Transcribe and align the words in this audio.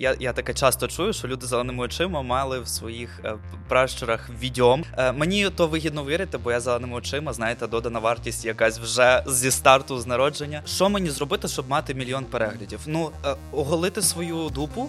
Я 0.00 0.16
я 0.20 0.32
таке 0.32 0.54
часто 0.54 0.88
чую, 0.88 1.12
що 1.12 1.28
люди 1.28 1.46
зеленими 1.46 1.84
очима 1.84 2.22
мали 2.22 2.60
в 2.60 2.68
своїх 2.68 3.20
е, 3.24 3.34
пращурах 3.68 4.30
відьом. 4.40 4.84
Е, 4.98 5.12
мені 5.12 5.50
то 5.50 5.66
вигідно 5.66 6.04
вірити, 6.04 6.38
бо 6.38 6.52
я 6.52 6.60
зеленими 6.60 6.96
очима, 6.96 7.32
знаєте, 7.32 7.66
додана 7.66 7.98
вартість 7.98 8.44
якась 8.44 8.78
вже 8.78 9.24
зі 9.26 9.50
старту 9.50 9.98
з 9.98 10.06
народження. 10.06 10.62
Що 10.66 10.88
мені 10.88 11.10
зробити, 11.10 11.48
щоб 11.48 11.68
мати 11.68 11.94
мільйон 11.94 12.24
переглядів? 12.24 12.80
Ну, 12.86 13.10
е, 13.26 13.34
оголити 13.52 14.02
свою 14.02 14.48
дупу. 14.48 14.88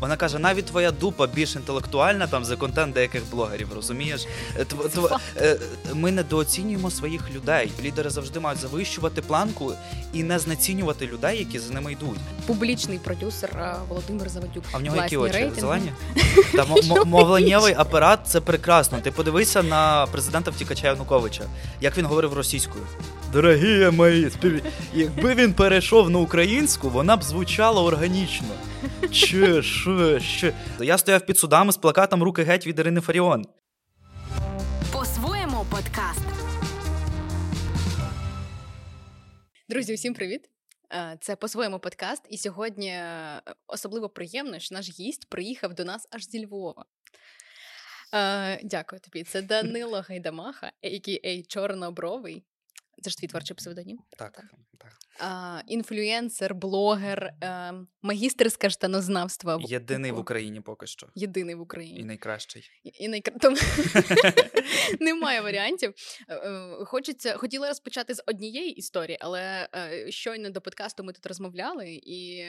Вона 0.00 0.16
каже: 0.16 0.38
навіть 0.38 0.64
твоя 0.64 0.90
дупа 0.90 1.26
більш 1.26 1.56
інтелектуальна 1.56 2.26
там 2.26 2.44
за 2.44 2.56
контент 2.56 2.94
деяких 2.94 3.22
блогерів, 3.30 3.68
розумієш? 3.74 4.26
Е, 4.58 4.64
тв, 4.64 4.88
тв, 4.88 5.16
е, 5.36 5.58
ми 5.94 6.12
недооцінюємо 6.12 6.90
своїх 6.90 7.30
людей. 7.34 7.72
Лідери 7.82 8.10
завжди 8.10 8.40
мають 8.40 8.60
завищувати 8.60 9.22
планку 9.22 9.72
і 10.12 10.22
не 10.22 10.38
знецінювати 10.38 11.06
людей, 11.06 11.38
які 11.38 11.58
за 11.58 11.74
ними 11.74 11.92
йдуть. 11.92 12.18
Публічний 12.46 12.98
продюсер 12.98 13.50
е, 13.56 13.74
Володимир 13.88 14.28
Заводюк. 14.28 14.64
А 14.72 14.78
в 14.78 14.82
нього 14.82 14.96
які 14.96 15.16
очі? 15.16 15.32
рейтинги. 15.32 15.60
Зелені? 15.60 15.92
Та 16.54 17.04
мовленнєвий 17.04 17.74
апарат 17.76 18.20
це 18.24 18.40
прекрасно. 18.40 18.98
Ти 19.02 19.10
подивися 19.10 19.62
на 19.62 20.06
президента 20.06 20.50
втікача 20.50 20.86
Януковича, 20.86 21.44
як 21.80 21.98
він 21.98 22.06
говорив 22.06 22.32
російською. 22.32 22.84
Дорогі 23.32 23.90
мої, 23.90 24.30
спів... 24.30 24.62
якби 24.94 25.34
він 25.34 25.52
перейшов 25.52 26.10
на 26.10 26.18
українську, 26.18 26.90
вона 26.90 27.16
б 27.16 27.22
звучала 27.22 27.82
органічно. 27.82 28.48
Че, 29.12 29.62
що, 29.62 30.20
що? 30.20 30.52
Я 30.80 30.98
стояв 30.98 31.26
під 31.26 31.38
судами 31.38 31.72
з 31.72 31.76
плакатом 31.76 32.22
Руки 32.22 32.42
геть 32.42 32.66
від 32.66 32.78
Ірини 32.78 33.00
Фаріон. 33.00 33.44
По-своєму 34.92 35.66
подкаст. 35.70 36.20
Друзі, 39.68 39.94
усім 39.94 40.14
привіт! 40.14 40.50
Е, 40.92 41.18
Це 41.20 41.36
по-своєму 41.36 41.78
подкаст, 41.78 42.22
і 42.30 42.38
сьогодні 42.38 42.88
е, 42.88 43.42
особливо 43.66 44.08
приємно, 44.08 44.58
що 44.58 44.74
наш 44.74 45.00
гість 45.00 45.28
приїхав 45.28 45.74
до 45.74 45.84
нас 45.84 46.08
аж 46.10 46.28
зі 46.28 46.46
Львова. 46.46 46.84
Е, 48.14 48.60
Дякую 48.64 49.00
тобі. 49.00 49.22
Це 49.24 49.42
Данило 49.42 50.04
Гайдамаха, 50.08 50.72
а.к.а. 50.84 51.42
Чорнобровий. 51.48 52.44
Це 53.02 53.10
ж 53.10 53.18
твій 53.18 53.26
творчий 53.26 53.56
псевдонім. 53.56 53.98
Так, 54.18 54.32
так. 54.32 54.44
А, 55.18 55.60
інфлюенсер, 55.66 56.54
блогер, 56.54 57.32
е, 57.42 57.72
магістр 58.02 58.50
з 58.50 58.56
каштанознавства. 58.56 59.58
Єдиний 59.60 60.12
в 60.12 60.18
Україні 60.18 60.60
поки 60.60 60.86
що. 60.86 61.06
Єдиний 61.14 61.54
в 61.54 61.60
Україні. 61.60 62.00
І 62.00 62.04
найкращий. 62.04 62.70
І, 62.84 62.92
і 63.04 63.08
найкра... 63.08 63.38
Тому... 63.40 63.56
Немає 65.00 65.40
варіантів. 65.40 65.94
Е, 66.28 66.34
е, 66.34 66.84
Хочеться, 66.84 67.36
хотіла 67.36 67.68
розпочати 67.68 68.14
з 68.14 68.22
однієї 68.26 68.70
історії, 68.70 69.18
але 69.20 69.68
е, 69.74 70.10
щойно 70.10 70.50
до 70.50 70.60
подкасту 70.60 71.04
ми 71.04 71.12
тут 71.12 71.26
розмовляли, 71.26 72.00
і 72.02 72.44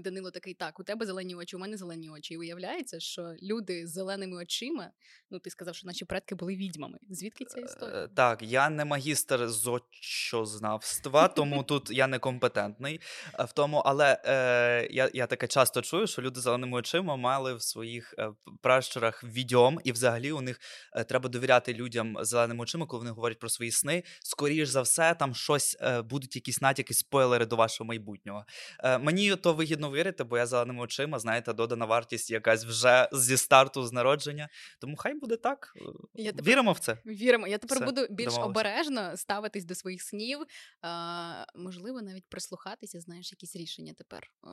Данило 0.00 0.30
такий: 0.30 0.54
так, 0.54 0.80
у 0.80 0.84
тебе 0.84 1.06
зелені 1.06 1.34
очі, 1.34 1.56
у 1.56 1.58
мене 1.58 1.76
зелені 1.76 2.10
очі. 2.10 2.34
І 2.34 2.36
виявляється, 2.36 3.00
що 3.00 3.34
люди 3.42 3.86
з 3.86 3.92
зеленими 3.92 4.36
очима, 4.36 4.90
ну 5.30 5.38
ти 5.38 5.50
сказав, 5.50 5.74
що 5.74 5.86
наші 5.86 6.04
предки 6.04 6.34
були 6.34 6.56
відьмами. 6.56 6.98
Звідки 7.10 7.44
ця 7.44 7.60
історія? 7.60 8.08
Так, 8.16 8.42
я 8.42 8.70
не 8.70 8.84
магістр 8.84 9.48
з 9.48 9.66
очознавства, 9.66 11.28
тому 11.28 11.63
тут 11.64 11.90
я 11.90 12.06
некомпетентний 12.06 13.00
е, 13.40 13.44
в 13.44 13.52
тому, 13.52 13.76
але 13.78 14.20
е, 14.24 14.88
я, 14.90 15.10
я 15.14 15.26
таке 15.26 15.46
часто 15.46 15.82
чую, 15.82 16.06
що 16.06 16.22
люди 16.22 16.40
з 16.40 16.42
зеленими 16.42 16.78
очима 16.78 17.16
мали 17.16 17.54
в 17.54 17.62
своїх 17.62 18.14
е, 18.18 18.30
пращурах 18.62 19.24
відьом, 19.24 19.80
і 19.84 19.92
взагалі 19.92 20.32
у 20.32 20.40
них 20.40 20.60
е, 20.96 21.04
треба 21.04 21.28
довіряти 21.28 21.74
людям 21.74 22.16
з 22.20 22.28
зеленими 22.28 22.62
очима, 22.62 22.86
коли 22.86 22.98
вони 23.00 23.10
говорять 23.10 23.38
про 23.38 23.48
свої 23.48 23.70
сни. 23.70 24.02
Скоріш 24.22 24.68
за 24.68 24.82
все, 24.82 25.14
там 25.14 25.34
щось 25.34 25.76
е, 25.80 26.02
будуть 26.02 26.36
якісь 26.36 26.60
натяки, 26.60 26.94
спойлери 26.94 27.46
до 27.46 27.56
вашого 27.56 27.88
майбутнього. 27.88 28.44
Е, 28.84 28.98
мені 28.98 29.36
то 29.36 29.52
вигідно 29.52 29.90
вірити, 29.92 30.24
бо 30.24 30.38
я 30.38 30.46
зеленими 30.46 30.82
очима, 30.82 31.18
знаєте, 31.18 31.52
додана 31.52 31.84
вартість 31.84 32.30
якась 32.30 32.64
вже 32.64 33.08
зі 33.12 33.36
старту 33.36 33.84
з 33.86 33.92
народження. 33.92 34.48
Тому 34.80 34.96
хай 34.96 35.14
буде 35.14 35.36
так. 35.36 35.72
Я 36.14 36.30
тепер- 36.32 36.44
Віримо 36.44 36.72
в 36.72 36.78
це. 36.78 36.98
Віримо. 37.06 37.46
Я 37.46 37.58
тепер 37.58 37.76
Все, 37.76 37.84
буду 37.86 38.06
більш 38.10 38.26
домовились. 38.34 38.50
обережно 38.50 39.16
ставитись 39.16 39.64
до 39.64 39.74
своїх 39.74 40.02
снів. 40.02 40.38
А, 41.54 41.58
можливо, 41.58 42.02
навіть 42.02 42.24
прислухатися, 42.28 43.00
знаєш, 43.00 43.32
якісь 43.32 43.56
рішення 43.56 43.94
тепер. 43.98 44.30
А, 44.42 44.48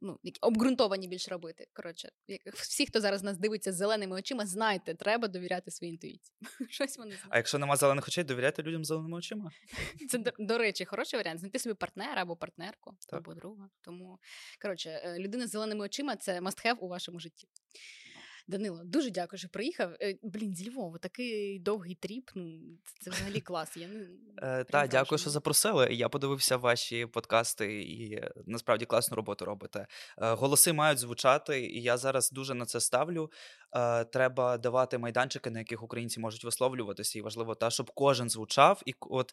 ну, 0.00 0.18
які 0.22 0.38
обґрунтовані 0.42 1.08
більш 1.08 1.28
робити. 1.28 1.66
Коротше, 1.72 2.08
всі, 2.54 2.86
хто 2.86 3.00
зараз 3.00 3.22
нас 3.22 3.38
дивиться 3.38 3.72
з 3.72 3.76
зеленими 3.76 4.16
очима, 4.16 4.46
знайте, 4.46 4.94
треба 4.94 5.28
довіряти 5.28 5.70
своїй 5.70 5.92
інтуїції. 5.92 6.36
Щось 6.70 6.98
вони 6.98 7.14
А 7.14 7.16
знають. 7.16 7.36
якщо 7.36 7.58
нема 7.58 7.76
зелених 7.76 8.08
очей, 8.08 8.24
довіряйте 8.24 8.62
людям 8.62 8.84
з 8.84 8.88
зеленими 8.88 9.18
очима. 9.18 9.50
Це 10.10 10.18
до, 10.18 10.30
до 10.38 10.58
речі, 10.58 10.84
хороший 10.84 11.16
варіант. 11.18 11.40
Знайти 11.40 11.58
собі 11.58 11.74
партнера 11.74 12.22
або 12.22 12.36
партнерку, 12.36 12.96
Так. 13.08 13.18
або 13.20 13.34
друга. 13.34 13.68
Тому 13.80 14.18
коротше, 14.62 14.90
е, 15.04 15.18
людина 15.18 15.46
з 15.46 15.50
зеленими 15.50 15.84
очима 15.84 16.16
це 16.16 16.40
must 16.40 16.66
have 16.66 16.76
у 16.76 16.88
вашому 16.88 17.20
житті. 17.20 17.48
Данило, 18.50 18.80
дуже 18.84 19.10
дякую, 19.10 19.38
що 19.38 19.48
приїхав. 19.48 19.90
Е, 20.02 20.18
Блін, 20.22 20.54
зі 20.54 20.70
Львова, 20.70 20.98
такий 20.98 21.58
довгий 21.58 21.94
тріп. 21.94 22.30
Ну 22.34 22.60
це, 23.00 23.10
взагалі 23.10 23.40
клас. 23.40 23.76
Я 23.76 23.88
не 23.88 24.06
Е, 24.42 24.64
та, 24.64 24.86
дякую, 24.86 25.18
що 25.18 25.30
запросили. 25.30 25.88
Я 25.90 26.08
подивився 26.08 26.56
ваші 26.56 27.06
подкасти 27.06 27.82
і 27.82 28.12
е, 28.14 28.32
насправді 28.46 28.84
класну 28.84 29.16
роботу 29.16 29.44
робите. 29.44 29.86
Голоси 30.16 30.72
мають 30.72 30.98
звучати, 30.98 31.66
і 31.66 31.82
я 31.82 31.96
зараз 31.96 32.30
дуже 32.30 32.54
на 32.54 32.66
це 32.66 32.80
ставлю. 32.80 33.30
Треба 34.12 34.58
давати 34.58 34.98
майданчики, 34.98 35.50
на 35.50 35.58
яких 35.58 35.82
українці 35.82 36.20
можуть 36.20 36.44
висловлюватися, 36.44 37.18
і 37.18 37.22
важливо 37.22 37.54
та, 37.54 37.70
щоб 37.70 37.90
кожен 37.94 38.30
звучав. 38.30 38.82
І 38.86 38.94
от 39.00 39.32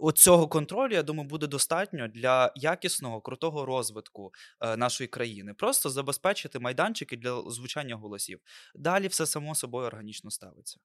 от 0.00 0.18
цього 0.18 0.48
контролю, 0.48 0.92
я 0.92 1.02
думаю, 1.02 1.28
буде 1.28 1.46
достатньо 1.46 2.08
для 2.08 2.52
якісного, 2.56 3.20
крутого 3.20 3.66
розвитку 3.66 4.32
е, 4.60 4.76
нашої 4.76 5.08
країни. 5.08 5.54
Просто 5.54 5.90
забезпечити 5.90 6.58
майданчики 6.58 7.16
для 7.16 7.42
звучання 7.50 7.96
голосів. 7.96 8.40
Далі 8.74 9.08
все 9.08 9.26
само 9.26 9.54
собою 9.54 9.86
органічно 9.86 10.30
ставиться. 10.30 10.78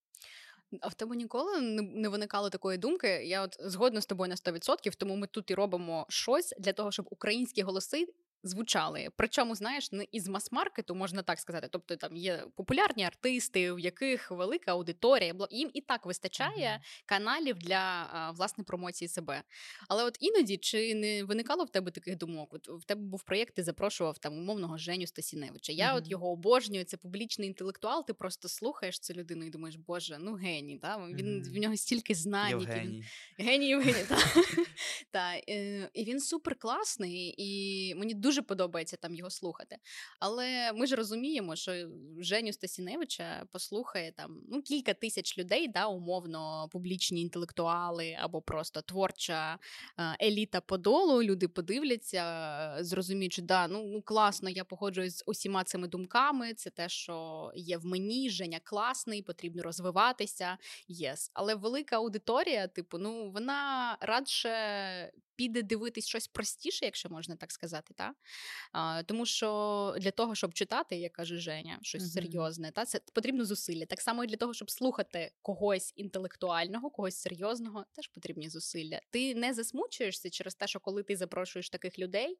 А 0.81 0.87
в 0.87 0.93
тебе 0.93 1.15
ніколи 1.15 1.61
не 1.81 2.09
виникало 2.09 2.49
такої 2.49 2.77
думки? 2.77 3.07
Я 3.07 3.41
от 3.41 3.57
згодна 3.59 4.01
з 4.01 4.05
тобою 4.05 4.29
на 4.29 4.35
100%, 4.35 4.95
тому 4.97 5.15
ми 5.15 5.27
тут 5.27 5.51
і 5.51 5.55
робимо 5.55 6.05
щось 6.09 6.53
для 6.59 6.73
того, 6.73 6.91
щоб 6.91 7.07
українські 7.09 7.61
голоси. 7.61 8.07
Звучали, 8.43 9.07
причому 9.15 9.55
знаєш, 9.55 9.91
не 9.91 10.05
із 10.11 10.27
мас-маркету 10.27 10.95
можна 10.95 11.21
так 11.23 11.39
сказати. 11.39 11.67
Тобто 11.71 11.95
там 11.95 12.15
є 12.17 12.43
популярні 12.55 13.03
артисти, 13.03 13.73
в 13.73 13.79
яких 13.79 14.31
велика 14.31 14.71
аудиторія, 14.71 15.35
їм 15.51 15.69
і 15.73 15.81
так 15.81 16.05
вистачає 16.05 16.81
каналів 17.05 17.57
для 17.57 18.07
власне 18.37 18.63
промоції 18.63 19.07
себе. 19.07 19.43
Але 19.89 20.03
от 20.03 20.17
іноді 20.19 20.57
чи 20.57 20.95
не 20.95 21.23
виникало 21.23 21.63
в 21.63 21.69
тебе 21.69 21.91
таких 21.91 22.17
думок? 22.17 22.53
От 22.53 22.67
в 22.67 22.83
тебе 22.85 23.01
був 23.01 23.23
проєкт, 23.23 23.55
ти 23.55 23.63
запрошував 23.63 24.17
там 24.17 24.33
умовного 24.37 24.77
Женю 24.77 25.07
Стасіневича. 25.07 25.73
Я 25.73 25.95
от 25.95 26.07
його 26.09 26.31
обожнюю. 26.31 26.85
Це 26.85 26.97
публічний 26.97 27.47
інтелектуал. 27.47 28.05
Ти 28.07 28.13
просто 28.13 28.49
слухаєш 28.49 28.99
цю 28.99 29.13
людину 29.13 29.45
і 29.45 29.49
думаєш, 29.49 29.75
боже, 29.75 30.17
ну 30.21 30.33
геній, 30.33 30.77
та 30.79 30.97
він 31.07 31.37
Мгм. 31.37 31.53
в 31.53 31.57
нього 31.57 31.77
стільки 31.77 32.15
знань, 32.15 32.59
які 32.61 32.79
він 32.79 33.03
Геній 33.37 33.67
Євгеній, 33.67 34.03
та. 34.09 34.17
та. 35.11 35.33
е, 35.49 35.89
І 35.93 36.03
він 36.03 36.19
супер 36.19 36.55
класний, 36.55 37.35
і 37.37 37.95
мені 37.95 38.13
дуже 38.13 38.26
подобається 38.41 38.97
там 38.97 39.15
його 39.15 39.29
слухати. 39.29 39.77
Але 40.19 40.73
ми 40.73 40.87
ж 40.87 40.95
розуміємо, 40.95 41.55
що 41.55 41.89
Женю 42.19 42.53
Стасіневича 42.53 43.45
послухає 43.51 44.11
там 44.11 44.41
ну, 44.49 44.61
кілька 44.61 44.93
тисяч 44.93 45.37
людей, 45.37 45.67
да, 45.67 45.87
умовно, 45.87 46.69
публічні 46.71 47.21
інтелектуали 47.21 48.17
або 48.21 48.41
просто 48.41 48.81
творча 48.81 49.59
еліта 50.21 50.61
подолу. 50.61 51.23
Люди 51.23 51.47
подивляться, 51.47 52.77
зрозуміють, 52.79 53.33
що 53.33 53.41
да, 53.41 53.67
ну, 53.67 53.83
ну 53.83 54.01
класно, 54.01 54.49
я 54.49 54.63
погоджуюсь 54.63 55.17
з 55.17 55.23
усіма 55.25 55.63
цими 55.63 55.87
думками. 55.87 56.53
Це 56.53 56.69
те, 56.69 56.89
що 56.89 57.51
є 57.55 57.77
в 57.77 57.85
мені. 57.85 58.29
Женя 58.29 58.59
класний, 58.63 59.21
потрібно 59.21 59.63
розвиватися. 59.63 60.57
Yes. 60.87 61.31
Але 61.33 61.55
велика 61.55 61.95
аудиторія, 61.95 62.67
типу, 62.67 62.97
ну 62.97 63.31
вона 63.31 63.97
радше 64.01 64.49
піде 65.37 65.61
дивитись 65.63 66.07
щось 66.07 66.27
простіше, 66.27 66.85
якщо 66.85 67.09
можна 67.09 67.35
так 67.35 67.51
сказати, 67.51 67.93
та? 67.97 68.13
А, 68.73 69.03
тому 69.03 69.25
що 69.25 69.95
для 69.99 70.11
того, 70.11 70.35
щоб 70.35 70.53
читати, 70.53 70.95
як 70.97 71.13
каже 71.13 71.37
Женя, 71.37 71.79
щось 71.81 72.03
Мгм. 72.03 72.11
серйозне, 72.11 72.71
та 72.71 72.85
це 72.85 73.01
потрібно 73.13 73.45
зусилля. 73.45 73.85
Так 73.85 74.01
само 74.01 74.23
і 74.23 74.27
для 74.27 74.37
того, 74.37 74.53
щоб 74.53 74.71
слухати 74.71 75.31
когось 75.41 75.93
інтелектуального, 75.95 76.89
когось 76.89 77.17
серйозного, 77.17 77.85
теж 77.93 78.07
потрібні 78.07 78.49
зусилля. 78.49 78.99
Ти 79.11 79.35
не 79.35 79.53
засмучуєшся 79.53 80.29
через 80.29 80.55
те, 80.55 80.67
що 80.67 80.79
коли 80.79 81.03
ти 81.03 81.15
запрошуєш 81.17 81.69
таких 81.69 81.99
людей, 81.99 82.39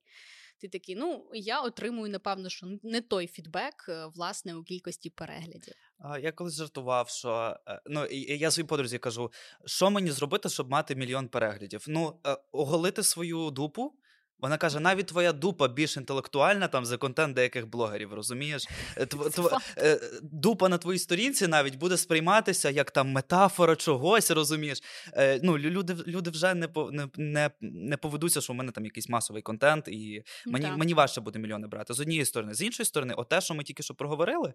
ти 0.58 0.68
такий, 0.68 0.96
ну 0.96 1.30
я 1.34 1.62
отримую, 1.62 2.12
напевно, 2.12 2.50
що 2.50 2.68
не 2.84 3.02
той 3.02 3.28
фідбек, 3.28 3.86
е, 3.90 4.06
власне, 4.16 4.56
у 4.56 4.64
кількості 4.64 5.10
переглядів. 5.10 5.74
Я 6.22 6.32
колись 6.32 6.56
жартував, 6.56 7.10
що 7.10 7.58
е, 7.68 7.82
ну 7.86 8.06
я 8.40 8.52
своїй 8.52 8.68
подрузі 8.68 8.98
кажу, 8.98 9.32
що 9.66 9.90
мені 9.90 10.12
зробити, 10.12 10.50
щоб 10.50 10.70
мати 10.70 10.96
мільйон 10.96 11.28
переглядів? 11.28 11.86
Ну, 11.88 12.20
е, 12.28 12.38
оголити 12.52 13.04
свою 13.04 13.52
дупу, 13.52 13.94
Вона 14.40 14.58
каже: 14.58 14.80
навіть 14.80 15.06
твоя 15.06 15.34
дупа 15.34 15.68
більш 15.68 15.98
інтелектуальна 15.98 16.68
там 16.68 16.86
за 16.86 16.98
контент 16.98 17.36
деяких 17.36 17.68
блогерів, 17.68 18.14
розумієш? 18.14 18.68
Е, 18.98 19.06
тв, 19.06 19.30
тв, 19.32 19.58
е, 19.78 20.00
дупа 20.22 20.70
на 20.70 20.78
твоїй 20.78 21.00
сторінці 21.00 21.48
навіть 21.48 21.76
буде 21.76 21.98
сприйматися 21.98 22.70
як 22.70 22.92
там 22.92 23.12
метафора 23.12 23.76
чогось, 23.76 24.32
розумієш? 24.32 24.84
Е, 25.14 25.40
ну, 25.44 25.58
Люди 25.58 25.96
люди 26.08 26.30
вже 26.30 26.54
не 26.54 26.70
не, 26.92 27.08
не, 27.18 27.52
не 27.62 27.98
поведуться, 27.98 28.42
що 28.42 28.54
в 28.54 28.56
мене 28.56 28.72
там 28.72 28.86
якийсь 28.86 29.10
масовий 29.10 29.42
контент, 29.42 29.88
і 29.88 30.24
мені 30.46 30.68
мені 30.78 30.94
важче 30.94 31.22
буде 31.22 31.40
мільйони 31.40 31.68
брати. 31.68 31.94
З 31.94 32.00
однієї 32.00 32.26
сторони, 32.26 32.54
з 32.54 32.62
іншої 32.62 32.86
сторони, 32.86 33.14
от 33.18 33.30
те, 33.30 33.42
що 33.42 33.54
ми 33.54 33.64
тільки 33.64 33.84
що 33.84 33.94
проговорили, 33.94 34.54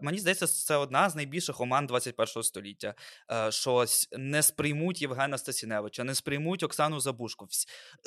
мені 0.00 0.18
здається, 0.18 0.46
це 0.46 0.76
одна 0.76 1.10
з 1.10 1.16
найбільших 1.16 1.60
оман 1.60 1.86
21 1.86 2.42
століття. 2.42 2.94
Щось 3.48 4.08
не 4.12 4.42
сприймуть 4.42 5.02
Євгена 5.02 5.38
Стасіневича, 5.38 6.04
не 6.04 6.14
сприймуть 6.14 6.62
Оксану 6.62 7.00
Забушку. 7.00 7.48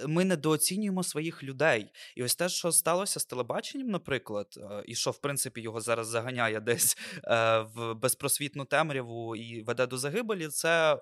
Ми 0.07 0.25
недооцінюємо 0.25 0.90
своїх 1.03 1.43
людей. 1.43 1.91
І 2.15 2.23
ось 2.23 2.35
те, 2.35 2.49
що 2.49 2.71
сталося 2.71 3.19
з 3.19 3.25
телебаченням, 3.25 3.87
наприклад, 3.87 4.47
е, 4.57 4.83
і 4.85 4.95
що 4.95 5.11
в 5.11 5.17
принципі 5.17 5.61
його 5.61 5.81
зараз 5.81 6.07
заганяє 6.07 6.59
десь 6.59 6.97
е, 7.23 7.59
в 7.59 7.93
безпросвітну 7.93 8.65
темряву 8.65 9.35
і 9.35 9.63
веде 9.63 9.87
до 9.87 9.97
загибелі, 9.97 10.47
це 10.47 10.99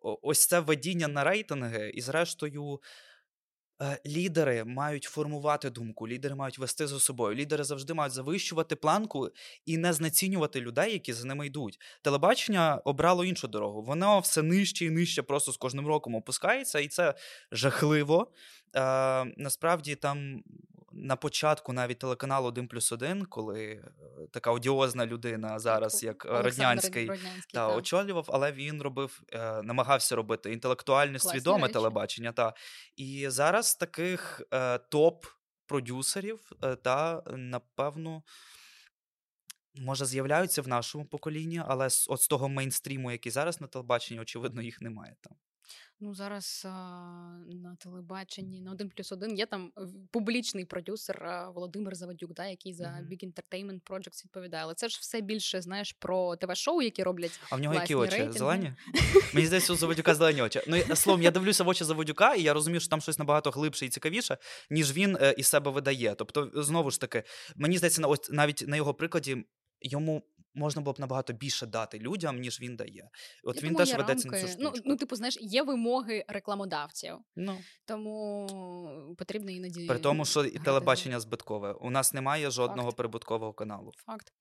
ось 0.00 0.46
це 0.46 0.60
ведіння 0.60 1.08
на 1.08 1.24
рейтинги, 1.24 1.90
і 1.94 2.00
зрештою. 2.00 2.80
Е, 3.82 4.00
лідери 4.06 4.64
мають 4.64 5.04
формувати 5.04 5.70
думку, 5.70 6.08
лідери 6.08 6.34
мають 6.34 6.58
вести 6.58 6.86
за 6.86 7.00
собою. 7.00 7.36
Лідери 7.36 7.64
завжди 7.64 7.94
мають 7.94 8.12
завищувати 8.12 8.76
планку 8.76 9.30
і 9.66 9.78
не 9.78 9.92
знецінювати 9.92 10.60
людей, 10.60 10.92
які 10.92 11.12
за 11.12 11.26
ними 11.26 11.46
йдуть. 11.46 11.78
Телебачення 12.02 12.80
обрало 12.84 13.24
іншу 13.24 13.48
дорогу. 13.48 13.82
Воно 13.82 14.20
все 14.20 14.42
нижче 14.42 14.84
і 14.84 14.90
нижче, 14.90 15.22
просто 15.22 15.52
з 15.52 15.56
кожним 15.56 15.86
роком 15.86 16.14
опускається, 16.14 16.78
і 16.78 16.88
це 16.88 17.14
жахливо. 17.52 18.32
Е, 18.74 19.24
Насправді 19.36 19.94
там 19.94 20.42
на 20.94 21.16
початку 21.16 21.72
навіть 21.72 21.98
телеканалу 21.98 22.48
1 22.48 22.68
плюс 22.68 22.92
1, 22.92 23.24
коли 23.24 23.64
е, 23.64 23.92
така 24.32 24.50
одіозна 24.50 25.06
людина 25.06 25.58
зараз, 25.58 26.02
як 26.02 26.24
Олександр 26.24 26.48
Роднянський, 26.48 27.08
Роднянський 27.08 27.52
та, 27.52 27.68
та, 27.68 27.76
очолював, 27.76 28.24
але 28.28 28.52
він 28.52 28.82
робив, 28.82 29.22
е, 29.32 29.62
намагався 29.62 30.16
робити 30.16 30.52
інтелектуальне, 30.52 31.18
Класні 31.18 31.30
свідоме 31.30 31.62
речі. 31.62 31.72
телебачення. 31.72 32.32
Та. 32.32 32.54
І 32.96 33.28
зараз 33.28 33.74
таких 33.74 34.42
е, 34.52 34.78
топ-продюсерів 34.78 36.38
е, 36.62 36.76
та, 36.76 37.22
напевно. 37.36 38.22
Може, 39.76 40.06
з'являються 40.06 40.62
в 40.62 40.68
нашому 40.68 41.04
поколінні, 41.04 41.62
але 41.66 41.84
от 42.08 42.22
з 42.22 42.28
того 42.28 42.48
мейнстріму, 42.48 43.10
який 43.12 43.32
зараз 43.32 43.60
на 43.60 43.66
телебаченні, 43.66 44.20
очевидно, 44.20 44.62
їх 44.62 44.80
немає 44.80 45.16
там. 45.20 45.32
Ну, 46.00 46.14
зараз 46.14 46.62
а, 46.66 46.70
на 47.46 47.76
телебаченні 47.80 48.60
на 48.60 48.72
1 48.72 48.88
плюс 48.88 49.12
1 49.12 49.36
є 49.38 49.46
там 49.46 49.72
публічний 50.10 50.64
продюсер 50.64 51.24
а, 51.24 51.50
Володимир 51.50 51.94
Завадюк, 51.94 52.32
да, 52.34 52.46
який 52.46 52.74
за 52.74 52.90
Мгм. 52.90 53.08
Big 53.10 53.24
Entertainment 53.32 53.80
Projects 53.90 54.24
відповідає. 54.24 54.62
Але 54.62 54.74
це 54.74 54.88
ж 54.88 54.98
все 55.00 55.20
більше, 55.20 55.60
знаєш, 55.62 55.92
про 55.92 56.36
ТВ-шоу, 56.36 56.82
які 56.82 57.02
роблять 57.02 57.40
А 57.50 57.56
в 57.56 57.60
нього 57.60 57.74
які 57.74 57.94
очі? 57.94 58.10
рейтинги. 58.10 58.38
Зелені? 58.38 58.72
Мені 59.34 59.46
здається, 59.46 59.72
у 59.72 59.76
Заводюка 59.76 60.14
зелені 60.14 60.42
очі. 60.42 60.60
Ну, 60.68 60.96
словом, 60.96 61.22
я 61.22 61.30
дивлюся 61.30 61.64
в 61.64 61.68
очі 61.68 61.84
Заводюка, 61.84 62.34
і 62.34 62.42
я 62.42 62.54
розумію, 62.54 62.80
що 62.80 62.90
там 62.90 63.00
щось 63.00 63.18
набагато 63.18 63.50
глибше 63.50 63.86
і 63.86 63.88
цікавіше, 63.88 64.38
ніж 64.70 64.92
він 64.92 65.16
е, 65.20 65.34
із 65.38 65.46
себе 65.46 65.70
видає. 65.70 66.14
Тобто, 66.18 66.50
знову 66.54 66.90
ж 66.90 67.00
таки, 67.00 67.22
мені 67.56 67.78
здається, 67.78 68.06
ось 68.06 68.30
навіть 68.30 68.64
на 68.68 68.76
його 68.76 68.94
прикладі 68.94 69.44
йому 69.80 70.22
можна 70.54 70.82
було 70.82 70.94
б 70.94 71.00
набагато 71.00 71.32
більше 71.32 71.66
дати 71.66 71.98
людям, 71.98 72.38
ніж 72.38 72.60
він 72.60 72.76
дає. 72.76 73.08
От 73.44 73.62
Я 73.62 73.68
він 73.68 73.74
теж 73.74 73.94
ведеться 73.94 74.28
на 74.28 74.40
цю 74.40 74.48
штучку. 74.48 74.62
Ну, 74.62 74.72
ну, 74.84 74.96
типу, 74.96 75.16
знаєш, 75.16 75.38
є 75.40 75.62
вимоги 75.62 76.24
рекламодавців, 76.28 77.14
ну. 77.36 77.58
тому 77.84 79.14
потрібно 79.18 79.50
іноді. 79.50 79.86
При 79.86 79.98
тому, 79.98 80.24
що 80.24 80.44
і 80.44 80.58
телебачення 80.58 81.20
збиткове. 81.20 81.72
У 81.72 81.90
нас 81.90 82.14
немає 82.14 82.50
жодного 82.50 82.88
Факт. 82.88 82.96
прибуткового 82.96 83.52
каналу. 83.52 83.90
Факт. 84.06 84.32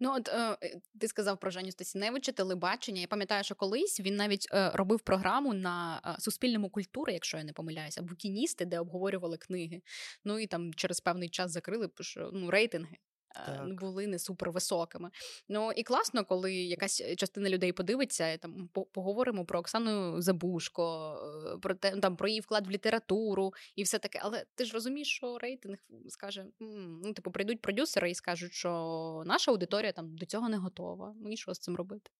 Ну, 0.00 0.12
от 0.12 0.28
е, 0.28 0.56
ти 1.00 1.08
сказав 1.08 1.40
про 1.40 1.50
Женю 1.50 1.70
Стасіневича, 1.70 2.32
телебачення. 2.32 3.00
Я 3.00 3.06
пам'ятаю, 3.06 3.44
що 3.44 3.54
колись 3.54 4.00
він 4.00 4.16
навіть 4.16 4.48
е, 4.52 4.70
робив 4.74 5.00
програму 5.00 5.54
на 5.54 6.00
е, 6.06 6.20
Суспільному 6.20 6.70
культури, 6.70 7.12
якщо 7.12 7.38
я 7.38 7.44
не 7.44 7.52
помиляюся, 7.52 8.02
букіністи, 8.02 8.64
де 8.64 8.78
обговорювали 8.78 9.36
книги. 9.36 9.82
Ну 10.24 10.38
і 10.38 10.46
там 10.46 10.74
через 10.74 11.00
певний 11.00 11.28
час 11.28 11.50
закрили 11.50 11.88
що, 12.00 12.30
ну, 12.32 12.50
рейтинги. 12.50 12.96
Е, 13.36 13.56
так. 13.56 13.80
були 13.80 14.06
не 14.06 14.18
супервисокими. 14.18 15.10
Ну 15.48 15.72
і 15.72 15.82
класно, 15.82 16.24
коли 16.24 16.54
якась 16.54 17.00
е, 17.00 17.16
частина 17.16 17.50
людей 17.50 17.72
подивиться, 17.72 18.36
там 18.36 18.68
поговоримо 18.92 19.44
про 19.44 19.60
Оксану 19.60 20.22
Забушко, 20.22 21.14
е, 21.54 21.58
про 21.58 21.74
те 21.74 21.96
там 21.96 22.16
про 22.16 22.28
її 22.28 22.40
вклад 22.40 22.66
в 22.66 22.70
літературу 22.70 23.52
і 23.76 23.82
все 23.82 23.98
таке. 23.98 24.20
Але 24.22 24.44
ти 24.54 24.64
ж 24.64 24.72
розумієш, 24.74 25.08
що 25.08 25.38
рейтинг 25.38 25.78
скаже: 26.08 26.46
ну, 26.60 27.12
типу, 27.12 27.30
прийдуть 27.30 27.62
продюсери 27.62 28.10
і 28.10 28.14
скажуть, 28.14 28.52
що 28.52 29.22
наша 29.26 29.50
аудиторія 29.50 29.92
там 29.92 30.16
до 30.16 30.26
цього 30.26 30.48
не 30.48 30.56
готова. 30.56 31.14
Ну 31.16 31.32
і 31.32 31.36
що 31.36 31.54
з 31.54 31.58
цим 31.58 31.76
робити? 31.76 32.10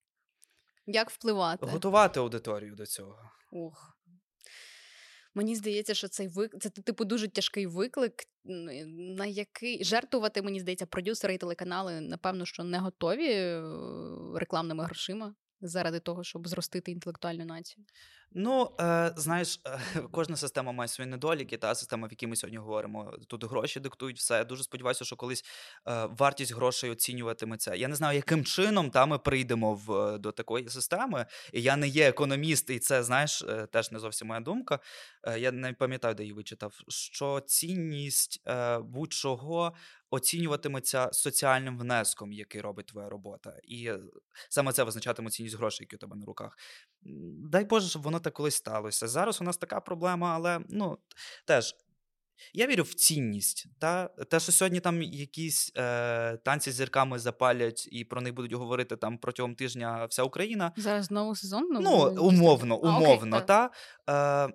Як 0.87 1.11
впливати? 1.11 1.67
Готувати 1.67 2.20
аудиторію 2.20 2.75
до 2.75 2.87
цього. 2.87 3.31
Ух. 3.53 3.97
Мені 5.34 5.56
здається, 5.56 5.94
що 5.94 6.08
цей 6.08 6.29
вик... 6.29 6.55
це 6.61 6.70
типу 6.70 7.05
дуже 7.05 7.29
тяжкий 7.29 7.67
виклик, 7.67 8.12
на 8.44 9.26
який 9.26 9.84
жертвувати, 9.84 10.43
мені 10.43 10.61
здається, 10.61 10.87
продюсери 10.87 11.34
і 11.34 11.38
телеканали, 11.38 12.00
напевно, 12.00 12.44
що 12.44 12.64
не 12.64 12.79
готові 12.79 13.29
е, 13.32 13.62
рекламними 14.34 14.84
грошима 14.84 15.34
заради 15.61 16.00
того, 16.00 16.25
щоб 16.25 16.49
зростити 16.49 16.90
інтелектуальну 16.90 17.44
націю. 17.44 17.84
Ну, 18.34 18.70
е, 18.81 19.12
знаєш, 19.17 19.61
е, 19.67 19.81
кожна 20.11 20.37
система 20.37 20.73
має 20.73 20.88
свої 20.88 21.11
недоліки. 21.11 21.56
Та 21.56 21.75
система, 21.75 22.08
в 22.08 22.11
якій 22.11 22.26
ми 22.26 22.37
сьогодні 22.37 22.58
говоримо, 22.58 23.12
тут 23.29 23.44
гроші 23.44 23.81
диктують 23.81 24.19
все. 24.19 24.34
Я 24.34 24.44
дуже 24.44 24.62
сподіваюся, 24.62 25.05
що 25.05 25.17
колись 25.17 25.44
е, 25.88 26.06
вартість 26.19 26.55
грошей 26.55 26.90
оцінюватиметься. 26.90 27.75
Я 27.75 27.88
не 27.88 27.94
знаю, 27.94 28.17
яким 28.17 28.44
чином 28.44 28.90
та 28.90 29.06
ми 29.06 29.19
прийдемо 29.19 29.75
в 29.75 30.19
до 30.19 30.32
такої 30.32 30.69
системи. 30.69 31.26
Я 31.52 31.76
не 31.76 31.88
є 31.88 32.08
економіст, 32.08 32.70
і 32.70 32.79
це 32.79 33.02
знаєш, 33.02 33.43
е, 33.43 33.67
теж 33.67 33.93
не 33.93 33.99
зовсім 33.99 34.29
моя 34.29 34.40
думка. 34.40 34.78
Е, 35.25 35.38
я 35.38 35.52
не 35.52 35.73
пам'ятаю, 35.73 36.14
де 36.14 36.23
її 36.23 36.32
вичитав. 36.32 36.75
Що 36.88 37.40
цінність 37.40 38.43
е, 38.49 38.78
будь-чого 38.78 39.73
оцінюватиметься 40.11 41.12
соціальним 41.12 41.78
внеском, 41.78 42.32
який 42.32 42.61
робить 42.61 42.87
твоя 42.87 43.08
робота, 43.08 43.56
і 43.64 43.90
саме 44.49 44.73
це 44.73 44.85
визначатиме 44.85 45.31
цінність 45.31 45.56
грошей, 45.56 45.85
які 45.85 45.96
у 45.96 45.99
тебе 45.99 46.17
на 46.17 46.26
руках. 46.26 46.58
Дай 47.50 47.64
Боже, 47.64 47.88
щоб 47.88 48.02
воно 48.02 48.20
так 48.23 48.35
колись 48.35 48.55
сталося. 48.55 49.09
Зараз 49.09 49.41
у 49.41 49.45
нас 49.45 49.57
така 49.57 49.81
проблема, 49.81 50.35
але 50.35 50.61
ну 50.69 50.99
теж. 51.47 51.75
Я 52.53 52.67
вірю 52.67 52.83
в 52.83 52.95
цінність. 52.95 53.67
Та? 53.79 54.09
Те, 54.09 54.41
що 54.41 54.53
сьогодні 54.53 54.81
там 54.81 55.03
якісь 55.03 55.73
е, 55.77 56.37
танці 56.37 56.71
з 56.71 56.75
зірками 56.75 57.19
запалять 57.19 57.89
і 57.93 58.05
про 58.05 58.21
них 58.21 58.35
будуть 58.35 58.53
говорити 58.53 58.97
там 58.97 59.19
протягом 59.19 59.55
тижня 59.55 60.05
вся 60.05 60.23
Україна. 60.23 60.73
Зараз 60.77 61.11
новий 61.11 61.37
сезон? 61.37 61.69
Ну, 61.71 62.17
умовно, 62.21 62.79
умовно. 62.79 63.37
А, 63.37 63.41
окей, 63.41 63.47
та? 63.47 63.71
Е, 64.49 64.53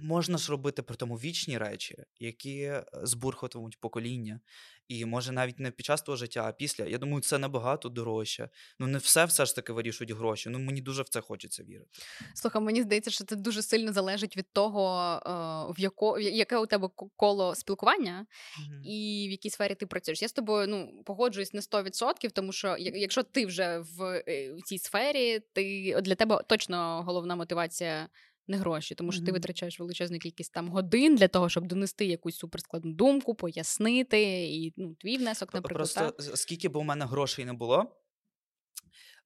можна 0.00 0.38
ж 0.38 0.50
робити 0.50 0.82
при 0.82 0.96
тому 0.96 1.14
вічні 1.16 1.58
речі, 1.58 1.96
які 2.18 2.60
е, 2.60 2.84
збурхуватимуть 2.92 3.80
покоління. 3.80 4.40
І 4.90 5.04
може 5.04 5.32
навіть 5.32 5.60
не 5.60 5.70
під 5.70 5.86
час 5.86 6.02
того 6.02 6.16
життя, 6.16 6.44
а 6.48 6.52
після. 6.52 6.84
Я 6.84 6.98
думаю, 6.98 7.20
це 7.20 7.38
набагато 7.38 7.88
дорожче. 7.88 8.48
Ну 8.78 8.86
не 8.86 8.98
все 8.98 9.24
все 9.24 9.46
ж 9.46 9.54
таки 9.54 9.72
вирішують 9.72 10.10
гроші. 10.10 10.50
Ну 10.50 10.58
мені 10.58 10.80
дуже 10.80 11.02
в 11.02 11.08
це 11.08 11.20
хочеться 11.20 11.62
вірити. 11.62 11.90
Слухай, 12.34 12.62
мені 12.62 12.82
здається, 12.82 13.10
що 13.10 13.24
це 13.24 13.36
дуже 13.36 13.62
сильно 13.62 13.92
залежить 13.92 14.36
від 14.36 14.52
того, 14.52 15.12
е, 15.26 15.30
в 15.72 15.80
яко 15.80 16.18
яке 16.18 16.58
у 16.58 16.66
тебе 16.66 16.88
коло 17.16 17.54
спілкування 17.54 18.26
mm 18.60 18.80
і 18.84 19.26
в 19.28 19.30
якій 19.30 19.50
сфері 19.50 19.74
ти 19.74 19.86
працюєш. 19.86 20.22
Я 20.22 20.28
з 20.28 20.32
тобою 20.32 20.68
ну 20.68 21.02
погоджуюсь 21.06 21.54
не 21.54 21.60
100%, 21.60 22.30
тому 22.30 22.52
що 22.52 22.76
якщо 22.78 23.22
ти 23.22 23.46
вже 23.46 23.78
в, 23.78 24.22
е, 24.28 24.52
в 24.52 24.62
цій 24.62 24.78
сфері, 24.78 25.40
ти 25.52 25.96
для 26.02 26.14
тебе 26.14 26.42
точно 26.46 27.02
головна 27.02 27.36
мотивація 27.36 28.08
не 28.50 28.56
гроші, 28.56 28.94
тому 28.94 29.12
що 29.12 29.20
mm-hmm. 29.20 29.26
ти 29.26 29.32
витрачаєш 29.32 29.80
величезну 29.80 30.18
кількість 30.18 30.52
там 30.52 30.68
годин 30.68 31.16
для 31.16 31.28
того, 31.28 31.48
щоб 31.48 31.66
донести 31.66 32.06
якусь 32.06 32.36
суперскладну 32.36 32.92
думку, 32.92 33.34
пояснити, 33.34 34.22
і 34.44 34.74
ну, 34.76 34.94
твій 34.94 35.18
внесок, 35.18 35.54
наприклад. 35.54 35.76
Просто 35.76 36.10
так? 36.10 36.36
скільки 36.36 36.68
б 36.68 36.76
у 36.76 36.82
мене 36.82 37.04
грошей 37.04 37.44
не 37.44 37.52
було. 37.52 37.96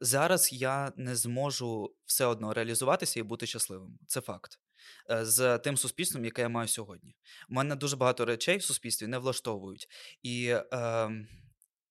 Зараз 0.00 0.52
я 0.52 0.92
не 0.96 1.16
зможу 1.16 1.94
все 2.06 2.26
одно 2.26 2.54
реалізуватися 2.54 3.20
і 3.20 3.22
бути 3.22 3.46
щасливим. 3.46 3.98
Це 4.06 4.20
факт. 4.20 4.58
Е, 5.10 5.24
з 5.24 5.58
тим 5.58 5.76
суспільством, 5.76 6.24
яке 6.24 6.42
я 6.42 6.48
маю 6.48 6.68
сьогодні. 6.68 7.14
У 7.48 7.54
мене 7.54 7.76
дуже 7.76 7.96
багато 7.96 8.24
речей 8.24 8.56
в 8.56 8.62
суспільстві 8.62 9.06
не 9.06 9.18
влаштовують. 9.18 9.88
І 10.22 10.46
е, 10.72 11.10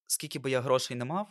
скільки 0.07 0.39
би 0.39 0.51
я 0.51 0.61
грошей 0.61 0.97
не 0.97 1.05
мав, 1.05 1.27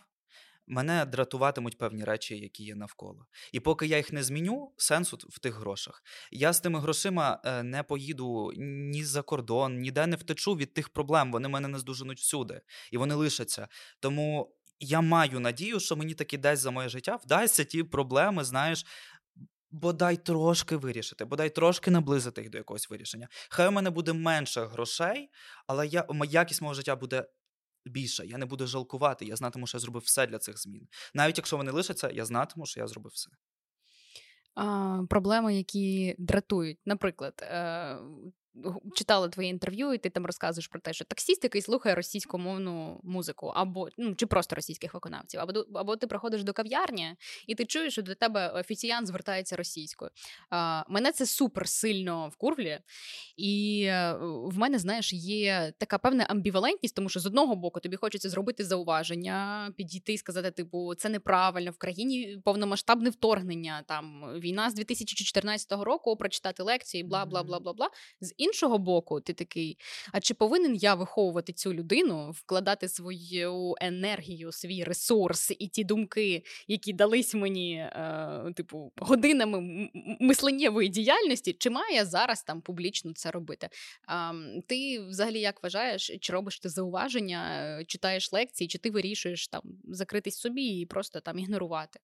мене 0.66 1.06
дратуватимуть 1.06 1.78
певні 1.78 2.04
речі, 2.04 2.38
які 2.38 2.64
є 2.64 2.74
навколо. 2.74 3.26
І 3.52 3.60
поки 3.60 3.86
я 3.86 3.96
їх 3.96 4.12
не 4.12 4.22
зміню, 4.22 4.72
сенсу 4.76 5.18
в 5.30 5.38
тих 5.38 5.54
грошах. 5.54 6.02
Я 6.30 6.52
з 6.52 6.60
тими 6.60 6.80
грошима 6.80 7.40
е, 7.44 7.62
не 7.62 7.82
поїду 7.82 8.52
ні 8.56 9.04
за 9.04 9.22
кордон, 9.22 9.78
ніде 9.78 10.06
не 10.06 10.16
втечу 10.16 10.54
від 10.54 10.74
тих 10.74 10.88
проблем. 10.88 11.32
Вони 11.32 11.48
мене 11.48 11.68
не 11.68 11.78
здуженуть 11.78 12.18
всюди, 12.18 12.60
і 12.90 12.96
вони 12.96 13.14
лишаться. 13.14 13.68
Тому 14.00 14.56
я 14.80 15.00
маю 15.00 15.40
надію, 15.40 15.80
що 15.80 15.96
мені 15.96 16.14
таки 16.14 16.38
десь 16.38 16.60
за 16.60 16.70
моє 16.70 16.88
життя 16.88 17.16
вдасться 17.16 17.64
ті 17.64 17.82
проблеми, 17.82 18.44
знаєш. 18.44 18.86
бодай 19.70 20.16
трошки 20.16 20.76
вирішити, 20.76 21.24
бодай 21.24 21.50
трошки 21.50 21.90
наблизити 21.90 22.40
їх 22.40 22.50
до 22.50 22.58
якогось 22.58 22.90
вирішення. 22.90 23.28
Хай 23.50 23.68
у 23.68 23.70
мене 23.70 23.90
буде 23.90 24.12
менше 24.12 24.64
грошей, 24.64 25.30
але 25.66 25.86
я, 25.86 26.06
якість 26.28 26.62
мого 26.62 26.74
життя 26.74 26.96
буде 26.96 27.24
більше. 27.84 28.26
Я 28.26 28.38
не 28.38 28.46
буду 28.46 28.66
жалкувати, 28.66 29.24
я 29.24 29.36
знатиму, 29.36 29.66
що 29.66 29.76
я 29.76 29.80
зробив 29.80 30.02
все 30.02 30.26
для 30.26 30.38
цих 30.38 30.58
змін. 30.58 30.88
Навіть 31.14 31.38
якщо 31.38 31.56
вони 31.56 31.70
лишаться, 31.70 32.10
я 32.10 32.24
знатиму, 32.24 32.66
що 32.66 32.80
я 32.80 32.86
зробив 32.86 33.12
все. 33.14 33.30
А, 34.54 34.98
Проблеми, 35.10 35.56
які 35.56 36.14
дратують. 36.18 36.78
Наприклад, 36.86 37.34
е, 37.42 37.98
читала 38.94 39.28
твоє 39.28 39.48
інтерв'ю, 39.48 39.92
і 39.92 39.98
ти 39.98 40.10
там 40.10 40.26
розказуєш 40.26 40.68
про 40.68 40.80
те, 40.80 40.92
що 40.92 41.04
таксіст, 41.04 41.44
який 41.44 41.62
слухає 41.62 41.94
російськомовну 41.94 43.00
музику, 43.02 43.46
або 43.46 43.88
ну 43.98 44.14
чи 44.14 44.26
просто 44.26 44.56
російських 44.56 44.94
виконавців, 44.94 45.40
або 45.40 45.64
або 45.74 45.96
ти 45.96 46.06
приходиш 46.06 46.44
до 46.44 46.52
кав'ярні, 46.52 47.16
і 47.46 47.54
ти 47.54 47.64
чуєш, 47.64 47.92
що 47.92 48.02
до 48.02 48.14
тебе 48.14 48.48
офіціянт 48.48 49.06
звертається 49.06 49.56
російською. 49.56 50.10
А, 50.50 50.84
Мене 50.88 51.12
це 51.12 51.26
супер 51.26 51.68
сильно 51.68 52.28
вкурвлює. 52.28 52.80
І 53.36 53.84
е, 53.88 54.12
в 54.22 54.58
мене, 54.58 54.78
знаєш, 54.78 55.12
є 55.12 55.72
така 55.78 55.98
певна 55.98 56.24
амбівалентність, 56.24 56.94
тому 56.96 57.08
що 57.08 57.20
з 57.20 57.26
одного 57.26 57.56
боку 57.56 57.80
тобі 57.80 57.96
хочеться 57.96 58.28
зробити 58.28 58.64
зауваження, 58.64 59.70
підійти 59.76 60.12
і 60.12 60.18
сказати, 60.18 60.50
типу, 60.50 60.94
це 60.94 61.08
неправильно 61.08 61.70
в 61.70 61.78
країні 61.78 62.38
повномасштабне 62.44 63.10
вторгнення. 63.10 63.82
Там 63.86 64.32
війна 64.40 64.70
з 64.70 64.74
2014 64.74 65.72
року, 65.72 66.16
прочитати 66.16 66.62
лекції, 66.62 67.04
бла 67.04 67.24
бла 67.24 67.42
бла 67.42 67.60
бла 67.60 67.72
бла. 67.72 67.90
З 68.20 68.34
іншого 68.42 68.78
боку, 68.78 69.20
ти 69.20 69.32
такий: 69.32 69.78
а 70.12 70.20
чи 70.20 70.34
повинен 70.34 70.74
я 70.74 70.94
виховувати 70.94 71.52
цю 71.52 71.74
людину, 71.74 72.30
вкладати 72.30 72.88
свою 72.88 73.74
енергію, 73.80 74.52
свій 74.52 74.84
ресурс 74.84 75.52
і 75.58 75.68
ті 75.68 75.84
думки, 75.84 76.44
які 76.68 76.92
дались 76.92 77.34
мені, 77.34 77.74
е, 77.76 78.52
типу, 78.56 78.92
годинами 78.96 79.88
мисленнєвої 80.20 80.88
діяльності, 80.88 81.52
чи 81.52 81.70
має 81.70 82.02
я 82.02 82.04
зараз 82.04 82.42
там 82.42 82.60
публічно 82.60 83.12
це 83.14 83.30
робити? 83.30 83.68
А, 84.06 84.32
Ти 84.66 85.00
взагалі 85.00 85.40
як 85.40 85.62
вважаєш, 85.62 86.10
чи 86.20 86.32
робиш 86.32 86.60
ти 86.60 86.68
зауваження, 86.68 87.48
е, 87.80 87.84
читаєш 87.84 88.32
лекції, 88.32 88.68
чи 88.68 88.78
ти 88.78 88.90
вирішуєш 88.90 89.48
там 89.48 89.62
закритись 89.84 90.38
собі 90.38 90.62
і 90.62 90.86
просто 90.86 91.20
там 91.20 91.38
ігнорувати? 91.38 92.00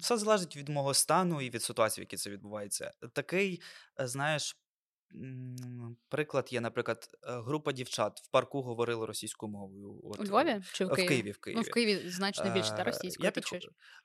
Все 0.00 0.16
залежить 0.16 0.56
від 0.56 0.68
мого 0.68 0.94
стану 0.94 1.40
і 1.40 1.50
від 1.50 1.62
ситуації, 1.62 2.02
в 2.02 2.06
якій 2.06 2.16
це 2.16 2.30
відбувається. 2.30 2.92
Такий, 3.12 3.60
е, 4.00 4.08
знаєш, 4.08 4.56
Приклад 6.08 6.48
є, 6.52 6.60
наприклад, 6.60 7.08
е, 7.22 7.40
група 7.40 7.72
дівчат 7.72 8.20
в 8.20 8.30
парку 8.30 8.62
говорили 8.62 9.06
російською 9.06 9.52
мовою. 9.52 10.00
От, 10.04 10.20
У 10.20 10.24
Львові 10.24 10.60
чи 10.72 10.84
в 10.84 10.88
Києві? 10.88 11.06
В 11.06 11.08
Києві, 11.08 11.30
в 11.30 11.38
Києві. 11.38 11.56
Ну, 11.56 11.62
в 11.62 11.70
Києві 11.70 12.10
значно 12.10 12.50
більше 12.50 12.70
та 12.70 12.84
російською. 12.84 13.24
Я 13.24 13.30
підход... 13.30 13.60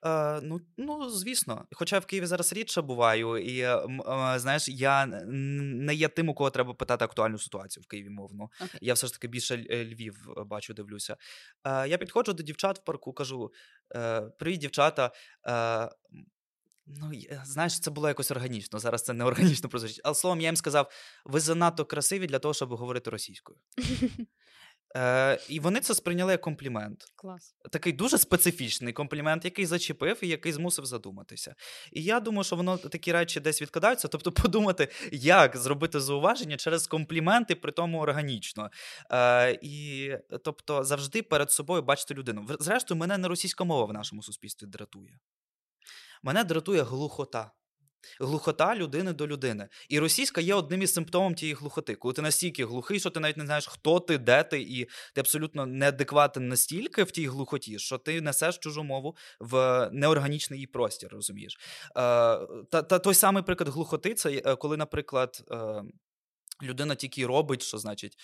Е, 0.05 0.41
ну, 0.41 0.61
ну, 0.77 1.09
звісно. 1.09 1.65
Хоча 1.71 1.99
в 1.99 2.05
Києві 2.05 2.25
зараз 2.25 2.53
рідше 2.53 2.81
буваю, 2.81 3.37
і 3.37 3.59
е, 3.59 3.83
знаєш, 4.35 4.69
я 4.69 5.05
не 5.05 5.95
є 5.95 6.07
тим, 6.07 6.29
у 6.29 6.33
кого 6.33 6.49
треба 6.49 6.73
питати 6.73 7.05
актуальну 7.05 7.39
ситуацію 7.39 7.83
в 7.83 7.87
Києві 7.87 8.09
мовну. 8.09 8.49
Okay. 8.61 8.77
Я 8.81 8.93
все 8.93 9.07
ж 9.07 9.13
таки 9.13 9.27
більше 9.27 9.57
Львів 9.57 10.15
бачу, 10.45 10.73
дивлюся. 10.73 11.17
Я 11.65 11.97
підходжу 11.97 12.31
до 12.31 12.43
дівчат 12.43 12.79
в 12.79 12.83
парку, 12.83 13.13
кажу: 13.13 13.51
Привіт, 14.39 14.59
дівчата. 14.59 15.11
Ну, 16.87 17.11
знаєш, 17.43 17.79
це 17.79 17.91
було 17.91 18.07
якось 18.07 18.31
органічно. 18.31 18.79
Зараз 18.79 19.03
це 19.03 19.13
не 19.13 19.23
органічно 19.23 19.69
прозвучить. 19.69 20.01
Але 20.03 20.15
словом, 20.15 20.41
я 20.41 20.47
їм 20.47 20.55
сказав: 20.55 20.91
ви 21.25 21.39
занадто 21.39 21.85
красиві 21.85 22.27
для 22.27 22.39
того, 22.39 22.53
щоб 22.53 22.69
говорити 22.73 23.09
російською. 23.09 23.59
Е, 24.95 25.39
І 25.49 25.59
вони 25.59 25.79
це 25.79 25.95
сприйняли 25.95 26.31
як 26.31 26.41
комплімент. 26.41 27.05
Клас. 27.15 27.55
Такий 27.71 27.93
дуже 27.93 28.17
специфічний 28.17 28.93
комплімент, 28.93 29.45
який 29.45 29.65
зачепив 29.65 30.23
і 30.23 30.27
який 30.27 30.53
змусив 30.53 30.85
задуматися. 30.85 31.55
І 31.91 32.03
я 32.03 32.19
думаю, 32.19 32.43
що 32.43 32.55
воно 32.55 32.77
такі 32.77 33.11
речі 33.11 33.39
десь 33.39 33.61
відкладаються. 33.61 34.07
Тобто, 34.07 34.31
подумати, 34.31 34.87
як 35.11 35.57
зробити 35.57 35.99
зауваження 35.99 36.57
через 36.57 36.87
компліменти, 36.87 37.55
при 37.55 37.71
тому 37.71 37.99
органічно. 37.99 38.69
Е, 39.11 39.59
І 39.61 40.11
тобто 40.43 40.83
завжди 40.83 41.23
перед 41.23 41.51
собою 41.51 41.81
бачити 41.81 42.13
людину. 42.13 42.47
Зрештою, 42.59 42.99
мене 42.99 43.17
не 43.17 43.27
російська 43.27 43.63
мова 43.63 43.85
в 43.85 43.93
нашому 43.93 44.23
суспільстві 44.23 44.67
дратує. 44.67 45.19
Мене 46.23 46.43
дратує 46.43 46.83
глухота. 46.83 47.51
Глухота 48.19 48.75
людини 48.75 49.13
до 49.13 49.27
людини. 49.27 49.69
І 49.89 49.99
російська 49.99 50.41
є 50.41 50.53
одним 50.53 50.81
із 50.81 50.93
симптомів 50.93 51.35
тієї 51.35 51.55
глухоти. 51.55 51.95
Коли 51.95 52.13
ти 52.13 52.21
настільки 52.21 52.65
глухий, 52.65 52.99
що 52.99 53.09
ти 53.09 53.19
навіть 53.19 53.37
не 53.37 53.45
знаєш, 53.45 53.67
хто 53.67 53.99
ти, 53.99 54.17
де 54.17 54.43
ти, 54.43 54.61
і 54.61 54.85
ти 54.85 55.21
абсолютно 55.21 55.65
неадекватен 55.65 56.47
настільки 56.47 57.03
в 57.03 57.11
тій 57.11 57.27
глухоті, 57.27 57.79
що 57.79 57.97
ти 57.97 58.21
несеш 58.21 58.57
чужу 58.57 58.83
мову 58.83 59.15
в 59.39 59.89
неорганічний 59.93 60.57
її 60.57 60.67
простір, 60.67 61.09
розумієш? 61.11 61.57
Е, 61.87 61.91
та, 62.71 62.81
та 62.81 62.99
той 62.99 63.13
самий 63.13 63.43
приклад 63.43 63.69
глухоти 63.69 64.13
це 64.13 64.41
е, 64.45 64.55
коли, 64.55 64.77
наприклад, 64.77 65.43
е, 65.51 65.83
людина 66.63 66.95
тільки 66.95 67.25
робить, 67.25 67.61
що 67.61 67.77
значить. 67.77 68.17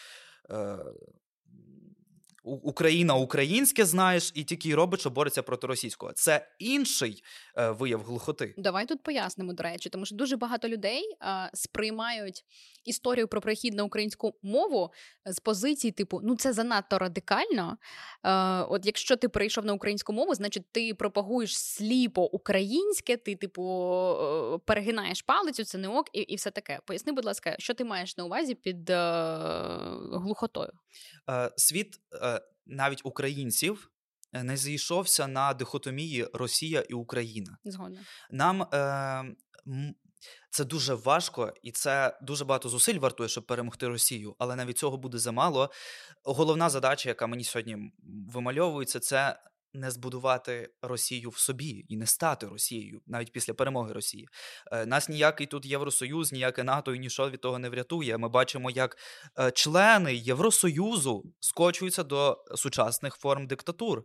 Україна 2.48 3.16
українське 3.16 3.86
знаєш, 3.86 4.32
і 4.36 4.44
тільки 4.44 4.75
робить, 4.75 5.00
що 5.00 5.10
бореться 5.10 5.44
проти 5.44 5.68
російського. 5.68 6.12
Це 6.13 6.48
інший 6.60 7.24
е, 7.58 7.70
вияв 7.70 8.04
глухоти. 8.04 8.54
Давай 8.58 8.86
тут 8.86 9.04
пояснимо, 9.04 9.54
до 9.54 9.63
речі, 9.63 9.89
тому 9.89 10.06
що 10.06 10.16
дуже 10.16 10.38
багато 10.38 10.70
людей 10.70 11.04
е, 11.22 11.50
сприймають 11.54 12.44
історію 12.88 13.27
про 13.27 13.41
перехід 13.41 13.74
на 13.74 13.84
українську 13.84 14.34
мову 14.41 14.91
з 15.25 15.39
позиції, 15.39 15.91
типу, 15.91 16.20
ну 16.24 16.36
це 16.36 16.53
занадто 16.53 17.00
радикально. 17.00 17.77
Е, 18.24 18.32
От 18.62 18.86
якщо 18.86 19.15
ти 19.15 19.29
перейшов 19.29 19.65
на 19.65 19.74
українську 19.74 20.13
мову, 20.13 20.36
значить 20.36 20.72
ти 20.72 20.94
пропагуєш 20.94 21.58
сліпо 21.58 22.24
українське, 22.24 23.17
ти, 23.17 23.36
типу, 23.36 23.63
е, 24.56 24.60
перегинаєш 24.65 25.22
палицю, 25.22 25.63
це 25.63 25.77
не 25.77 25.88
ок, 25.88 26.10
і 26.13 26.20
і 26.20 26.36
все 26.36 26.51
таке. 26.51 26.79
Поясни, 26.86 27.12
будь 27.12 27.25
ласка, 27.25 27.56
що 27.60 27.74
ти 27.74 27.84
маєш 27.84 28.17
на 28.17 28.24
увазі 28.24 28.56
під 28.56 28.89
е, 28.89 28.96
глухотою? 30.13 30.72
Е, 31.29 31.51
Світ 31.58 31.96
е, 32.24 32.41
навіть 32.65 33.01
українців. 33.03 33.91
Е, 34.34 34.44
не 34.44 34.58
зійшовся 34.58 35.27
на 35.27 35.53
дихотомії 35.53 36.27
Росія 36.34 36.82
і 36.89 36.94
Україна. 36.94 37.58
Згодна. 37.65 38.00
Нам 38.32 38.62
е, 38.62 39.36
це 40.50 40.65
дуже 40.65 40.93
важко, 40.93 41.53
і 41.62 41.72
це 41.72 42.17
дуже 42.22 42.46
багато 42.46 42.69
зусиль 42.69 43.00
вартує, 43.00 43.29
щоб 43.29 43.46
перемогти 43.46 43.88
Росію. 43.88 44.36
Але 44.39 44.55
навіть 44.55 44.77
цього 44.77 44.98
буде 44.98 45.17
замало. 45.17 45.69
Головна 46.24 46.69
задача, 46.69 47.10
яка 47.10 47.27
мені 47.27 47.43
сьогодні 47.43 47.77
вимальовується, 48.34 49.00
це 49.00 49.39
не 49.74 49.91
збудувати 49.91 50.69
Росію 50.81 51.29
в 51.29 51.38
собі 51.38 51.86
і 51.88 51.98
не 51.98 52.05
стати 52.05 52.48
Росією 52.48 53.01
навіть 53.07 53.31
після 53.31 53.53
перемоги 53.53 53.93
Росії. 53.93 54.27
Е, 54.72 54.86
нас 54.86 55.10
ніякий 55.10 55.48
тут 55.48 55.65
Євросоюз, 55.65 56.31
ніяке 56.31 56.63
НАТО 56.63 56.96
і 56.96 57.00
нічого 57.00 57.29
від 57.29 57.41
того 57.41 57.60
не 57.60 57.69
врятує. 57.69 58.17
Ми 58.17 58.29
бачимо, 58.29 58.69
як 58.69 58.98
е, 59.39 59.51
члени 59.51 60.15
Євросоюзу 60.15 61.24
скочуються 61.39 62.03
до 62.03 62.43
сучасних 62.55 63.15
форм 63.15 63.48
диктатур. 63.48 64.03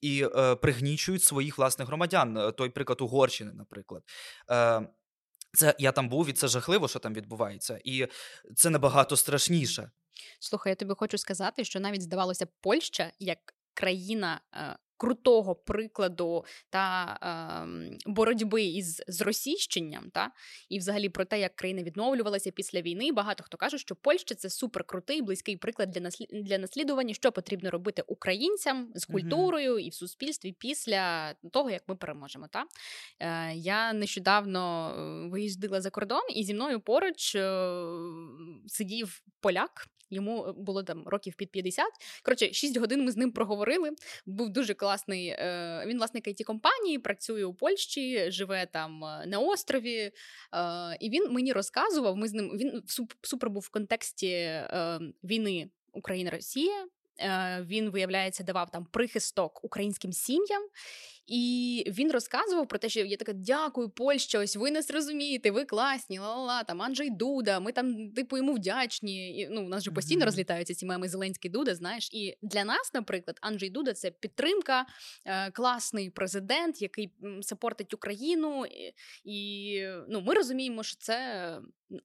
І 0.00 0.26
е, 0.36 0.54
пригнічують 0.54 1.22
своїх 1.22 1.58
власних 1.58 1.88
громадян. 1.88 2.52
Той 2.56 2.68
приклад 2.68 3.00
Угорщини, 3.00 3.52
наприклад. 3.52 4.02
Е, 4.50 4.88
це 5.54 5.74
я 5.78 5.92
там 5.92 6.08
був, 6.08 6.28
і 6.28 6.32
це 6.32 6.48
жахливо, 6.48 6.88
що 6.88 6.98
там 6.98 7.14
відбувається, 7.14 7.80
і 7.84 8.08
це 8.56 8.70
набагато 8.70 9.16
страшніше. 9.16 9.90
Слухай, 10.40 10.70
я 10.70 10.74
тобі 10.74 10.94
хочу 10.96 11.18
сказати, 11.18 11.64
що 11.64 11.80
навіть 11.80 12.02
здавалося, 12.02 12.46
Польща 12.60 13.12
як 13.18 13.38
країна 13.74 14.40
е, 14.54 14.76
крутого 15.04 15.54
прикладу 15.54 16.44
та 16.70 17.18
е, 17.22 17.88
боротьби 18.06 18.62
із 18.62 19.02
зросійщенням, 19.08 20.10
та 20.10 20.30
і 20.68 20.78
взагалі 20.78 21.08
про 21.08 21.24
те, 21.24 21.40
як 21.40 21.56
країна 21.56 21.82
відновлювалася 21.82 22.50
після 22.50 22.80
війни. 22.80 23.12
Багато 23.12 23.44
хто 23.44 23.56
каже, 23.56 23.78
що 23.78 23.94
Польща 23.94 24.34
це 24.34 24.50
суперкрутий, 24.50 25.22
близький 25.22 25.56
приклад 25.56 25.90
для 25.90 26.00
наслід... 26.00 26.28
для 26.32 26.58
наслідування, 26.58 27.14
що 27.14 27.32
потрібно 27.32 27.70
робити 27.70 28.02
українцям 28.06 28.90
з 28.94 29.04
культурою 29.04 29.78
і 29.78 29.88
в 29.88 29.94
суспільстві 29.94 30.52
після 30.52 31.34
того, 31.52 31.70
як 31.70 31.82
ми 31.88 31.96
переможемо. 31.96 32.48
Та 32.48 32.64
е, 33.20 33.54
я 33.54 33.92
нещодавно 33.92 34.90
е, 34.90 35.28
виїздила 35.28 35.80
за 35.80 35.90
кордон, 35.90 36.22
і 36.34 36.44
зі 36.44 36.54
мною 36.54 36.80
поруч 36.80 37.34
е, 37.34 37.70
сидів 38.66 39.22
поляк. 39.40 39.88
Йому 40.10 40.52
було 40.52 40.82
там 40.82 41.02
років 41.06 41.34
під 41.34 41.50
50. 41.50 41.86
Коротше, 42.22 42.52
6 42.52 42.76
годин 42.76 43.04
ми 43.04 43.10
з 43.10 43.16
ним 43.16 43.32
проговорили. 43.32 43.90
Був 44.26 44.48
дуже 44.48 44.74
класний. 44.74 44.93
Е, 45.08 45.84
він 45.86 45.98
власник 45.98 46.28
it 46.28 46.42
компанії, 46.44 46.98
працює 46.98 47.44
у 47.44 47.54
Польщі, 47.54 48.30
живе 48.30 48.66
там 48.66 49.04
е, 49.04 49.26
на 49.26 49.38
острові. 49.38 49.98
Е, 49.98 50.12
і 51.00 51.10
він 51.10 51.32
мені 51.32 51.52
розказував. 51.52 52.16
Ми 52.16 52.28
з 52.28 52.32
ним 52.32 52.50
він 52.58 52.82
супер 53.22 53.50
був 53.50 53.62
в 53.62 53.68
контексті 53.68 54.60
війни 55.24 55.70
Україна-Росія. 55.92 56.86
Він, 57.60 57.90
виявляється, 57.90 58.44
давав 58.44 58.70
там 58.70 58.84
прихисток 58.84 59.64
українським 59.64 60.12
сім'ям. 60.12 60.62
І 61.26 61.84
він 61.86 62.12
розказував 62.12 62.68
про 62.68 62.78
те, 62.78 62.88
що 62.88 63.00
я 63.00 63.16
така 63.16 63.32
дякую, 63.32 63.88
Польща, 63.88 64.38
ось 64.38 64.56
ви 64.56 64.70
нас 64.70 64.90
розумієте, 64.90 65.50
ви 65.50 65.64
класні, 65.64 66.18
ла-ла-ла, 66.18 66.64
там 66.64 66.82
Анджей 66.82 67.10
Дуда, 67.10 67.60
ми 67.60 67.72
там, 67.72 68.10
типу, 68.10 68.36
йому 68.36 68.54
вдячні. 68.54 69.38
І, 69.38 69.48
Ну, 69.50 69.64
у 69.64 69.68
нас 69.68 69.82
же 69.82 69.90
постійно 69.90 70.20
mm-hmm. 70.20 70.24
розлітаються 70.24 70.74
ці 70.74 70.86
меми 70.86 71.08
Зеленський 71.08 71.50
Дуда, 71.50 71.74
знаєш. 71.74 72.08
І 72.12 72.38
для 72.42 72.64
нас, 72.64 72.90
наприклад, 72.94 73.38
Анджей 73.40 73.70
Дуда 73.70 73.92
це 73.92 74.10
підтримка, 74.10 74.86
е, 75.24 75.50
класний 75.50 76.10
президент, 76.10 76.82
який 76.82 77.12
сапортить 77.42 77.94
Україну. 77.94 78.66
І, 78.66 78.94
і 79.24 79.82
ну, 80.08 80.20
ми 80.20 80.34
розуміємо, 80.34 80.82
що 80.82 80.96
це 80.98 81.58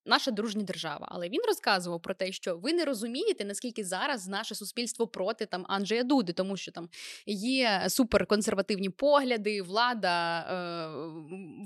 наша 0.06 0.32
дружня 0.32 0.64
держава. 0.64 1.08
Але 1.12 1.30
він 1.30 1.42
розказував 1.48 2.02
про 2.02 2.14
те, 2.14 2.32
що 2.32 2.58
ви 2.58 2.74
не 2.74 2.86
розумієте, 2.86 3.46
наскільки 3.46 3.84
зараз 3.84 4.28
наше 4.28 4.56
суспільство 4.56 5.08
проти 5.08 5.46
там 5.46 5.66
Анджея 5.68 6.04
Дуди, 6.04 6.34
тому 6.34 6.58
що 6.58 6.72
там 6.72 6.90
є 7.26 7.86
суперконсервативні 7.90 8.90
погляди, 9.10 9.62
влада 9.62 10.40
е, 10.40 10.88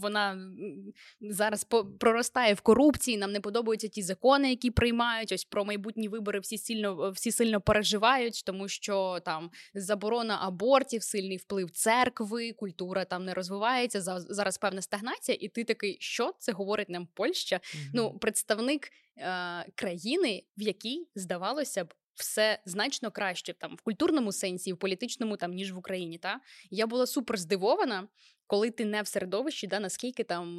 вона 0.01 0.51
зараз 1.21 1.67
проростає 2.00 2.53
в 2.53 2.62
корупції. 2.62 3.17
Нам 3.17 3.31
не 3.31 3.39
подобаються 3.39 3.88
ті 3.88 4.01
закони, 4.01 4.50
які 4.50 4.71
приймають. 4.71 5.31
Ось 5.31 5.45
про 5.45 5.65
майбутні 5.65 6.07
вибори 6.07 6.39
всі 6.39 6.57
сильно 6.57 7.12
всі 7.12 7.31
сильно 7.31 7.62
переживають, 7.62 8.43
тому 8.45 8.67
що 8.67 9.19
там 9.25 9.50
заборона 9.73 10.38
абортів, 10.41 11.03
сильний 11.03 11.38
вплив 11.38 11.71
церкви, 11.71 12.51
культура 12.51 13.05
там 13.05 13.25
не 13.25 13.33
розвивається. 13.33 14.01
зараз 14.19 14.57
певна 14.57 14.81
стагнація, 14.81 15.38
і 15.41 15.47
ти 15.47 15.63
такий, 15.63 15.97
що 16.00 16.33
це 16.39 16.51
говорить 16.51 16.89
нам 16.89 17.07
Польща? 17.13 17.55
Mm-hmm. 17.55 17.89
Ну, 17.93 18.17
представник 18.17 18.89
е, 19.17 19.65
країни, 19.75 20.43
в 20.57 20.62
якій 20.62 21.07
здавалося 21.15 21.83
б 21.83 21.93
все 22.15 22.60
значно 22.65 23.12
краще 23.12 23.53
там 23.53 23.75
в 23.75 23.82
культурному 23.82 24.32
сенсі, 24.32 24.74
в 24.74 24.77
політичному 24.77 25.38
там 25.38 25.51
ніж 25.51 25.74
в 25.74 25.77
Україні. 25.77 26.17
Та 26.17 26.39
я 26.70 26.88
була 26.88 27.08
супер 27.08 27.38
здивована, 27.38 28.08
коли 28.48 28.72
ти 28.72 28.86
не 28.86 29.01
в 29.01 29.08
середовищі, 29.08 29.67
да 29.67 29.79
наскільки 29.79 30.24
там 30.24 30.55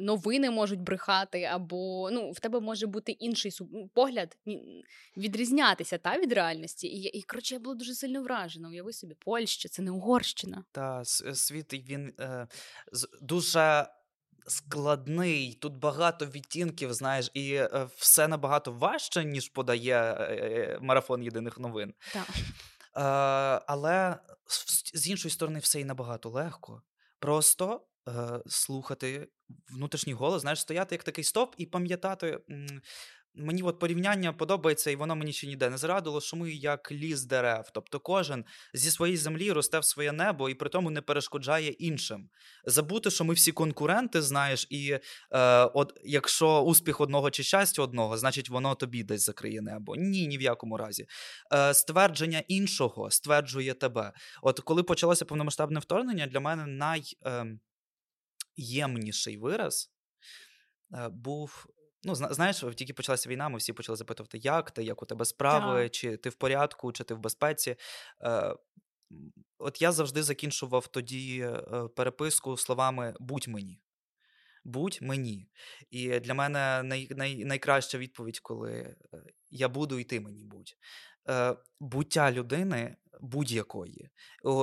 новини 0.00 0.50
можуть 0.50 0.80
брехати, 0.80 1.42
або 1.42 2.10
ну 2.12 2.30
в 2.30 2.40
тебе 2.40 2.60
може 2.60 2.86
бути 2.86 3.12
інший 3.12 3.52
погляд, 3.94 4.36
відрізнятися 5.16 5.98
та 5.98 6.18
від 6.18 6.32
реальності. 6.32 6.86
І 6.86 7.18
і 7.18 7.22
коротше, 7.22 7.54
я 7.54 7.60
була 7.60 7.76
дуже 7.76 7.94
сильно 7.94 8.22
вражена. 8.22 8.68
Уяви 8.68 8.92
собі, 8.92 9.14
Польща, 9.14 9.68
це 9.68 9.82
не 9.82 9.90
Угорщина. 9.90 10.64
Та 10.72 11.04
світ 11.04 11.74
він 11.74 12.12
е, 12.20 12.46
дуже 13.22 13.86
складний, 14.46 15.54
тут 15.54 15.78
багато 15.78 16.26
відтінків, 16.26 16.94
знаєш, 16.94 17.30
і 17.34 17.54
е, 17.54 17.88
все 17.96 18.28
набагато 18.28 18.72
важче, 18.72 19.24
ніж 19.24 19.48
подає 19.48 19.94
е, 19.94 20.24
е, 20.24 20.78
марафон 20.80 21.22
єдиних 21.22 21.58
новин. 21.58 21.94
Так. 22.12 22.28
Але 23.66 24.16
з 24.94 25.08
іншої 25.08 25.32
сторони, 25.32 25.58
все 25.58 25.80
і 25.80 25.84
набагато 25.84 26.30
легко. 26.30 26.82
Просто 27.18 27.86
слухати 28.46 29.28
внутрішній 29.68 30.12
голос, 30.12 30.40
знаєш, 30.40 30.60
стояти 30.60 30.94
як 30.94 31.04
такий 31.04 31.24
стоп 31.24 31.54
і 31.58 31.66
пам'ятати, 31.66 32.38
Мені 33.36 33.62
от 33.62 33.78
порівняння 33.78 34.32
подобається, 34.32 34.90
і 34.90 34.96
воно 34.96 35.16
мені 35.16 35.32
ще 35.32 35.46
ніде 35.46 35.70
не 35.70 35.78
зрадило, 35.78 36.20
що 36.20 36.36
ми 36.36 36.52
як 36.52 36.92
ліс 36.92 37.24
дерев. 37.24 37.64
Тобто 37.74 38.00
кожен 38.00 38.44
зі 38.74 38.90
своєї 38.90 39.16
землі 39.16 39.52
росте 39.52 39.78
в 39.78 39.84
своє 39.84 40.12
небо 40.12 40.48
і 40.48 40.54
при 40.54 40.68
тому 40.68 40.90
не 40.90 41.00
перешкоджає 41.00 41.70
іншим. 41.70 42.28
Забути, 42.64 43.10
що 43.10 43.24
ми 43.24 43.34
всі 43.34 43.52
конкуренти, 43.52 44.22
знаєш, 44.22 44.66
і 44.70 44.90
е, 44.90 45.00
от 45.64 46.00
якщо 46.04 46.60
успіх 46.60 47.00
одного 47.00 47.30
чи 47.30 47.42
щастя 47.42 47.82
одного, 47.82 48.16
значить 48.18 48.48
воно 48.48 48.74
тобі 48.74 49.04
десь 49.04 49.24
закриє 49.24 49.62
небо. 49.62 49.96
Ні, 49.96 50.26
ні 50.26 50.38
в 50.38 50.42
якому 50.42 50.76
разі. 50.76 51.06
Е, 51.54 51.74
Ствердження 51.74 52.42
іншого 52.48 53.10
стверджує 53.10 53.74
тебе. 53.74 54.12
От 54.42 54.60
коли 54.60 54.82
почалося 54.82 55.24
повномасштабне 55.24 55.80
вторгнення, 55.80 56.26
для 56.26 56.40
мене 56.40 56.66
найємніший 58.56 59.34
ем, 59.34 59.40
вираз 59.40 59.90
е, 60.94 61.08
був. 61.08 61.66
Ну, 62.04 62.14
знаєш, 62.14 62.64
тільки 62.76 62.92
почалася 62.92 63.28
війна, 63.28 63.48
ми 63.48 63.58
всі 63.58 63.72
почали 63.72 63.96
запитувати, 63.96 64.38
як 64.38 64.70
ти, 64.70 64.84
як 64.84 65.02
у 65.02 65.06
тебе 65.06 65.24
справи, 65.24 65.82
так. 65.82 65.92
чи 65.92 66.16
ти 66.16 66.28
в 66.28 66.34
порядку, 66.34 66.92
чи 66.92 67.04
ти 67.04 67.14
в 67.14 67.18
безпеці. 67.18 67.76
Е, 68.22 68.54
От 69.58 69.82
я 69.82 69.92
завжди 69.92 70.22
закінчував 70.22 70.86
тоді 70.86 71.40
е, 71.40 71.88
переписку 71.96 72.56
словами 72.56 73.14
будь 73.20 73.48
мені. 73.48 73.80
Будь 74.64 74.98
мені. 75.02 75.48
І 75.90 76.20
для 76.20 76.34
мене 76.34 76.82
най, 76.82 77.08
най, 77.10 77.44
найкраща 77.44 77.98
відповідь, 77.98 78.40
коли 78.40 78.72
е, 78.72 78.96
я 79.50 79.68
буду 79.68 79.98
і 79.98 80.04
ти 80.04 80.20
мені 80.20 80.44
будь. 80.44 80.76
Е, 81.28 81.56
Буття 81.80 82.32
людини 82.32 82.96
будь-якої, 83.20 84.08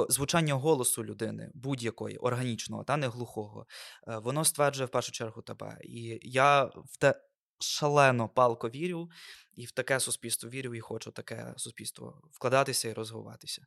звучання 0.10 0.54
голосу 0.54 1.04
людини, 1.04 1.52
будь-якої, 1.54 2.18
органічного, 2.18 2.84
та 2.84 2.98
не 2.98 3.08
глухого, 3.08 3.66
е, 4.08 4.18
воно 4.18 4.46
стверджує 4.46 4.86
в 4.86 4.90
першу 4.90 5.12
чергу 5.12 5.42
тебе. 5.42 5.78
І 5.84 6.20
я 6.22 6.64
в 6.64 6.98
те 7.00 7.22
шалено 7.62 8.30
палко 8.30 8.70
вірю, 8.70 9.10
і 9.56 9.66
в 9.66 9.72
таке 9.72 10.00
суспільство 10.00 10.50
вірю, 10.50 10.76
і 10.76 10.80
хочу 10.80 11.12
таке 11.12 11.54
суспільство 11.58 12.22
вкладатися 12.32 12.90
і 12.90 12.94
розвиватися. 12.94 13.66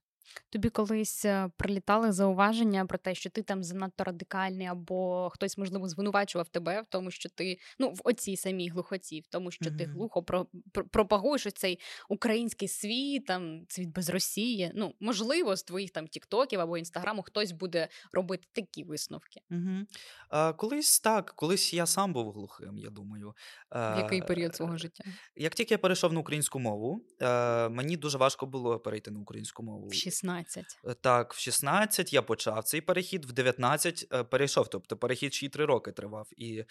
Тобі 0.51 0.71
колись 0.71 1.25
е, 1.25 1.51
прилітали 1.57 2.13
зауваження 2.13 2.87
про 2.87 2.99
те, 2.99 3.15
що 3.15 3.31
ти 3.31 3.43
там 3.43 3.65
занадто 3.65 4.05
радикальний, 4.05 4.67
або 4.67 5.31
хтось, 5.31 5.59
можливо, 5.59 5.89
звинувачував 5.89 6.49
тебе 6.49 6.83
в 6.83 6.87
тому, 6.89 7.11
що 7.11 7.29
ти 7.29 7.59
ну 7.79 7.91
в 7.91 8.01
оцій 8.05 8.37
самій 8.37 8.69
глухоті, 8.69 9.21
в 9.21 9.27
тому, 9.27 9.51
що 9.51 9.65
mm-hmm. 9.65 9.79
ти 9.79 9.85
глухо 9.85 10.23
про, 10.23 10.47
про, 10.73 10.85
пропагуєш 10.85 11.47
цей 11.55 11.79
український 12.09 12.69
світ, 12.69 13.27
там 13.27 13.65
світ 13.69 13.89
без 13.89 14.09
Росії. 14.09 14.71
Ну, 14.75 14.95
можливо, 15.01 15.57
з 15.57 15.63
твоїх 15.63 15.91
там 15.91 16.07
тіктоків 16.07 16.61
або 16.61 16.79
інстаграму 16.79 17.23
хтось 17.23 17.53
буде 17.53 17.89
робити 18.13 18.47
такі 18.53 18.85
висновки. 18.85 19.41
Mm-hmm. 19.51 19.85
А, 20.29 20.53
Колись 20.53 21.01
так, 21.01 21.33
колись 21.37 21.75
я 21.75 21.87
сам 21.87 22.13
був 22.13 22.33
глухим, 22.33 22.79
я 22.79 22.91
думаю. 22.91 23.35
В 23.71 23.97
який 23.99 24.23
період 24.23 24.57
свого 24.57 24.77
життя? 24.77 25.05
Як 25.37 25.55
тільки 25.55 25.75
я 25.75 25.79
перейшов 25.79 26.13
на 26.13 26.21
українську 26.21 26.59
мову, 26.59 27.05
е, 27.21 27.69
мені 27.69 27.97
дуже 27.97 28.19
важко 28.19 28.47
було 28.47 28.79
перейти 28.79 29.11
на 29.11 29.21
українську 29.21 29.63
мову. 29.63 29.89
16. 30.15 30.79
Е, 30.85 30.95
так, 30.95 31.35
в 31.35 31.39
16 31.39 32.13
я 32.13 32.23
почав 32.23 32.65
цей 32.65 32.81
перехід, 32.81 33.25
в 33.25 33.33
19 33.33 34.07
е, 34.13 34.25
перейшов. 34.25 34.69
Тобто 34.69 34.97
перехід 34.97 35.35
ще 35.35 35.47
й 35.47 35.49
три 35.49 35.65
роки 35.65 35.93
тривав. 35.93 36.29
І... 36.37 36.65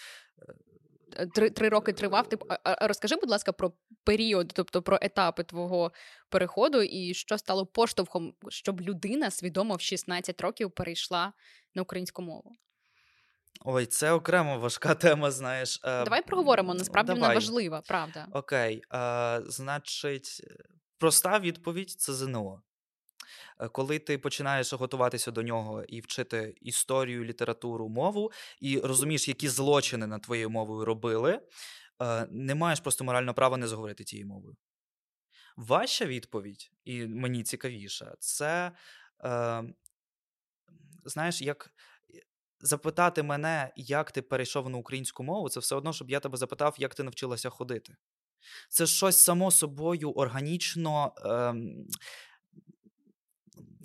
Е, 1.18 1.28
три 1.28 1.50
три 1.50 1.70
роки 1.70 1.94
тривав. 1.94 2.30
Тип, 2.30 2.44
а 2.64 2.88
розкажи, 2.88 3.16
будь 3.16 3.30
ласка, 3.30 3.52
про 3.52 3.74
період, 4.04 4.52
тобто 4.56 4.82
про 4.82 5.00
етапи 5.02 5.44
твого 5.44 5.92
переходу, 6.30 6.82
і 6.82 7.14
що 7.14 7.38
стало 7.38 7.66
поштовхом, 7.66 8.34
щоб 8.50 8.82
людина 8.82 9.32
свідомо 9.32 9.76
в 9.76 9.82
16 9.82 10.42
років 10.42 10.72
перейшла 10.72 11.34
на 11.76 11.82
українську 11.82 12.22
мову. 12.22 12.52
Ой, 13.66 13.86
це 13.86 14.12
окремо 14.12 14.60
важка 14.60 14.96
тема, 14.96 15.32
знаєш. 15.32 15.80
Давай 15.84 16.24
проговоримо, 16.24 16.74
насправді 16.74 17.08
Давай. 17.08 17.22
вона 17.22 17.34
важлива, 17.34 17.82
правда. 17.88 18.28
Окей. 18.32 18.82
А, 18.90 19.42
Значить, 19.46 20.42
проста 20.98 21.40
відповідь 21.40 21.92
це 21.92 22.14
ЗНО. 22.14 22.62
Е, 23.60 23.68
коли 23.68 24.00
ти 24.00 24.18
починаєш 24.18 24.74
готуватися 24.74 25.32
до 25.32 25.42
нього 25.42 25.84
і 25.84 26.02
вчити 26.02 26.56
історію, 26.62 27.26
літературу, 27.26 27.90
мову, 27.90 28.32
і 28.60 28.80
розумієш, 28.80 29.28
які 29.28 29.50
злочини 29.50 30.08
над 30.08 30.22
твоєю 30.22 30.50
мовою 30.50 30.86
робили, 30.86 31.40
е, 32.02 32.28
не 32.32 32.56
маєш 32.56 32.80
просто 32.80 33.04
морального 33.04 33.34
права 33.34 33.58
не 33.58 33.68
заговорити 33.68 34.04
тією 34.04 34.28
мовою. 34.28 34.56
Ваша 35.58 36.06
відповідь, 36.06 36.72
і 36.86 37.08
мені 37.08 37.44
цікавіше, 37.44 38.14
це, 38.20 38.72
е, 39.26 39.64
знаєш, 41.06 41.42
як. 41.42 41.74
Запитати 42.66 43.24
мене, 43.24 43.74
як 43.76 44.12
ти 44.12 44.22
перейшов 44.22 44.70
на 44.70 44.78
українську 44.78 45.24
мову, 45.24 45.50
це 45.50 45.60
все 45.60 45.76
одно, 45.76 45.94
щоб 45.94 46.10
я 46.10 46.20
тебе 46.20 46.38
запитав, 46.38 46.76
як 46.78 46.96
ти 46.96 47.04
навчилася 47.04 47.50
ходити. 47.50 47.96
Це 48.70 48.86
щось 48.86 49.18
само 49.18 49.52
собою 49.52 50.12
органічно 50.12 51.14
ем, 51.26 51.88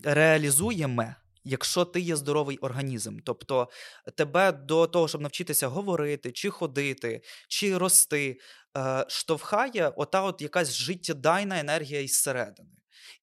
реалізуємо, 0.04 1.14
якщо 1.44 1.84
ти 1.84 2.00
є 2.00 2.16
здоровий 2.16 2.58
організм. 2.58 3.18
Тобто 3.24 3.68
тебе 4.16 4.52
до 4.52 4.86
того, 4.86 5.08
щоб 5.08 5.20
навчитися 5.20 5.68
говорити, 5.68 6.32
чи 6.32 6.50
ходити, 6.50 7.22
чи 7.48 7.78
рости, 7.78 8.40
е, 8.78 9.04
штовхає 9.08 9.88
ота 9.88 10.22
от 10.22 10.42
якась 10.42 10.72
життєдайна 10.72 11.60
енергія 11.60 12.00
із 12.00 12.12
середини. 12.12 12.70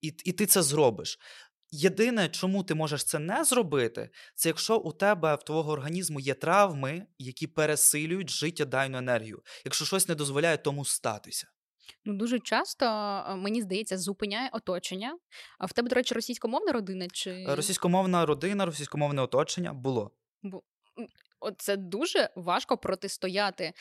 І, 0.01 0.07
І 0.07 0.31
ти 0.31 0.45
це 0.45 0.63
зробиш. 0.63 1.19
Єдине, 1.71 2.29
чому 2.29 2.63
ти 2.63 2.75
можеш 2.75 3.03
це 3.03 3.19
не 3.19 3.43
зробити, 3.43 4.09
це 4.35 4.49
якщо 4.49 4.77
у 4.77 4.91
тебе 4.91 5.35
в 5.35 5.43
твого 5.43 5.71
організму 5.71 6.19
є 6.19 6.33
травми, 6.33 7.05
які 7.19 7.47
пересилюють 7.47 8.29
життєдайну 8.29 8.97
енергію, 8.97 9.43
якщо 9.65 9.85
щось 9.85 10.07
не 10.07 10.15
дозволяє 10.15 10.57
тому 10.57 10.85
статися. 10.85 11.47
Ну, 12.05 12.13
дуже 12.13 12.39
часто, 12.39 12.85
мені 13.37 13.61
здається, 13.61 13.97
зупиняє 13.97 14.49
оточення. 14.53 15.17
А 15.59 15.65
в 15.65 15.73
тебе, 15.73 15.89
до 15.89 15.95
речі, 15.95 16.13
російськомовна 16.13 16.71
родина? 16.71 17.07
чи... 17.11 17.45
Російськомовна 17.47 18.25
родина, 18.25 18.65
російськомовне 18.65 19.21
оточення 19.21 19.73
було. 19.73 20.11
Бу... 20.43 20.63
це 21.57 21.77
дуже 21.77 22.29
важко 22.35 22.77
протистояти. 22.77 23.73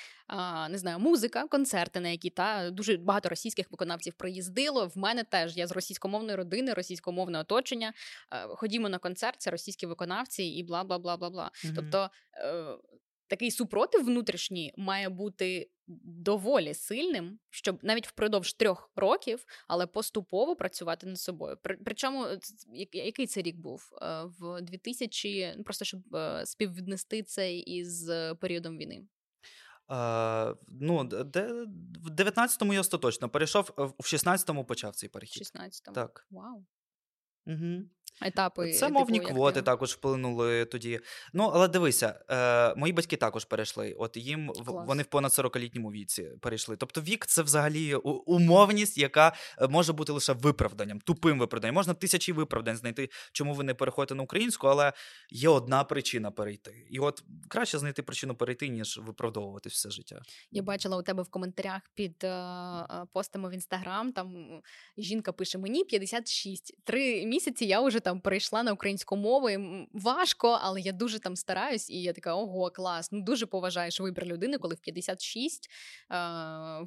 Не 0.71 0.79
знаю, 0.79 0.99
музика, 0.99 1.49
концерти, 1.49 2.01
на 2.01 2.09
які 2.09 2.31
та 2.31 2.71
дуже 2.71 2.97
багато 2.97 3.29
російських 3.29 3.71
виконавців 3.71 4.15
приїздило. 4.15 4.87
В 4.87 4.99
мене 4.99 5.25
теж 5.25 5.57
я 5.57 5.67
з 5.67 5.73
російськомовної 5.73 6.37
родини, 6.37 6.73
російськомовне 6.73 7.39
оточення. 7.39 7.93
А, 8.31 8.47
ходімо 8.47 8.89
на 8.89 8.99
концерт, 8.99 9.37
це 9.39 9.51
російські 9.51 9.87
виконавці 9.87 10.43
і 10.45 10.63
бла 10.63 10.85
бла 10.85 10.99
бла 10.99 11.17
бла 11.17 11.31
бла. 11.31 11.51
Mm-hmm. 11.55 11.73
Тобто. 11.77 12.11
Е, 13.25 13.29
такий 13.29 13.51
супротив 13.51 14.05
внутрішній 14.05 14.75
має 14.77 15.09
бути 15.09 15.71
доволі 15.87 16.75
сильним, 16.75 17.39
щоб 17.51 17.79
навіть 17.83 18.09
впродовж 18.09 18.53
трьох 18.53 18.91
років, 18.97 19.45
але 19.69 19.87
поступово 19.87 20.57
працювати 20.57 21.07
над 21.07 21.21
собою. 21.21 21.59
Причому 21.85 22.27
який 22.93 23.27
це 23.27 23.43
рік 23.43 23.57
був? 23.57 23.91
Е, 24.03 24.25
в 24.39 24.61
2000, 24.63 25.55
ну, 25.57 25.65
просто 25.65 25.85
щоб 25.85 26.17
е, 26.17 26.47
співвіднести 26.47 27.23
це 27.23 27.57
із 27.57 28.11
періодом 28.41 28.79
війни. 28.79 29.05
Uh, 29.89 30.57
ну, 30.69 31.05
де, 31.05 31.53
В 32.03 32.11
19-му 32.11 32.75
я 32.75 32.81
остаточно 32.81 33.29
перейшов, 33.29 33.71
в 33.77 34.03
16-му 34.03 34.65
почав 34.65 34.95
цей 34.95 35.09
перехід. 35.09 35.43
16-му? 35.43 35.95
Так. 35.95 36.27
Вау. 36.31 36.65
Угу. 37.47 37.83
Етапи, 38.23 38.73
Це 38.73 38.89
мовні 38.89 39.19
типу, 39.19 39.31
квоти 39.31 39.63
також 39.63 39.93
вплинули 39.93 40.65
тоді. 40.65 41.01
Ну, 41.33 41.51
але 41.55 41.69
дивися, 41.69 42.21
е, 42.31 42.75
мої 42.75 42.93
батьки 42.93 43.17
також 43.17 43.45
перейшли. 43.45 43.93
От 43.99 44.17
їм 44.17 44.53
Клас. 44.53 44.87
вони 44.87 45.03
в 45.03 45.07
понад 45.07 45.33
40-літньому 45.33 45.93
віці 45.93 46.31
перейшли. 46.41 46.77
Тобто, 46.77 47.01
вік 47.01 47.27
це 47.27 47.43
взагалі 47.43 47.95
умовність, 47.95 48.99
яка 48.99 49.33
е, 49.59 49.69
може 49.69 49.93
бути 49.93 50.13
лише 50.13 50.33
виправданням, 50.33 51.01
тупим 51.01 51.39
виправданням. 51.39 51.75
Можна 51.75 51.95
тисячі 51.95 52.33
виправдань 52.33 52.77
знайти, 52.77 53.11
чому 53.33 53.55
ви 53.55 53.65
не 53.65 53.75
переходите 53.75 54.15
на 54.15 54.23
українську, 54.23 54.67
але 54.67 54.93
є 55.31 55.49
одна 55.49 55.85
причина 55.85 56.31
перейти. 56.31 56.87
І 56.91 56.99
от 56.99 57.25
краще 57.49 57.79
знайти 57.79 58.03
причину 58.03 58.35
перейти, 58.35 58.69
ніж 58.69 58.99
виправдовувати 58.99 59.69
все 59.69 59.91
життя. 59.91 60.23
Я 60.51 60.63
бачила 60.63 60.97
у 60.97 61.03
тебе 61.03 61.23
в 61.23 61.29
коментарях 61.29 61.83
під 61.95 62.25
е, 62.25 62.87
постами 63.13 63.49
в 63.49 63.53
інстаграм. 63.53 64.13
Там 64.13 64.61
жінка 64.99 65.33
пише: 65.33 65.59
Мені 65.59 65.85
56. 65.85 66.75
Три 66.85 67.27
місяці 67.27 67.65
я 67.65 67.81
вже 67.81 68.01
там 68.05 68.21
перейшла 68.21 68.63
на 68.63 68.73
українську 68.73 69.17
мову. 69.17 69.51
і 69.51 69.89
Важко, 69.93 70.59
але 70.63 70.81
я 70.81 70.93
дуже 70.93 71.19
там 71.19 71.37
стараюсь, 71.37 71.91
і 71.91 72.03
я 72.03 72.13
така, 72.13 72.35
ого, 72.35 72.71
клас. 72.71 73.13
Ну 73.13 73.21
дуже 73.21 73.47
поважаєш 73.47 74.01
вибір 74.01 74.27
людини, 74.27 74.59
коли 74.59 74.75
в 74.75 74.79
56 74.79 75.71
е, 76.11 76.17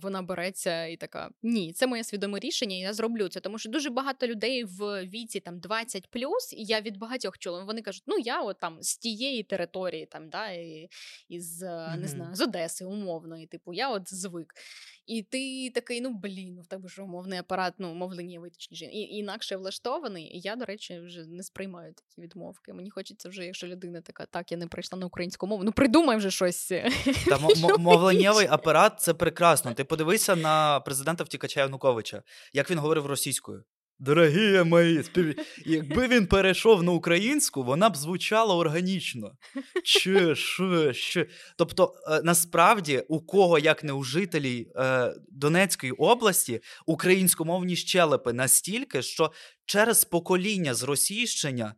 вона 0.01 0.21
береться 0.21 0.85
і 0.85 0.97
така: 0.97 1.29
ні, 1.43 1.73
це 1.73 1.87
моє 1.87 2.03
свідоме 2.03 2.39
рішення, 2.39 2.75
і 2.75 2.79
я 2.79 2.93
зроблю 2.93 3.27
це. 3.27 3.39
Тому 3.39 3.59
що 3.59 3.69
дуже 3.69 3.89
багато 3.89 4.27
людей 4.27 4.63
в 4.63 5.05
віці 5.05 5.39
там 5.39 5.59
20 5.59 6.07
плюс, 6.07 6.53
і 6.53 6.63
я 6.63 6.81
від 6.81 6.97
багатьох 6.97 7.37
чула. 7.37 7.63
Вони 7.63 7.81
кажуть, 7.81 8.03
ну 8.07 8.17
я 8.17 8.41
от 8.41 8.59
там 8.59 8.77
з 8.81 8.97
тієї 8.97 9.43
території, 9.43 10.05
там 10.05 10.29
да, 10.29 10.49
і, 10.49 10.89
із 11.29 11.63
mm-hmm. 11.63 11.97
не 11.97 12.07
знаю, 12.07 12.35
з 12.35 12.41
Одеси, 12.41 12.85
умовно, 12.85 13.37
і 13.37 13.45
типу, 13.45 13.73
я 13.73 13.89
от 13.89 14.13
звик. 14.13 14.53
І 15.07 15.23
ти 15.23 15.71
такий, 15.75 16.01
ну 16.01 16.13
блін, 16.13 16.53
ну 16.55 16.61
в 16.61 16.67
тебе 16.67 16.89
ж 16.89 17.01
умовний 17.01 17.39
апарат, 17.39 17.73
ну 17.77 17.93
мовленнєвий, 17.93 18.51
точніше, 18.51 18.85
і 18.85 18.99
інакше 19.17 19.55
влаштований. 19.57 20.23
І 20.23 20.39
я, 20.39 20.55
до 20.55 20.65
речі, 20.65 20.99
вже 20.99 21.25
не 21.25 21.43
сприймаю 21.43 21.93
такі 21.93 22.21
відмовки. 22.21 22.73
Мені 22.73 22.89
хочеться 22.89 23.29
вже, 23.29 23.45
якщо 23.45 23.67
людина 23.67 24.01
така, 24.01 24.25
так, 24.25 24.51
я 24.51 24.57
не 24.57 24.67
прийшла 24.67 24.99
на 24.99 25.05
українську 25.05 25.47
мову, 25.47 25.63
ну 25.63 25.71
придумай 25.71 26.17
вже 26.17 26.31
щось. 26.31 26.67
Та 26.67 27.35
м- 27.35 27.75
мовленнєвий 27.81 28.47
апарат 28.47 29.01
це 29.01 29.13
прекрасно. 29.13 29.73
Ти 29.73 29.83
подивися 29.83 30.35
на 30.35 30.79
президента 30.79 31.23
втікача 31.23 31.59
Януковича, 31.59 32.23
як 32.53 32.71
він 32.71 32.79
говорив 32.79 33.05
російською. 33.05 33.63
Дорогі 33.99 34.63
мої, 34.63 35.03
спів... 35.03 35.35
якби 35.65 36.07
він 36.07 36.27
перейшов 36.27 36.83
на 36.83 36.91
українську, 36.91 37.63
вона 37.63 37.89
б 37.89 37.97
звучала 37.97 38.55
органічно. 38.55 39.31
Че, 39.83 40.35
що, 40.35 40.93
що. 40.93 41.25
Тобто, 41.57 41.93
е, 42.07 42.21
насправді, 42.23 43.03
у 43.07 43.21
кого, 43.21 43.59
як 43.59 43.83
не 43.83 43.93
у 43.93 44.03
жителів 44.03 44.67
е, 44.75 45.13
Донецької 45.29 45.91
області, 45.91 46.61
українськомовні 46.85 47.75
щелепи 47.75 48.33
настільки, 48.33 49.01
що 49.01 49.31
через 49.65 50.05
покоління 50.05 50.73
зросійщення 50.73 51.75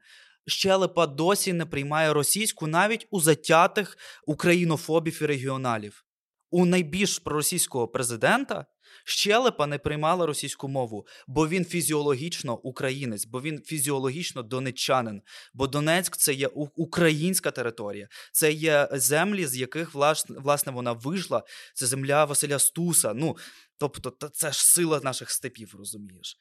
щелепа 0.47 1.07
досі 1.07 1.53
не 1.53 1.65
приймає 1.65 2.13
російську 2.13 2.67
навіть 2.67 3.07
у 3.11 3.19
затятих 3.19 3.97
українофобів 4.25 5.19
і 5.21 5.25
регіоналів. 5.25 6.05
У 6.51 6.65
найбільш 6.65 7.19
проросійського 7.19 7.87
президента 7.87 8.65
щелепа 9.09 9.67
не 9.67 9.77
приймала 9.77 10.25
російську 10.25 10.67
мову, 10.67 11.07
бо 11.27 11.47
він 11.47 11.65
фізіологічно 11.65 12.57
українець, 12.57 13.25
бо 13.25 13.41
він 13.41 13.61
фізіологічно 13.65 14.43
донеччанин. 14.43 15.21
Бо 15.53 15.67
Донецьк 15.67 16.17
це 16.17 16.33
є 16.33 16.47
українська 16.75 17.51
територія, 17.51 18.07
це 18.31 18.51
є 18.51 18.89
землі, 18.91 19.45
з 19.45 19.57
яких 19.57 19.93
власне 20.29 20.71
вона 20.71 20.91
вийшла. 20.91 21.43
Це 21.73 21.85
земля 21.85 22.25
Василя 22.25 22.59
Стуса. 22.59 23.13
Ну 23.13 23.37
тобто, 23.77 24.29
це 24.29 24.51
ж 24.51 24.65
сила 24.65 24.99
наших 25.03 25.31
степів, 25.31 25.75
розумієш. 25.77 26.37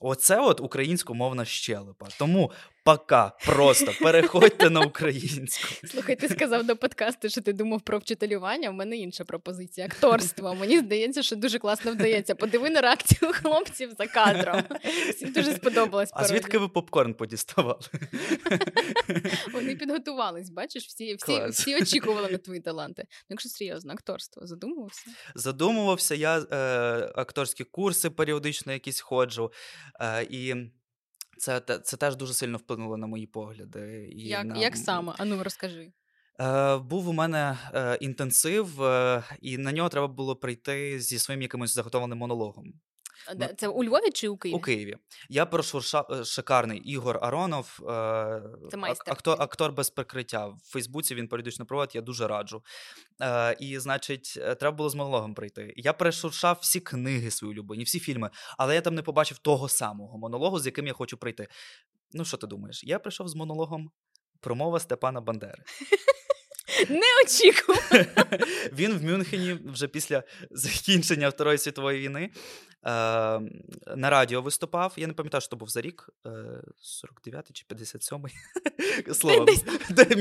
Оце 0.00 0.40
от 0.40 0.60
українськомовна 0.60 1.44
щелепа. 1.44 2.08
Тому 2.18 2.52
пока 2.84 3.32
просто 3.46 3.92
переходьте 4.02 4.70
на 4.70 4.80
українську. 4.80 5.86
Слухай, 5.86 6.16
ти 6.16 6.28
сказав 6.28 6.66
до 6.66 6.76
подкасту, 6.76 7.28
що 7.28 7.40
ти 7.40 7.52
думав 7.52 7.80
про 7.80 7.98
вчителювання. 7.98 8.70
У 8.70 8.72
мене 8.72 8.96
інша 8.96 9.24
пропозиція. 9.24 9.86
Акторство. 9.86 10.54
Мені 10.54 10.78
здається, 10.78 11.22
що 11.22 11.36
дуже 11.36 11.58
класно 11.58 11.92
вдається. 11.92 12.34
Подиви 12.34 12.70
на 12.70 12.80
реакцію 12.80 13.32
хлопців 13.32 13.90
за 13.98 14.06
кадром. 14.06 14.62
Всім 15.10 15.32
дуже 15.32 15.54
сподобалось. 15.54 16.10
А 16.12 16.24
звідки 16.24 16.58
ви 16.58 16.68
попкорн 16.68 17.14
подіставали? 17.14 17.80
Вони 19.52 19.76
підготувались, 19.76 20.50
бачиш, 20.50 20.86
всі 20.86 21.14
всі, 21.14 21.46
всі 21.50 21.76
очікували 21.76 22.28
на 22.30 22.38
твої 22.38 22.60
таланти. 22.60 23.02
Ну, 23.06 23.26
Якщо 23.28 23.48
серйозно, 23.48 23.92
акторство 23.92 24.46
задумувався? 24.46 25.10
Задумувався. 25.34 26.14
Я 26.14 26.38
е, 26.38 26.56
акторські 27.14 27.64
курси 27.64 28.10
періодично 28.10 28.72
якісь 28.72 29.00
ходжу. 29.00 29.52
Е, 30.00 30.26
і 30.30 30.54
це 31.38 31.60
це 31.60 31.96
теж 31.96 32.16
дуже 32.16 32.34
сильно 32.34 32.58
вплинуло 32.58 32.96
на 32.96 33.06
мої 33.06 33.26
погляди. 33.26 34.08
І 34.12 34.28
Як 34.28 34.44
на... 34.44 34.56
як 34.56 34.76
саме? 34.76 35.12
Ану, 35.18 35.42
розкажи. 35.42 35.92
Е, 36.40 36.76
Був 36.76 37.08
у 37.08 37.12
мене 37.12 37.58
е, 37.74 37.98
інтенсив, 38.00 38.82
е, 38.82 39.22
і 39.40 39.58
на 39.58 39.72
нього 39.72 39.88
треба 39.88 40.08
було 40.08 40.36
прийти 40.36 41.00
зі 41.00 41.18
своїм 41.18 41.42
якимось 41.42 41.74
заготовленим 41.74 42.18
монологом. 42.18 42.72
Де, 43.36 43.54
це 43.58 43.68
у 43.68 43.84
Львові 43.84 44.10
чи 44.14 44.28
у 44.28 44.36
Києві? 44.36 44.58
У 44.58 44.60
Києві. 44.60 44.96
Я 45.28 45.46
прошу 45.46 45.80
шикарний 46.24 46.78
Ігор 46.78 47.18
Аронов, 47.22 47.78
е- 47.88 48.42
це 48.70 48.76
майстер. 48.76 49.12
актор, 49.14 49.36
актор 49.42 49.72
без 49.72 49.90
прикриття. 49.90 50.46
В 50.46 50.58
Фейсбуці 50.64 51.14
він 51.14 51.28
періодично 51.28 51.66
проводить, 51.66 51.94
я 51.94 52.00
дуже 52.00 52.28
раджу. 52.28 52.62
Е- 53.22 53.56
І, 53.60 53.78
значить, 53.78 54.34
е, 54.36 54.54
треба 54.54 54.76
було 54.76 54.90
з 54.90 54.94
монологом 54.94 55.34
прийти. 55.34 55.74
Я 55.76 55.92
перешуршав 55.92 56.58
всі 56.60 56.80
книги 56.80 57.30
свої 57.30 57.54
улюблені, 57.54 57.84
всі 57.84 58.00
фільми, 58.00 58.30
але 58.58 58.74
я 58.74 58.80
там 58.80 58.94
не 58.94 59.02
побачив 59.02 59.38
того 59.38 59.68
самого 59.68 60.18
монологу, 60.18 60.58
з 60.60 60.66
яким 60.66 60.86
я 60.86 60.92
хочу 60.92 61.16
прийти. 61.16 61.48
Ну, 62.12 62.24
що 62.24 62.36
ти 62.36 62.46
думаєш? 62.46 62.84
Я 62.84 62.98
прийшов 62.98 63.28
з 63.28 63.34
монологом 63.34 63.90
промова 64.40 64.80
Степана 64.80 65.20
Бандери. 65.20 65.62
Не 66.88 67.22
очікував. 67.24 67.90
Він 68.72 68.98
в 68.98 69.04
Мюнхені 69.04 69.58
вже 69.64 69.88
після 69.88 70.22
закінчення 70.50 71.28
Второї 71.28 71.58
світової 71.58 72.00
війни 72.00 72.22
е, 72.22 72.30
на 73.96 74.10
радіо 74.10 74.42
виступав. 74.42 74.92
Я 74.96 75.06
не 75.06 75.12
пам'ятаю, 75.12 75.40
що 75.40 75.50
то 75.50 75.56
був 75.56 75.68
за 75.68 75.80
рік, 75.80 76.10
е, 76.26 76.28
49-й 77.06 77.52
чи 77.52 77.64
57-й. 77.70 78.32
Словом, 79.14 79.46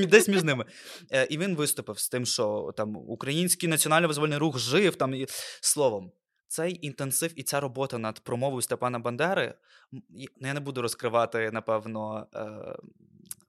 десь 0.10 0.28
між 0.28 0.44
ними. 0.44 0.66
Е, 1.12 1.28
і 1.30 1.38
він 1.38 1.56
виступив 1.56 2.00
з 2.00 2.10
тим, 2.10 2.26
що 2.26 2.74
там 2.78 2.96
український 2.96 3.70
національно-визвольний 3.70 4.38
рух 4.38 4.60
жив 4.60 4.96
там 4.96 5.14
і 5.14 5.28
словом. 5.62 6.12
Цей 6.48 6.86
інтенсив 6.86 7.40
і 7.40 7.44
ця 7.44 7.60
робота 7.60 7.98
над 7.98 8.20
промовою 8.20 8.62
Степана 8.62 9.00
Бандери, 9.00 9.54
ну, 9.92 10.02
я 10.40 10.54
не 10.54 10.60
буду 10.60 10.82
розкривати, 10.82 11.52
напевно, 11.52 12.28
е, 12.36 12.76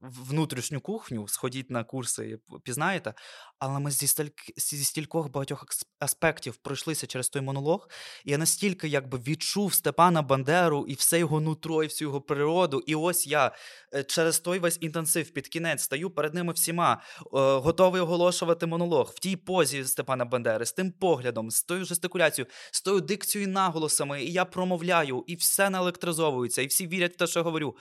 внутрішню 0.01 0.81
кухню, 0.81 1.29
сходіть 1.29 1.71
на 1.71 1.85
курси, 1.85 2.39
пізнаєте. 2.63 3.15
Але 3.59 3.79
ми 3.79 3.91
зі, 3.91 4.07
сталь... 4.07 4.27
зі 4.57 4.85
стількох 4.85 5.31
багатьох 5.31 5.67
аспектів 5.99 6.57
пройшлися 6.57 7.07
через 7.07 7.29
той 7.29 7.43
монолог. 7.43 7.89
І 8.25 8.31
я 8.31 8.39
настільки 8.39 8.89
якби 8.89 9.19
відчув 9.19 9.75
Степана 9.75 10.23
Бандеру 10.23 10.87
і 10.89 10.95
все 10.95 11.19
його 11.19 11.41
нутро, 11.41 11.85
і 11.85 11.87
всю 11.87 12.09
його 12.09 12.21
природу. 12.21 12.83
І 12.87 12.95
ось 12.95 13.27
я 13.27 13.53
е, 13.95 14.05
через 14.05 14.41
той 14.41 14.59
весь 14.59 14.79
інтенсив 14.81 15.31
під 15.31 15.49
кінець 15.49 15.83
стаю 15.83 16.11
перед 16.11 16.35
ними 16.35 16.53
всіма, 16.53 16.93
е, 16.93 17.29
готовий 17.59 18.01
оголошувати 18.01 18.67
монолог 18.67 19.13
в 19.17 19.19
тій 19.19 19.37
позі 19.37 19.85
Степана 19.85 20.25
Бандери, 20.25 20.67
з 20.67 20.73
тим 20.73 20.93
поглядом, 20.93 21.51
з 21.51 21.63
тою 21.63 21.85
жестикуляцією, 21.85 22.51
з 22.73 22.83
тою 22.83 23.01
дикцією 23.01 23.51
наголосами. 23.51 24.25
І 24.25 24.33
я 24.33 24.45
промовляю, 24.45 25.25
і 25.27 25.35
все 25.35 25.71
наелектризовується, 25.71 26.63
і 26.63 26.67
всі 26.67 26.87
вірять 26.87 27.15
в 27.15 27.17
те, 27.17 27.27
що 27.27 27.41
я 27.41 27.45
говорю. 27.45 27.77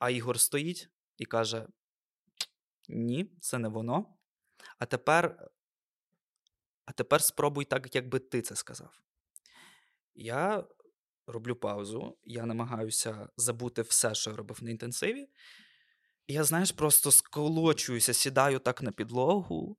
А 0.00 0.10
Ігор 0.10 0.40
стоїть 0.40 0.88
і 1.16 1.24
каже: 1.24 1.66
Ні, 2.88 3.30
це 3.40 3.58
не 3.58 3.68
воно. 3.68 4.16
А 4.78 4.86
тепер 4.86 5.50
а 6.84 6.92
тепер 6.92 7.22
спробуй 7.22 7.64
так, 7.64 7.94
якби 7.94 8.18
ти 8.18 8.42
це 8.42 8.56
сказав. 8.56 9.00
Я 10.14 10.64
роблю 11.26 11.56
паузу, 11.56 12.18
я 12.24 12.46
намагаюся 12.46 13.28
забути 13.36 13.82
все, 13.82 14.14
що 14.14 14.30
я 14.30 14.36
робив 14.36 14.62
на 14.62 14.70
інтенсиві. 14.70 15.28
Я, 16.28 16.44
знаєш, 16.44 16.72
просто 16.72 17.10
сколочуюся, 17.10 18.14
сідаю 18.14 18.58
так 18.58 18.82
на 18.82 18.92
підлогу 18.92 19.76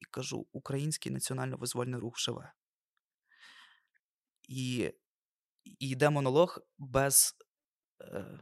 і 0.00 0.04
кажу: 0.04 0.46
Український 0.52 1.12
національно-визвольний 1.12 2.00
рух 2.00 2.18
живе. 2.18 2.52
І, 4.48 4.92
і 5.64 5.88
йде 5.88 6.10
монолог 6.10 6.58
без, 6.78 7.36
е, 8.00 8.40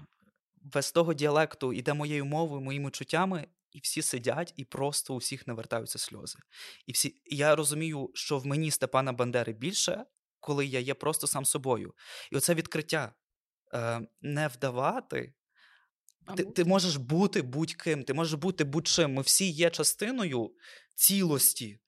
без 0.72 0.92
того 0.92 1.14
діалекту, 1.14 1.72
іде 1.72 1.94
моєю 1.94 2.24
мовою, 2.24 2.60
моїми 2.60 2.90
чуттями, 2.90 3.48
і 3.72 3.80
всі 3.80 4.02
сидять, 4.02 4.54
і 4.56 4.64
просто 4.64 5.14
у 5.14 5.16
всіх 5.16 5.46
навертаються 5.46 5.98
сльози. 5.98 6.38
І 6.86 6.92
всі, 6.92 7.08
і 7.08 7.36
я 7.36 7.56
розумію, 7.56 8.10
що 8.14 8.38
в 8.38 8.46
мені 8.46 8.70
Степана 8.70 9.12
Бандери 9.12 9.52
більше, 9.52 10.04
коли 10.40 10.66
я 10.66 10.80
є 10.80 10.94
просто 10.94 11.26
сам 11.26 11.44
собою. 11.44 11.94
І 12.32 12.36
оце 12.36 12.54
відкриття 12.54 13.14
е, 13.74 14.00
не 14.20 14.48
вдавати. 14.48 15.34
Ти, 16.36 16.44
ти 16.44 16.64
можеш 16.64 16.96
бути 16.96 17.42
будь-ким, 17.42 18.04
ти 18.04 18.14
можеш 18.14 18.34
бути 18.34 18.64
будь-чим. 18.64 19.12
Ми 19.12 19.22
всі 19.22 19.50
є 19.50 19.70
частиною 19.70 20.50
цілості. 20.94 21.80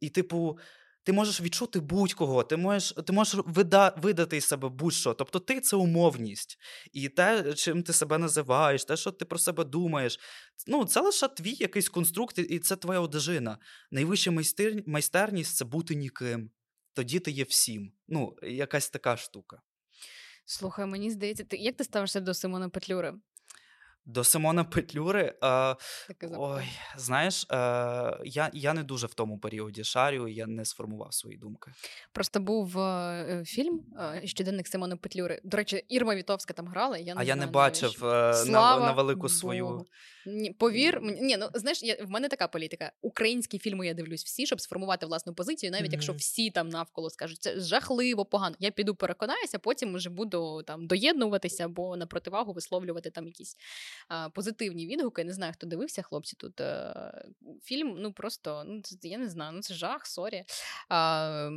І, 0.00 0.10
типу, 0.10 0.58
ти 1.04 1.12
можеш 1.12 1.40
відчути 1.40 1.80
будь-кого, 1.80 2.42
ти 2.42 2.56
можеш 2.56 2.94
ти 3.06 3.12
можеш 3.12 3.40
вида, 3.46 3.94
видати 3.96 4.36
із 4.36 4.44
себе 4.44 4.68
будь-що. 4.68 5.14
Тобто 5.14 5.38
ти 5.38 5.60
це 5.60 5.76
умовність. 5.76 6.58
І 6.92 7.08
те, 7.08 7.54
чим 7.54 7.82
ти 7.82 7.92
себе 7.92 8.18
називаєш, 8.18 8.84
те, 8.84 8.96
що 8.96 9.10
ти 9.10 9.24
про 9.24 9.38
себе 9.38 9.64
думаєш, 9.64 10.20
ну, 10.66 10.84
це 10.84 11.00
лише 11.00 11.28
твій 11.28 11.56
якийсь 11.58 11.88
конструкт, 11.88 12.38
і 12.38 12.58
це 12.58 12.76
твоя 12.76 13.00
одежина. 13.00 13.58
Найвища 13.90 14.30
майстер... 14.30 14.82
майстерність 14.86 15.56
це 15.56 15.64
бути 15.64 15.94
ніким. 15.94 16.50
Тоді 16.92 17.18
ти 17.18 17.30
є 17.30 17.44
всім. 17.44 17.92
Ну, 18.08 18.36
якась 18.42 18.90
така 18.90 19.16
штука. 19.16 19.60
Слухай, 20.46 20.86
мені 20.86 21.10
здається, 21.10 21.44
ти 21.44 21.56
як 21.56 21.76
ти 21.76 21.84
ставишся 21.84 22.20
до 22.20 22.34
Симона 22.34 22.68
Петлюри? 22.68 23.14
До 24.06 24.24
Симона 24.24 24.64
Петлюри. 24.64 25.34
Е, 25.42 25.76
ой, 26.36 26.64
знаєш, 26.96 27.46
е, 27.50 27.56
я 28.24 28.50
я 28.52 28.74
не 28.74 28.82
дуже 28.82 29.06
в 29.06 29.14
тому 29.14 29.38
періоді 29.38 29.84
шарю, 29.84 30.28
я 30.28 30.46
не 30.46 30.64
сформував 30.64 31.14
свої 31.14 31.36
думки. 31.36 31.70
Просто 32.12 32.40
був 32.40 32.78
е, 32.78 33.42
фільм 33.46 33.80
е, 34.00 34.22
щоденник 34.24 34.68
Симона 34.68 34.96
Петлюри. 34.96 35.40
До 35.44 35.56
речі, 35.56 35.84
Ірма 35.88 36.14
Вітовська 36.14 36.54
там 36.54 36.66
грала. 36.66 36.98
Я 36.98 37.04
не 37.04 37.10
а 37.10 37.14
знаю, 37.14 37.28
я 37.28 37.36
не 37.36 37.46
бачив 37.46 37.90
Слава 38.34 38.80
на, 38.80 38.86
на 38.86 38.92
велику 38.92 39.28
свою. 39.28 39.86
Ні, 40.26 40.50
Повір, 40.52 41.00
ні, 41.02 41.36
ну 41.36 41.48
знаєш, 41.54 41.82
я 41.82 41.96
в 42.04 42.10
мене 42.10 42.28
така 42.28 42.48
політика. 42.48 42.92
Українські 43.02 43.58
фільми 43.58 43.86
я 43.86 43.94
дивлюсь 43.94 44.24
всі, 44.24 44.46
щоб 44.46 44.60
сформувати 44.60 45.06
власну 45.06 45.34
позицію, 45.34 45.72
навіть 45.72 45.86
mm-hmm. 45.86 45.92
якщо 45.92 46.12
всі 46.12 46.50
там 46.50 46.68
навколо 46.68 47.10
скажуть, 47.10 47.42
це 47.42 47.60
жахливо, 47.60 48.24
погано. 48.24 48.56
Я 48.58 48.70
піду 48.70 48.94
переконаюся, 48.94 49.58
потім 49.58 49.94
вже 49.94 50.10
буду 50.10 50.62
там 50.62 50.86
доєднуватися 50.86 51.64
або 51.64 51.96
на 51.96 52.06
противагу 52.06 52.52
висловлювати 52.52 53.10
там 53.10 53.26
якісь 53.26 53.56
позитивні 54.34 54.86
відгуки. 54.86 55.24
Не 55.24 55.32
знаю, 55.32 55.52
хто 55.52 55.66
дивився, 55.66 56.02
хлопці. 56.02 56.36
Тут 56.36 56.60
фільм, 57.62 57.96
ну 57.98 58.12
просто 58.12 58.64
ну 58.66 58.82
я 59.02 59.18
не 59.18 59.28
знаю, 59.28 59.52
ну 59.52 59.62
це 59.62 59.74
жах, 59.74 60.06
sorry. 60.06 60.44
А, 60.88 61.50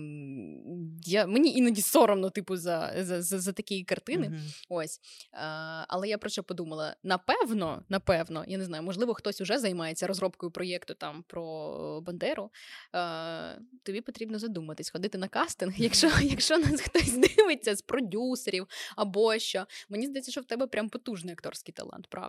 я, 1.06 1.28
Мені 1.28 1.56
іноді 1.56 1.82
соромно, 1.82 2.30
типу, 2.30 2.58
за 2.58 2.94
за, 2.98 3.22
за, 3.22 3.40
за 3.40 3.54
такі 3.54 3.84
картини. 3.84 4.28
Mm-hmm. 4.28 4.66
Ось. 4.70 5.00
А, 5.32 5.86
Але 5.88 6.08
я 6.08 6.18
про 6.18 6.30
що 6.30 6.44
подумала? 6.44 6.96
Напевно, 7.04 7.84
напевно, 7.90 8.46
я 8.48 8.58
не 8.58 8.66
знаю, 8.66 8.84
можливо, 8.84 9.14
хтось 9.14 9.42
уже 9.42 9.60
займається 9.60 10.08
розробкою 10.08 10.52
проєкту 10.52 10.94
там 10.94 11.24
про 11.28 12.02
Бандеру. 12.02 12.52
Е, 12.96 13.62
Тобі 13.84 14.02
потрібно 14.02 14.40
задуматись, 14.40 14.90
ходити 14.90 15.18
на 15.18 15.28
кастинг, 15.28 15.74
якщо 15.78 16.12
якщо 16.22 16.58
нас 16.58 16.82
хтось 16.82 17.18
дивиться 17.18 17.76
з 17.76 17.82
продюсерів 17.82 18.68
або 18.96 19.38
що. 19.40 19.66
Мені 19.90 20.08
здається, 20.08 20.32
що 20.32 20.42
в 20.42 20.46
тебе 20.46 20.68
прям 20.68 20.90
потужний 20.90 21.34
акторський 21.34 21.74
талант, 21.74 22.08
правда? 22.10 22.27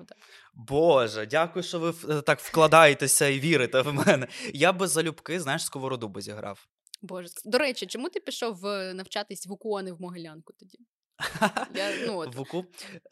Боже, 0.54 1.26
дякую, 1.26 1.62
що 1.62 1.78
ви 1.78 1.94
е, 2.08 2.20
так 2.22 2.40
вкладаєтеся 2.40 3.26
і 3.26 3.40
вірите 3.40 3.80
в 3.80 3.92
мене. 3.92 4.28
Я 4.54 4.72
би 4.72 4.86
залюбки, 4.86 5.40
знаєш, 5.40 5.64
сковороду 5.64 6.08
би 6.08 6.22
зіграв. 6.22 6.68
Боже, 7.02 7.28
до 7.44 7.58
речі, 7.58 7.86
чому 7.86 8.08
ти 8.08 8.20
пішов 8.20 8.66
е, 8.66 8.94
навчатись 8.94 9.46
в 9.46 9.52
укони 9.52 9.92
в 9.92 10.00
Могилянку 10.00 10.52
тоді? 10.52 10.78
Я, 11.74 12.06
ну, 12.06 12.18
от. 12.18 12.34
Вуку 12.34 12.66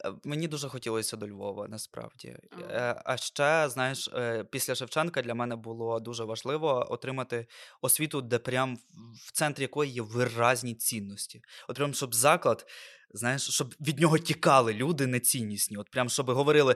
е, 0.05 0.13
мені 0.23 0.47
дуже 0.47 0.69
хотілося 0.69 1.17
до 1.17 1.27
Львова, 1.27 1.67
насправді. 1.67 2.37
Ага. 2.51 3.01
А 3.05 3.17
ще, 3.17 3.69
знаєш, 3.69 4.09
е, 4.13 4.43
після 4.43 4.75
Шевченка 4.75 5.21
для 5.21 5.33
мене 5.33 5.55
було 5.55 5.99
дуже 5.99 6.23
важливо 6.23 6.87
отримати 6.89 7.47
освіту, 7.81 8.21
де 8.21 8.39
прям 8.39 8.77
в 9.25 9.31
центрі 9.31 9.61
якої 9.61 9.91
є 9.91 10.01
виразні 10.01 10.75
цінності. 10.75 11.41
От 11.67 11.75
прям, 11.75 11.93
щоб 11.93 12.15
заклад, 12.15 12.65
знаєш, 13.13 13.49
щоб 13.49 13.75
від 13.81 13.99
нього 13.99 14.17
тікали 14.17 14.73
люди 14.73 15.07
неціннісні. 15.07 15.77
От 15.77 15.89
прям 15.89 16.09
щоб 16.09 16.31
говорили. 16.31 16.75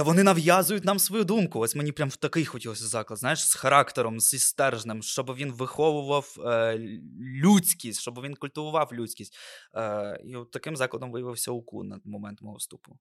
Та 0.00 0.04
вони 0.04 0.22
нав'язують 0.22 0.84
нам 0.84 0.98
свою 0.98 1.24
думку. 1.24 1.58
Ось 1.58 1.76
мені 1.76 1.92
прям 1.92 2.08
в 2.08 2.16
такий 2.16 2.44
хотілося 2.44 2.86
заклад, 2.86 3.18
знаєш, 3.18 3.48
з 3.48 3.54
характером, 3.54 4.20
зі 4.20 4.38
стержнем, 4.38 5.02
щоб 5.02 5.34
він 5.34 5.52
виховував 5.52 6.36
е, 6.38 6.78
людськість, 7.42 8.00
щоб 8.00 8.20
він 8.20 8.34
культивував 8.34 8.92
людськість. 8.92 9.36
Е, 9.74 10.20
І 10.24 10.36
от 10.36 10.50
таким 10.50 10.76
закладом 10.76 11.12
виявився 11.12 11.50
УКУ 11.50 11.84
на 11.84 12.00
момент 12.04 12.42
мого 12.42 12.56
вступу. 12.56 12.98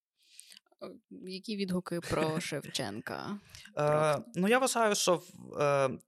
Які 1.09 1.55
відгуки 1.55 1.99
про 1.99 2.39
Шевченка? 2.41 3.39
Е, 3.77 4.23
Ну, 4.35 4.47
я 4.47 4.59
вважаю, 4.59 4.95
що 4.95 5.15
в, 5.15 5.62
е, 5.62 5.99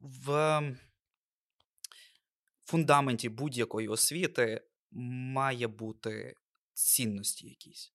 в 0.00 0.60
фундаменті 2.64 3.28
будь-якої 3.28 3.88
освіти 3.88 4.60
має 4.90 5.68
бути 5.68 6.34
цінності 6.74 7.48
якісь. 7.48 7.93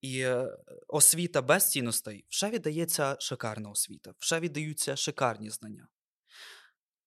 І 0.00 0.20
е, 0.20 0.58
освіта 0.88 1.42
без 1.42 1.70
цінностей 1.70 2.24
вже 2.30 2.50
віддається 2.50 3.16
шикарна 3.20 3.70
освіта, 3.70 4.14
вже 4.18 4.40
віддаються 4.40 4.96
шикарні 4.96 5.50
знання. 5.50 5.88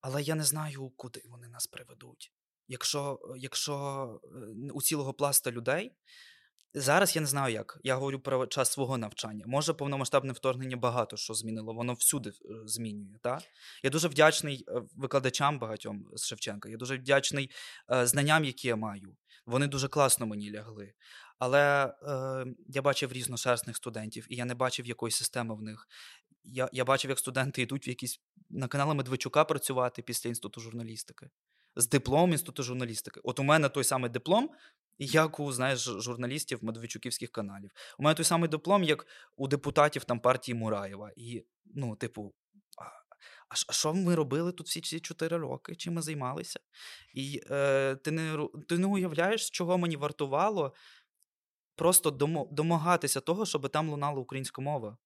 Але 0.01 0.21
я 0.21 0.35
не 0.35 0.43
знаю, 0.43 0.91
куди 0.95 1.21
вони 1.25 1.47
нас 1.47 1.67
приведуть. 1.67 2.33
Якщо 2.67 3.19
якщо 3.37 4.21
е, 4.23 4.71
у 4.73 4.81
цілого 4.81 5.13
пласта 5.13 5.51
людей 5.51 5.95
зараз 6.73 7.15
я 7.15 7.21
не 7.21 7.27
знаю 7.27 7.53
як. 7.53 7.79
Я 7.83 7.95
говорю 7.95 8.19
про 8.19 8.47
час 8.47 8.71
свого 8.71 8.97
навчання. 8.97 9.45
Може, 9.47 9.73
повномасштабне 9.73 10.33
вторгнення 10.33 10.77
багато 10.77 11.17
що 11.17 11.33
змінило, 11.33 11.73
воно 11.73 11.93
всюди 11.93 12.29
е, 12.29 12.33
змінює. 12.65 13.17
Та? 13.23 13.39
Я 13.83 13.89
дуже 13.89 14.07
вдячний 14.07 14.65
викладачам 14.95 15.59
багатьом 15.59 16.05
з 16.13 16.25
Шевченка. 16.25 16.69
Я 16.69 16.77
дуже 16.77 16.97
вдячний 16.97 17.51
знанням, 18.03 18.45
які 18.45 18.67
я 18.67 18.75
маю. 18.75 19.15
Вони 19.45 19.67
дуже 19.67 19.87
класно 19.87 20.25
мені 20.25 20.51
лягли. 20.51 20.93
Але 21.41 21.93
е, 22.03 22.45
я 22.67 22.81
бачив 22.81 23.11
різношерстних 23.11 23.75
студентів, 23.75 24.27
і 24.29 24.35
я 24.35 24.45
не 24.45 24.55
бачив 24.55 24.85
якоїсь 24.85 25.15
системи 25.15 25.55
в 25.55 25.61
них. 25.61 25.87
Я 26.43 26.69
я 26.71 26.85
бачив, 26.85 27.09
як 27.09 27.19
студенти 27.19 27.61
йдуть 27.61 27.87
в 27.87 27.89
якісь 27.89 28.19
на 28.49 28.67
канали 28.67 28.93
Медведчука 28.93 29.43
працювати 29.45 30.01
після 30.01 30.29
інституту 30.29 30.61
журналістики 30.61 31.29
з 31.75 31.89
дипломом 31.89 32.31
інституту 32.31 32.63
журналістики. 32.63 33.19
От 33.23 33.39
у 33.39 33.43
мене 33.43 33.69
той 33.69 33.83
самий 33.83 34.09
диплом, 34.09 34.49
як 34.99 35.39
у 35.39 35.51
знаєш, 35.51 35.79
журналістів 35.79 36.59
Медведчуківських 36.63 37.31
каналів. 37.31 37.71
У 37.99 38.03
мене 38.03 38.15
той 38.15 38.25
самий 38.25 38.49
диплом, 38.49 38.83
як 38.83 39.07
у 39.35 39.47
депутатів 39.47 40.03
там 40.03 40.19
партії 40.19 40.55
Мураєва. 40.55 41.11
І, 41.15 41.45
ну, 41.65 41.95
типу, 41.95 42.33
а 43.49 43.73
що 43.73 43.93
ми 43.93 44.15
робили 44.15 44.51
тут 44.51 44.67
всі 44.67 44.81
ці 44.81 44.99
чотири 44.99 45.37
роки? 45.37 45.75
Чим 45.75 45.93
ми 45.93 46.01
займалися? 46.01 46.59
І 47.13 47.41
е, 47.51 47.95
ти 47.95 48.11
не 48.11 48.47
ти 48.67 48.77
не 48.77 48.87
уявляєш, 48.87 49.49
чого 49.49 49.77
мені 49.77 49.97
вартувало 49.97 50.73
просто 51.81 52.11
домагатися 52.51 53.19
того, 53.19 53.45
щоб 53.45 53.69
там 53.69 53.89
лунала 53.89 54.19
українська 54.19 54.61
мова. 54.61 54.97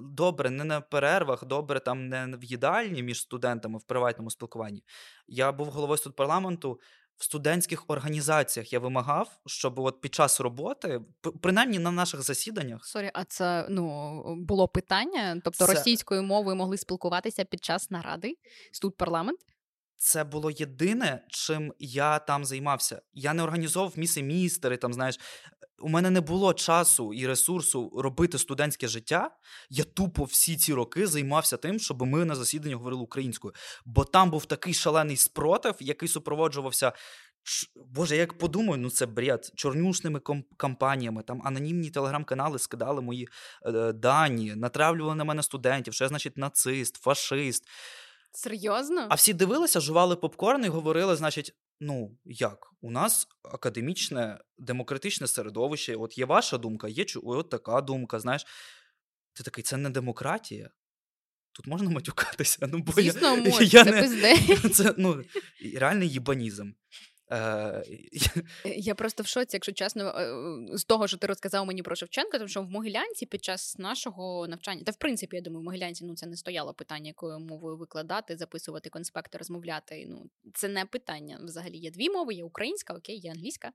Добре, 0.00 0.50
не 0.50 0.64
на 0.64 0.80
перервах, 0.80 1.44
добре, 1.44 1.80
там 1.80 2.08
не 2.08 2.36
в 2.36 2.44
їдальні 2.44 3.02
між 3.02 3.20
студентами 3.20 3.78
в 3.78 3.82
приватному 3.82 4.30
спілкуванні. 4.30 4.84
Я 5.26 5.52
був 5.52 5.66
головою 5.66 5.98
студпарламенту. 5.98 6.80
В 7.16 7.24
студентських 7.24 7.84
організаціях 7.88 8.72
я 8.72 8.78
вимагав, 8.78 9.38
щоб 9.46 9.78
от 9.78 10.00
під 10.00 10.14
час 10.14 10.40
роботи, 10.40 11.00
принаймні 11.42 11.78
на 11.78 11.90
наших 11.90 12.22
засіданнях. 12.22 12.84
Sorry, 12.84 13.10
а 13.14 13.24
це 13.24 13.66
ну 13.70 14.22
було 14.36 14.68
питання? 14.68 15.40
Тобто 15.44 15.66
це... 15.66 15.74
російською 15.74 16.22
мовою 16.22 16.56
могли 16.56 16.76
спілкуватися 16.76 17.44
під 17.44 17.64
час 17.64 17.90
наради 17.90 18.34
студпарламент? 18.72 19.38
Це 19.98 20.24
було 20.24 20.50
єдине, 20.50 21.24
чим 21.28 21.74
я 21.78 22.18
там 22.18 22.44
займався. 22.44 23.02
Я 23.12 23.34
не 23.34 23.42
організовував 23.42 23.98
міси-містери, 23.98 24.76
там 24.76 24.92
знаєш, 24.92 25.20
у 25.78 25.88
мене 25.88 26.10
не 26.10 26.20
було 26.20 26.54
часу 26.54 27.14
і 27.14 27.26
ресурсу 27.26 27.92
робити 27.96 28.38
студентське 28.38 28.88
життя. 28.88 29.30
Я 29.70 29.84
тупо 29.84 30.24
всі 30.24 30.56
ці 30.56 30.74
роки 30.74 31.06
займався 31.06 31.56
тим, 31.56 31.78
щоб 31.78 32.02
ми 32.02 32.24
на 32.24 32.34
засіданні 32.34 32.74
говорили 32.74 33.02
українською. 33.02 33.54
Бо 33.84 34.04
там 34.04 34.30
був 34.30 34.44
такий 34.44 34.74
шалений 34.74 35.16
спротив, 35.16 35.74
який 35.80 36.08
супроводжувався. 36.08 36.92
Боже, 37.76 38.16
як 38.16 38.38
подумаю, 38.38 38.82
ну 38.82 38.90
це 38.90 39.06
бред, 39.06 39.52
чорнюшними 39.54 40.20
кампаніями, 40.56 41.22
там 41.22 41.42
анонімні 41.44 41.90
телеграм-канали 41.90 42.58
скидали 42.58 43.00
мої 43.00 43.28
е, 43.66 43.92
дані, 43.92 44.54
натравлювали 44.54 45.14
на 45.14 45.24
мене 45.24 45.42
студентів, 45.42 45.94
що 45.94 46.04
я, 46.04 46.08
значить, 46.08 46.36
нацист, 46.36 46.96
фашист. 46.96 47.64
Серйозно? 48.32 49.06
А 49.10 49.14
всі 49.14 49.32
дивилися, 49.32 49.80
жували 49.80 50.16
попкорн 50.16 50.64
і 50.64 50.68
говорили, 50.68 51.16
значить, 51.16 51.54
ну 51.80 52.18
як? 52.24 52.72
У 52.80 52.90
нас 52.90 53.28
академічне 53.42 54.38
демократичне 54.58 55.26
середовище. 55.26 55.96
От 55.96 56.18
є 56.18 56.24
ваша 56.24 56.58
думка, 56.58 56.88
є 56.88 57.04
от 57.22 57.50
така 57.50 57.80
думка. 57.80 58.20
Знаєш, 58.20 58.46
ти 59.32 59.42
такий, 59.42 59.64
це 59.64 59.76
не 59.76 59.90
демократія. 59.90 60.70
Тут 61.52 61.66
можна 61.66 61.90
матюкатися. 61.90 62.68
Ну, 62.72 62.78
бо 62.78 62.92
Звісно, 62.92 63.28
я, 63.28 63.36
можна, 63.36 63.66
я 63.66 63.84
це 63.84 63.92
не, 63.92 64.02
пизде. 64.02 64.68
Це 64.74 64.94
ну, 64.98 65.24
реальний 65.74 66.08
їбанізм. 66.08 66.72
Е, 67.32 67.82
Я 68.64 68.94
просто 68.94 69.22
в 69.22 69.26
шоці, 69.26 69.56
якщо 69.56 69.72
чесно, 69.72 70.08
е, 70.08 70.76
з 70.76 70.84
того, 70.84 71.08
що 71.08 71.16
ти 71.16 71.26
розказав 71.26 71.66
мені 71.66 71.82
про 71.82 71.96
Шевченка, 71.96 72.38
тому 72.38 72.48
що 72.48 72.62
в 72.62 72.70
Могилянці 72.70 73.26
під 73.26 73.44
час 73.44 73.78
нашого 73.78 74.48
навчання, 74.48 74.82
та 74.86 74.92
в 74.92 74.96
принципі, 74.96 75.36
я 75.36 75.42
думаю, 75.42 75.60
в 75.60 75.64
Могилянці 75.64 76.04
ну 76.04 76.14
це 76.14 76.26
не 76.26 76.36
стояло 76.36 76.74
питання, 76.74 77.06
якою 77.06 77.38
мовою 77.38 77.76
викладати, 77.76 78.36
записувати 78.36 78.90
конспекти, 78.90 79.38
розмовляти. 79.38 80.06
Ну 80.08 80.30
це 80.54 80.68
не 80.68 80.84
питання. 80.84 81.38
Взагалі 81.42 81.76
є 81.76 81.90
дві 81.90 82.10
мови: 82.10 82.34
є 82.34 82.44
українська, 82.44 82.94
окей, 82.94 83.18
є 83.18 83.30
англійська. 83.30 83.72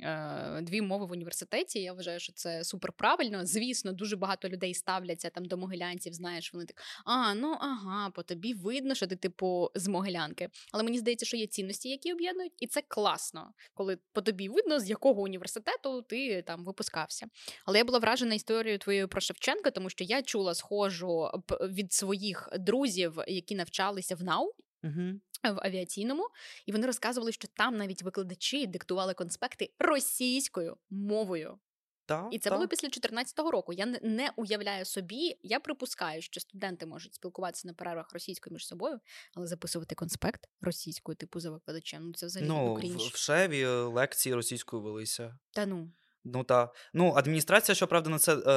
Е, 0.00 0.60
дві 0.62 0.82
мови 0.82 1.06
в 1.06 1.10
університеті. 1.10 1.80
Я 1.80 1.92
вважаю, 1.92 2.20
що 2.20 2.32
це 2.32 2.64
супер 2.64 2.92
правильно. 2.92 3.46
Звісно, 3.46 3.92
дуже 3.92 4.16
багато 4.16 4.48
людей 4.48 4.74
ставляться 4.74 5.30
там 5.30 5.44
до 5.44 5.56
могилянців. 5.56 6.12
Знаєш, 6.12 6.52
вони 6.52 6.66
так 6.66 6.82
а 7.04 7.34
ну 7.34 7.56
ага, 7.60 8.10
по 8.10 8.22
тобі 8.22 8.54
видно, 8.54 8.94
що 8.94 9.06
ти 9.06 9.16
типу 9.16 9.70
з 9.74 9.88
могилянки. 9.88 10.48
Але 10.72 10.82
мені 10.82 10.98
здається, 10.98 11.26
що 11.26 11.36
є 11.36 11.46
цінності, 11.46 11.88
які 11.88 12.12
об'єднують, 12.12 12.52
і 12.60 12.66
це 12.66 12.82
класно, 12.88 13.52
коли 13.74 13.98
по 14.12 14.22
тобі 14.22 14.48
видно, 14.48 14.80
з 14.80 14.90
якого 14.90 15.22
університету 15.22 16.02
ти 16.02 16.42
там 16.42 16.64
випускався. 16.64 17.26
Але 17.64 17.78
я 17.78 17.84
була 17.84 17.98
вражена 17.98 18.34
історією 18.34 18.78
твоєю 18.78 19.08
про 19.08 19.20
Шевченка, 19.20 19.70
тому 19.70 19.90
що 19.90 20.04
я 20.04 20.22
чула 20.22 20.54
схожу 20.54 21.30
від 21.60 21.92
своїх 21.92 22.48
друзів, 22.58 23.18
які 23.26 23.54
навчалися 23.54 24.14
в 24.14 24.22
НАУ. 24.22 24.52
Угу. 24.84 25.20
В 25.42 25.66
авіаційному, 25.66 26.28
і 26.66 26.72
вони 26.72 26.86
розказували, 26.86 27.32
що 27.32 27.48
там 27.48 27.76
навіть 27.76 28.02
викладачі 28.02 28.66
диктували 28.66 29.14
конспекти 29.14 29.70
російською 29.78 30.76
мовою. 30.90 31.58
Та, 32.06 32.28
і 32.32 32.38
це 32.38 32.50
та. 32.50 32.56
було 32.56 32.68
після 32.68 32.86
2014 32.88 33.38
року. 33.38 33.72
Я 33.72 33.86
не 34.02 34.30
уявляю 34.36 34.84
собі, 34.84 35.38
я 35.42 35.60
припускаю, 35.60 36.22
що 36.22 36.40
студенти 36.40 36.86
можуть 36.86 37.14
спілкуватися 37.14 37.68
на 37.68 37.74
перервах 37.74 38.12
російською 38.12 38.54
між 38.54 38.66
собою, 38.66 39.00
але 39.34 39.46
записувати 39.46 39.94
конспект 39.94 40.48
російською, 40.60 41.16
типу 41.16 41.40
за 41.40 41.50
викладачем. 41.50 42.06
Ну 42.06 42.12
це 42.12 42.26
взагалі 42.26 42.48
ну, 42.48 42.74
в, 42.74 42.96
в 42.96 43.16
Шеві 43.16 43.66
лекції 43.66 44.34
російською 44.34 44.82
велися. 44.82 45.38
Та 45.52 45.66
ну. 45.66 45.92
Ну 46.24 46.44
та 46.44 46.68
ну 46.94 47.12
адміністрація, 47.16 47.74
щоправда, 47.74 48.10
на 48.10 48.18
це 48.18 48.34
е, 48.34 48.50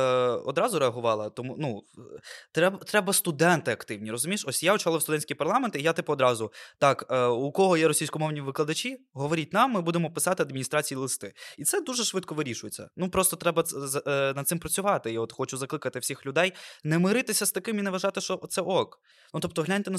одразу 0.45 0.79
реагувала. 0.79 1.29
Тому 1.29 1.55
ну 1.59 1.83
треба 2.51 2.77
треба 2.77 3.13
студенти 3.13 3.71
активні. 3.71 4.11
Розумієш? 4.11 4.45
Ось 4.47 4.63
я 4.63 4.73
очолив 4.73 5.01
студентський 5.01 5.35
парламент, 5.35 5.75
і 5.75 5.81
я 5.81 5.93
типу 5.93 6.13
одразу 6.13 6.51
так: 6.79 7.05
е, 7.09 7.25
у 7.25 7.51
кого 7.51 7.77
є 7.77 7.87
російськомовні 7.87 8.41
викладачі, 8.41 8.97
говоріть 9.13 9.53
нам, 9.53 9.71
ми 9.71 9.81
будемо 9.81 10.11
писати 10.11 10.43
адміністрації 10.43 10.97
листи. 10.97 11.33
І 11.57 11.63
це 11.63 11.81
дуже 11.81 12.03
швидко 12.03 12.35
вирішується. 12.35 12.89
Ну 12.95 13.09
просто 13.09 13.35
треба 13.35 13.63
е, 14.07 14.33
над 14.35 14.47
цим 14.47 14.59
працювати. 14.59 15.13
І 15.13 15.17
от 15.17 15.33
хочу 15.33 15.57
закликати 15.57 15.99
всіх 15.99 16.25
людей 16.25 16.53
не 16.83 16.99
миритися 16.99 17.45
з 17.45 17.51
таким 17.51 17.79
і 17.79 17.81
не 17.81 17.89
вважати, 17.89 18.21
що 18.21 18.41
це 18.49 18.61
ок. 18.61 18.99
Ну 19.33 19.39
тобто, 19.39 19.61
гляньте 19.61 19.91
на 19.91 19.97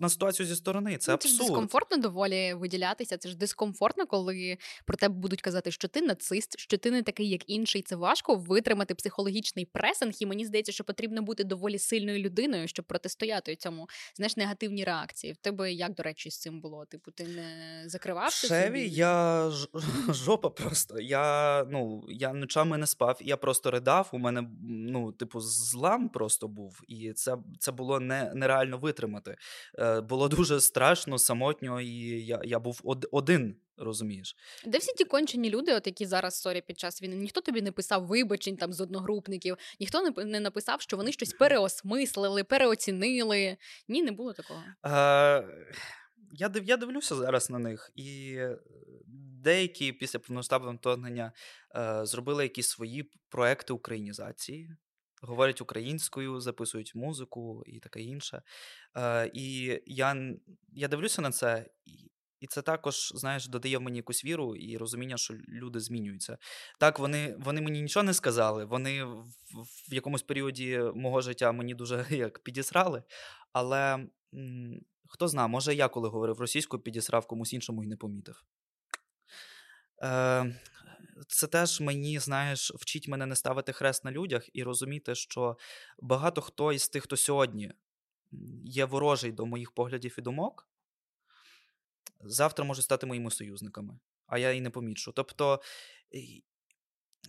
на 0.00 0.08
ситуацію 0.08 0.46
зі 0.46 0.56
сторони. 0.56 0.98
Це 0.98 1.10
ну, 1.10 1.14
абсурд. 1.14 1.32
Це 1.32 1.38
ж 1.38 1.48
дискомфортно 1.48 1.96
доволі 1.96 2.54
виділятися. 2.54 3.18
Це 3.18 3.28
ж 3.28 3.36
дискомфортно, 3.36 4.06
коли 4.06 4.58
про 4.86 4.96
тебе 4.96 5.14
будуть 5.14 5.42
казати, 5.42 5.70
що 5.70 5.88
ти 5.88 6.02
нацист, 6.02 6.58
що 6.58 6.78
ти 6.78 6.90
не 6.90 7.01
такий, 7.02 7.28
як 7.28 7.50
інший. 7.50 7.82
Це 7.82 7.96
важко 7.96 8.34
витримати 8.34 8.94
психологічний 8.94 9.64
пресинг, 9.64 10.12
і 10.20 10.26
мені 10.26 10.44
здається, 10.44 10.72
що 10.72 10.84
потрібно 10.84 11.22
бути 11.22 11.44
доволі 11.44 11.78
сильною 11.78 12.18
людиною, 12.18 12.68
щоб 12.68 12.84
протистояти 12.84 13.56
цьому 13.56 13.88
знаєш, 14.16 14.36
негативній 14.36 14.84
реакції. 14.84 15.32
В 15.32 15.36
тебе 15.36 15.72
як 15.72 15.94
до 15.94 16.02
речі 16.02 16.30
з 16.30 16.38
цим 16.38 16.60
було? 16.60 16.84
Типу, 16.84 17.10
ти 17.10 17.24
не 17.24 17.82
закривався? 17.86 18.46
Шеві, 18.46 18.88
я 18.88 19.50
ж... 19.50 19.68
жопа 20.08 20.50
просто. 20.50 21.00
Я 21.00 21.64
ну 21.70 22.04
я 22.08 22.32
ночами 22.32 22.78
не 22.78 22.86
спав, 22.86 23.18
я 23.20 23.36
просто 23.36 23.70
ридав. 23.70 24.08
У 24.12 24.18
мене 24.18 24.48
ну, 24.62 25.12
типу, 25.12 25.40
злам 25.40 26.08
просто 26.08 26.48
був, 26.48 26.82
і 26.88 27.12
це 27.12 27.36
це 27.58 27.72
було 27.72 28.00
не, 28.00 28.32
нереально 28.34 28.78
витримати. 28.78 29.36
Е, 29.78 30.00
Було 30.00 30.28
дуже 30.28 30.60
страшно, 30.60 31.18
самотньо, 31.18 31.80
і 31.80 31.94
я 32.26 32.40
я 32.44 32.58
був 32.58 32.80
один 33.12 33.56
Розумієш, 33.76 34.36
де 34.66 34.78
всі 34.78 34.92
ті 34.92 35.04
кончені 35.04 35.50
люди, 35.50 35.74
от 35.74 35.86
які 35.86 36.06
зараз 36.06 36.40
сорі 36.40 36.60
під 36.60 36.78
час 36.78 37.02
війни, 37.02 37.16
ніхто 37.16 37.40
тобі 37.40 37.62
не 37.62 37.72
писав 37.72 38.06
вибачень 38.06 38.56
там 38.56 38.72
з 38.72 38.80
одногрупників, 38.80 39.56
ніхто 39.80 40.02
не 40.02 40.24
не 40.24 40.40
написав, 40.40 40.80
що 40.80 40.96
вони 40.96 41.12
щось 41.12 41.32
переосмислили, 41.32 42.44
переоцінили. 42.44 43.56
Ні, 43.88 44.02
не 44.02 44.12
було 44.12 44.32
такого. 44.32 44.62
Е, 44.86 45.44
Я 46.32 46.48
див, 46.48 46.64
я 46.64 46.76
дивлюся 46.76 47.14
зараз 47.14 47.50
на 47.50 47.58
них, 47.58 47.90
і 47.94 48.38
деякі 49.42 49.92
після 49.92 50.18
повноштабного 50.18 50.76
вторгнення 50.76 51.32
е, 51.76 52.06
зробили 52.06 52.42
якісь 52.42 52.68
свої 52.68 53.10
проекти 53.28 53.72
українізації. 53.72 54.70
Говорять 55.22 55.60
українською, 55.60 56.40
записують 56.40 56.94
музику 56.94 57.62
і 57.66 57.80
таке 57.80 58.00
інше. 58.00 58.42
Е, 58.96 59.30
І 59.34 59.78
я 59.86 60.34
я 60.72 60.88
дивлюся 60.88 61.22
на 61.22 61.30
це, 61.30 61.66
і 61.84 62.10
це 62.46 62.62
також, 62.62 63.12
знаєш, 63.14 63.48
додає 63.48 63.78
мені 63.78 63.96
якусь 63.96 64.24
віру 64.24 64.56
і 64.56 64.76
розуміння, 64.76 65.16
що 65.16 65.34
люди 65.48 65.80
змінюються. 65.80 66.38
Так, 66.78 66.98
вони 66.98 67.36
вони 67.38 67.60
мені 67.60 67.82
нічого 67.82 68.04
не 68.04 68.14
сказали. 68.14 68.64
Вони 68.64 69.04
в, 69.04 69.24
в 69.90 69.94
якомусь 69.94 70.22
періоді 70.22 70.78
мого 70.94 71.20
життя 71.20 71.52
мені 71.52 71.74
дуже 71.74 72.06
як 72.10 72.38
підісрали. 72.38 73.02
Але 73.52 74.06
м, 74.34 74.80
хто 75.08 75.28
знає, 75.28 75.48
може 75.48 75.74
я, 75.74 75.88
коли 75.88 76.08
говорив 76.08 76.40
російською, 76.40 76.82
підісрав 76.82 77.26
комусь 77.26 77.52
іншому 77.52 77.84
і 77.84 77.86
не 77.86 77.96
помітив. 77.96 78.44
Е, 80.02 80.60
Це 81.28 81.46
теж 81.46 81.80
мені, 81.80 82.18
знаєш, 82.18 82.72
вчить 82.74 83.08
мене 83.08 83.26
не 83.26 83.36
ставити 83.36 83.72
хрест 83.72 84.04
на 84.04 84.12
людях 84.12 84.48
і 84.52 84.62
розуміти, 84.62 85.14
що 85.14 85.56
багато 85.98 86.40
хто 86.40 86.72
із 86.72 86.88
тих, 86.88 87.02
хто 87.02 87.16
сьогодні 87.16 87.72
є 88.64 88.84
ворожий 88.84 89.32
до 89.32 89.46
моїх 89.46 89.72
поглядів 89.72 90.14
і 90.18 90.22
думок 90.22 90.68
завтра 92.24 92.64
можуть 92.64 92.84
стати 92.84 93.06
моїми 93.06 93.30
союзниками, 93.30 93.98
а 94.26 94.38
я 94.38 94.52
і 94.52 94.60
не 94.60 94.70
помічу. 94.70 95.12
Тобто. 95.12 95.60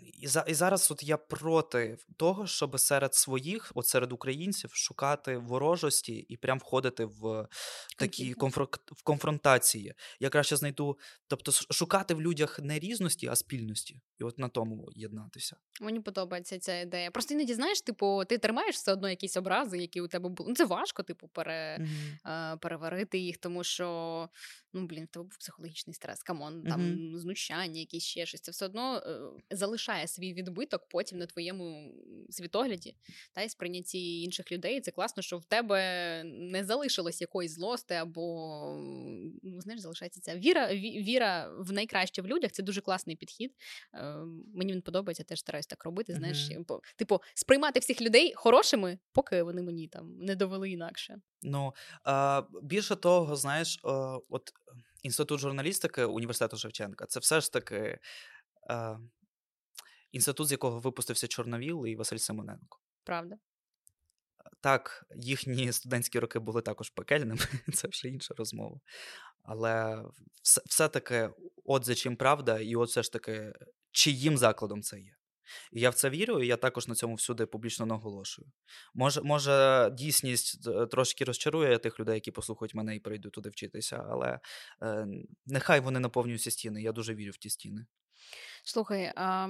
І 0.02 0.28
за, 0.28 0.46
і 0.48 0.54
зараз 0.54 0.92
от 0.92 1.04
я 1.04 1.18
проти 1.18 1.98
того, 2.18 2.48
щоб 2.48 2.80
серед 2.80 3.16
своїх, 3.16 3.72
от 3.76 3.88
серед 3.88 4.12
українців, 4.12 4.72
шукати 4.74 5.38
ворожості 5.38 6.14
і 6.14 6.38
прям 6.38 6.58
входити 6.58 7.06
в 7.06 7.48
такі 7.98 8.36
в 8.86 9.04
конфронтації. 9.04 9.94
Я 10.20 10.30
краще 10.30 10.56
знайду, 10.56 10.98
тобто 11.28 11.52
шукати 11.52 12.14
в 12.14 12.22
людях 12.22 12.60
не 12.60 12.80
різності, 12.80 13.28
а 13.28 13.36
спільності, 13.36 14.02
і 14.24 14.26
от 14.26 14.40
на 14.40 14.50
тому 14.50 14.90
єднатися. 14.96 15.56
Мені 15.82 16.00
подобається 16.00 16.60
ця 16.60 16.80
ідея. 16.80 17.12
Просто 17.12 17.34
іноді 17.34 17.54
знаєш, 17.54 17.82
типу, 17.82 18.24
ти 18.26 18.38
тримаєш 18.38 18.76
все 18.76 18.94
одно 18.94 19.10
якісь 19.10 19.38
образи, 19.38 19.78
які 19.78 20.02
у 20.02 20.08
тебе 20.08 20.30
були. 20.30 20.50
Ну, 20.50 20.56
Це 20.56 20.66
важко, 20.66 21.04
типу, 21.04 21.28
пере... 21.28 21.78
mm-hmm. 21.80 22.58
переварити 22.58 23.18
їх, 23.18 23.38
тому 23.38 23.64
що 23.64 24.30
ну 24.74 24.86
блін, 24.86 25.06
в 25.06 25.08
тебе 25.08 25.24
був 25.24 25.38
психологічний 25.38 25.94
стрес, 25.94 26.24
come 26.24 26.47
on, 26.47 26.64
там 26.64 26.82
mm-hmm. 26.82 27.18
знущання, 27.18 27.80
якісь 27.80 28.04
ще 28.04 28.26
щось. 28.26 28.42
Це 28.42 28.52
все 28.52 28.66
одно 28.66 28.98
е, 28.98 29.56
залишає 29.56 30.08
свій 30.08 30.34
відбиток 30.34 30.88
потім 30.90 31.18
на 31.18 31.26
твоєму 31.26 31.94
світогляді 32.30 32.96
та 33.34 33.42
й 33.42 33.50
сприйнятті 33.50 34.22
інших 34.22 34.52
людей. 34.52 34.82
Це 34.82 34.92
класно, 34.92 35.24
що 35.24 35.38
в 35.38 35.46
тебе 35.46 36.24
не 36.24 36.64
залишилось 36.64 37.22
якоїсь 37.22 37.54
злости, 37.54 37.96
або 37.96 38.24
ну 39.44 39.62
знаєш, 39.62 39.82
залишається 39.82 40.22
ця 40.22 40.36
віра. 40.38 40.74
Віра 40.76 41.50
в 41.60 41.72
найкраще 41.72 42.22
в 42.22 42.28
людях. 42.28 42.52
Це 42.52 42.64
дуже 42.64 42.82
класний 42.82 43.16
підхід. 43.16 43.54
Е, 43.94 44.13
мені 44.54 44.74
він 44.74 44.82
подобається, 44.82 45.24
теж 45.24 45.40
стараюсь 45.40 45.68
так 45.68 45.86
робити. 45.86 46.14
Знаєш, 46.14 46.50
mm-hmm. 46.50 46.80
типу, 46.96 47.22
сприймати 47.34 47.80
всіх 47.80 48.02
людей 48.02 48.34
хорошими, 48.36 49.00
поки 49.12 49.44
вони 49.44 49.62
мені 49.62 49.88
там 49.88 50.18
не 50.18 50.36
довели 50.36 50.70
інакше. 50.70 51.22
Ну 51.42 51.74
а, 52.04 52.44
більше 52.62 52.96
того, 52.96 53.36
знаєш, 53.36 53.80
от 54.30 54.52
інститут 55.04 55.40
журналістики 55.40 56.06
університету 56.06 56.58
Шевченка 56.58 57.06
це 57.06 57.20
все 57.20 57.42
ж 57.42 57.54
таки 57.54 58.00
а, 58.70 58.98
інститут, 60.12 60.48
з 60.48 60.52
якого 60.52 60.80
випустився 60.80 61.28
Чорновіл 61.28 61.88
і 61.88 61.96
Василь 61.96 62.18
Симоненко. 62.18 62.80
Правда. 63.04 63.36
Так, 64.62 65.06
їхні 65.16 65.72
студентські 65.74 66.20
роки 66.20 66.40
були 66.40 66.62
також 66.62 66.90
пекельними, 66.90 67.42
це 67.74 67.88
вже 67.88 68.08
інша 68.08 68.34
розмова. 68.38 68.80
Але 69.44 70.04
все, 70.42 70.62
все-таки, 70.66 71.30
от 71.66 71.86
за 71.86 71.96
чим 71.96 72.16
правда, 72.16 72.60
і 72.60 72.76
от 72.76 72.90
все 72.90 73.04
ж 73.04 73.12
таки, 73.12 73.54
чиїм 73.94 74.38
закладом 74.38 74.82
це 74.82 75.00
є. 75.00 75.16
І 75.72 75.82
я 75.82 75.90
в 75.90 75.94
це 75.94 76.10
вірю, 76.10 76.44
і 76.44 76.48
я 76.48 76.58
також 76.58 76.88
на 76.88 76.96
цьому 76.96 77.16
всюди 77.16 77.46
публічно 77.46 77.86
наголошую. 77.86 78.48
Може, 78.94 79.22
може, 79.22 79.90
дійсність 79.94 80.68
е, 80.68 80.86
трошки 80.86 81.26
розчарує 81.26 81.78
тих 81.78 82.00
людей, 82.00 82.16
які 82.16 82.32
послухають 82.32 82.76
мене 82.76 82.96
і 82.96 83.00
прийдуть 83.00 83.34
туди 83.34 83.50
вчитися, 83.50 84.06
але 84.10 84.40
е, 84.82 85.08
нехай 85.46 85.80
вони 85.80 86.00
наповнюються 86.00 86.52
стіни. 86.52 86.82
Я 86.82 86.92
дуже 86.92 87.16
вірю 87.16 87.32
в 87.32 87.38
ті 87.38 87.50
стіни. 87.50 87.86
Слухай, 88.66 89.12
а 89.16 89.48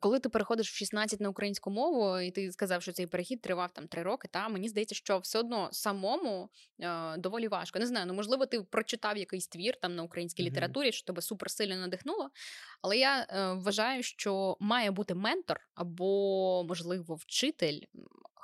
коли 0.00 0.20
ти 0.20 0.28
переходиш 0.28 0.70
в 0.70 0.74
16 0.74 1.20
на 1.20 1.28
українську 1.28 1.70
мову, 1.70 2.18
і 2.18 2.30
ти 2.30 2.52
сказав, 2.52 2.82
що 2.82 2.92
цей 2.92 3.06
перехід 3.06 3.40
тривав 3.40 3.70
там 3.72 3.88
три 3.88 4.02
роки, 4.02 4.28
та 4.28 4.48
мені 4.48 4.68
здається, 4.68 4.94
що 4.94 5.18
все 5.18 5.38
одно 5.38 5.68
самому 5.72 6.50
е, 6.80 7.16
доволі 7.16 7.48
важко. 7.48 7.78
Не 7.78 7.86
знаю, 7.86 8.06
ну 8.06 8.14
можливо, 8.14 8.46
ти 8.46 8.62
прочитав 8.62 9.16
якийсь 9.16 9.48
твір 9.48 9.76
там 9.76 9.94
на 9.94 10.02
українській 10.02 10.42
mm-hmm. 10.42 10.46
літературі, 10.46 10.92
що 10.92 11.06
тебе 11.06 11.22
суперсильно 11.22 11.76
надихнуло. 11.76 12.30
Але 12.82 12.98
я 12.98 13.26
е, 13.30 13.52
вважаю, 13.52 14.02
що 14.02 14.56
має 14.60 14.90
бути 14.90 15.14
ментор 15.14 15.60
або, 15.74 16.64
можливо, 16.68 17.14
вчитель, 17.14 17.80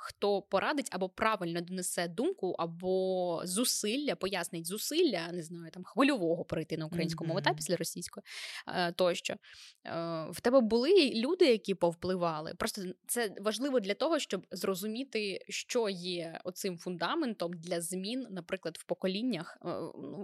хто 0.05 0.41
порадить 0.41 0.87
або 0.91 1.09
правильно 1.09 1.61
донесе 1.61 2.07
думку, 2.07 2.55
або 2.59 3.41
зусилля, 3.45 4.15
пояснить 4.15 4.67
зусилля, 4.67 5.31
не 5.31 5.43
знаю, 5.43 5.71
там 5.71 5.83
хвильового 5.83 6.45
перейти 6.45 6.77
на 6.77 6.85
українську 6.85 7.25
мову 7.25 7.41
та 7.41 7.53
після 7.53 7.75
російської 7.75 8.23
е, 8.67 8.91
тощо. 8.91 9.33
Е, 9.33 9.39
в 10.31 10.41
тебе 10.41 10.61
були 10.61 11.11
люди, 11.15 11.45
які 11.45 11.75
повпливали. 11.75 12.53
Просто 12.57 12.81
це 13.07 13.35
важливо 13.41 13.79
для 13.79 13.93
того, 13.93 14.19
щоб 14.19 14.45
зрозуміти, 14.51 15.45
що 15.49 15.89
є 15.89 16.39
оцим 16.43 16.77
фундаментом 16.77 17.53
для 17.53 17.81
змін, 17.81 18.27
наприклад, 18.29 18.77
в 18.77 18.83
поколіннях, 18.83 19.57
е, 19.65 19.69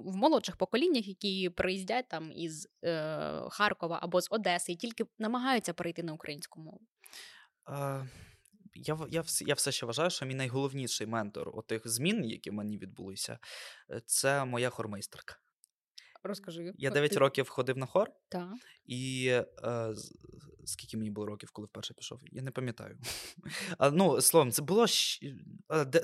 в 0.06 0.16
молодших 0.16 0.58
поколіннях, 0.58 1.08
які 1.08 1.50
приїздять 1.50 2.06
там 2.08 2.32
із 2.32 2.68
Харкова 3.50 4.00
або 4.02 4.22
з 4.22 4.28
Одеси, 4.32 4.72
і 4.72 4.76
тільки 4.76 5.06
намагаються 5.20 5.74
перейти 5.74 6.04
на 6.04 6.14
українську 6.14 6.62
мову 6.62 6.80
я 8.74 8.98
я, 9.10 9.24
я 9.42 9.54
все 9.54 9.72
ще 9.72 9.86
вважаю, 9.86 10.10
що 10.10 10.26
мій 10.26 10.36
найголовніший 10.36 11.08
ментор 11.08 11.52
отих 11.54 11.88
змін, 11.88 12.26
які 12.26 12.50
в 12.50 12.54
мені 12.54 12.78
відбулися, 12.78 13.40
е, 13.90 14.02
це 14.06 14.46
моя 14.46 14.70
хормейстерка. 14.70 15.36
Розкажи. 16.24 16.74
Я 16.78 16.90
9 16.90 17.12
ти... 17.12 17.18
років 17.18 17.50
ходив 17.50 17.78
на 17.78 17.86
хор, 17.86 18.12
так. 18.30 18.54
і 18.86 19.28
е, 19.64 19.94
скільки 20.72 20.98
мені 20.98 21.10
було 21.10 21.28
років, 21.28 21.52
коли 21.52 21.66
вперше 21.66 21.94
пішов? 21.94 22.20
Я 22.32 22.42
не 22.42 22.52
пам'ятаю. 22.52 22.98
А, 23.78 23.92
Ну, 23.92 24.22
словом, 24.22 24.52
це 24.52 24.62
було 24.62 24.86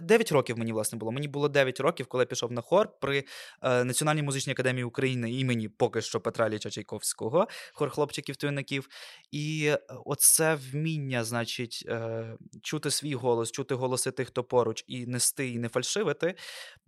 9 0.01 0.32
років 0.32 0.57
мені, 0.57 0.74
власне, 0.74 0.97
було. 0.97 1.11
Мені 1.11 1.28
було 1.28 1.49
9 1.49 1.80
років, 1.80 2.07
коли 2.07 2.22
я 2.22 2.26
пішов 2.26 2.51
на 2.51 2.61
хор 2.61 2.99
при 2.99 3.24
е, 3.61 3.84
Національній 3.84 4.24
музичній 4.24 4.53
академії 4.53 4.84
України 4.84 5.32
імені 5.32 5.70
поки 5.70 6.01
що 6.01 6.22
Петра 6.22 6.49
Ліча 6.49 6.70
Чайковського, 6.70 7.47
хор 7.74 7.89
хлопчиків-твинників. 7.89 8.88
І 9.32 9.65
е, 9.68 9.80
оце 10.05 10.55
вміння, 10.55 11.24
значить, 11.24 11.84
е, 11.88 12.38
чути 12.61 12.91
свій 12.91 13.13
голос, 13.13 13.51
чути 13.51 13.76
голоси 13.76 14.11
тих, 14.11 14.28
хто 14.28 14.43
поруч, 14.43 14.84
і 14.88 15.05
нести, 15.05 15.49
і 15.49 15.59
не 15.59 15.70
фальшивити. 15.70 16.36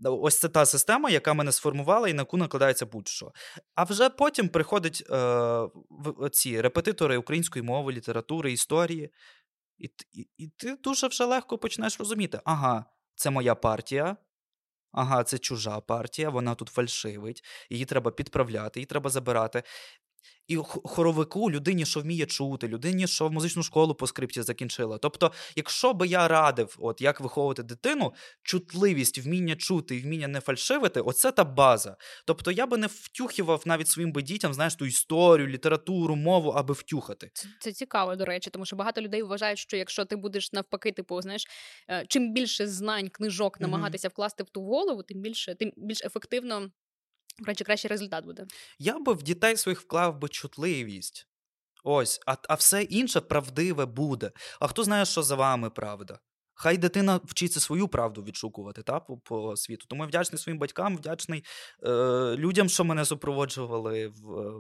Ось 0.04 0.40
це 0.40 0.50
та 0.50 0.66
система, 0.66 1.10
яка 1.10 1.34
мене 1.34 1.52
сформувала, 1.52 2.10
і 2.10 2.14
на 2.14 2.22
яку 2.22 2.38
накладається 2.38 2.86
будь-що. 2.86 3.32
А 3.76 3.84
вже 3.84 4.10
потім 4.10 4.50
приходять 4.50 5.04
ці 6.32 6.62
репетитори 6.62 7.18
української 7.18 7.64
мови, 7.70 7.94
літератури, 7.94 8.52
історії, 8.52 9.10
і, 9.78 9.90
і, 10.12 10.28
і 10.38 10.48
ти 10.48 10.76
дуже 10.76 11.08
вже 11.08 11.26
легко 11.26 11.58
почнеш 11.58 12.00
розуміти: 12.00 12.42
ага, 12.46 12.86
це 13.16 13.30
моя 13.30 13.56
партія. 13.56 14.18
Ага, 14.92 15.24
це 15.24 15.38
чужа 15.38 15.80
партія, 15.80 16.30
вона 16.30 16.56
тут 16.56 16.70
фальшивить, 16.70 17.44
її 17.70 17.86
треба 17.86 18.12
підправляти, 18.12 18.80
її 18.80 18.86
треба 18.86 19.10
забирати. 19.10 19.64
І 20.48 20.56
хоровику 20.84 21.52
людині, 21.52 21.86
що 21.86 22.00
вміє 22.00 22.26
чути, 22.26 22.68
людині, 22.68 23.08
що 23.08 23.28
в 23.28 23.32
музичну 23.32 23.64
школу 23.64 23.96
по 23.96 24.08
скрипті 24.08 24.42
закінчила. 24.42 24.98
Тобто, 24.98 25.32
якщо 25.56 25.94
би 25.94 26.08
я 26.08 26.28
радив, 26.28 26.76
от 26.80 27.02
як 27.02 27.22
виховувати 27.22 27.64
дитину, 27.64 28.14
чутливість, 28.44 29.18
вміння 29.18 29.56
чути 29.56 29.96
і 29.96 30.02
вміння 30.02 30.28
не 30.28 30.40
фальшивити, 30.40 31.02
оце 31.02 31.32
та 31.32 31.44
база. 31.44 31.96
Тобто 32.26 32.52
я 32.52 32.68
би 32.68 32.78
не 32.78 32.88
втюхував 32.88 33.64
навіть 33.66 33.88
своїм 33.88 34.12
би 34.12 34.22
дітям, 34.22 34.54
знаєш, 34.54 34.76
ту 34.76 34.86
історію, 34.86 35.48
літературу, 35.48 36.16
мову, 36.16 36.50
аби 36.50 36.74
втюхати. 36.74 37.32
Це, 37.34 37.48
це 37.60 37.72
цікаво, 37.72 38.16
до 38.16 38.26
речі, 38.26 38.50
тому 38.50 38.66
що 38.66 38.76
багато 38.76 39.02
людей 39.02 39.24
вважають, 39.24 39.60
що 39.60 39.78
якщо 39.78 40.06
ти 40.06 40.16
будеш 40.16 40.54
навпаки, 40.54 40.92
типу, 40.92 41.22
знаєш, 41.22 41.44
е, 41.90 42.06
чим 42.08 42.34
більше 42.34 42.68
знань, 42.68 43.10
книжок 43.10 43.60
намагатися 43.60 44.08
mm-hmm. 44.08 44.12
вкласти 44.12 44.44
в 44.44 44.50
ту 44.50 44.62
голову, 44.62 45.04
тим 45.04 45.22
більше, 45.22 45.56
тим 45.56 45.72
більш 45.78 46.04
ефективно 46.06 46.70
Коротше, 47.40 47.64
кращий 47.64 47.90
результат 47.90 48.26
буде. 48.26 48.46
Я 48.80 49.00
би 49.00 49.14
в 49.14 49.24
дітей 49.24 49.58
своїх 49.58 49.82
вклав 49.82 50.18
би 50.20 50.30
чутливість. 50.30 51.28
Ось, 51.84 52.20
а 52.28 52.36
а 52.50 52.54
все 52.56 52.84
інше 52.84 53.22
правдиве 53.22 53.86
буде. 53.86 54.32
А 54.60 54.68
хто 54.68 54.84
знає, 54.84 55.06
що 55.06 55.24
за 55.24 55.36
вами 55.36 55.70
правда? 55.70 56.20
Хай 56.62 56.78
дитина 56.78 57.20
вчиться 57.24 57.60
свою 57.60 57.88
правду 57.88 58.24
відшукувати 58.24 58.84
та, 58.84 59.00
по, 59.00 59.18
по 59.18 59.56
світу. 59.56 59.86
Тому 59.90 60.04
я 60.04 60.08
вдячний 60.08 60.40
своїм 60.40 60.60
батькам, 60.60 60.98
вдячний 60.98 61.44
е, 61.84 61.90
людям, 62.36 62.70
що 62.70 62.84
мене 62.84 63.06
супроводжували 63.06 64.08
в 64.08 64.40
е, 64.40 64.52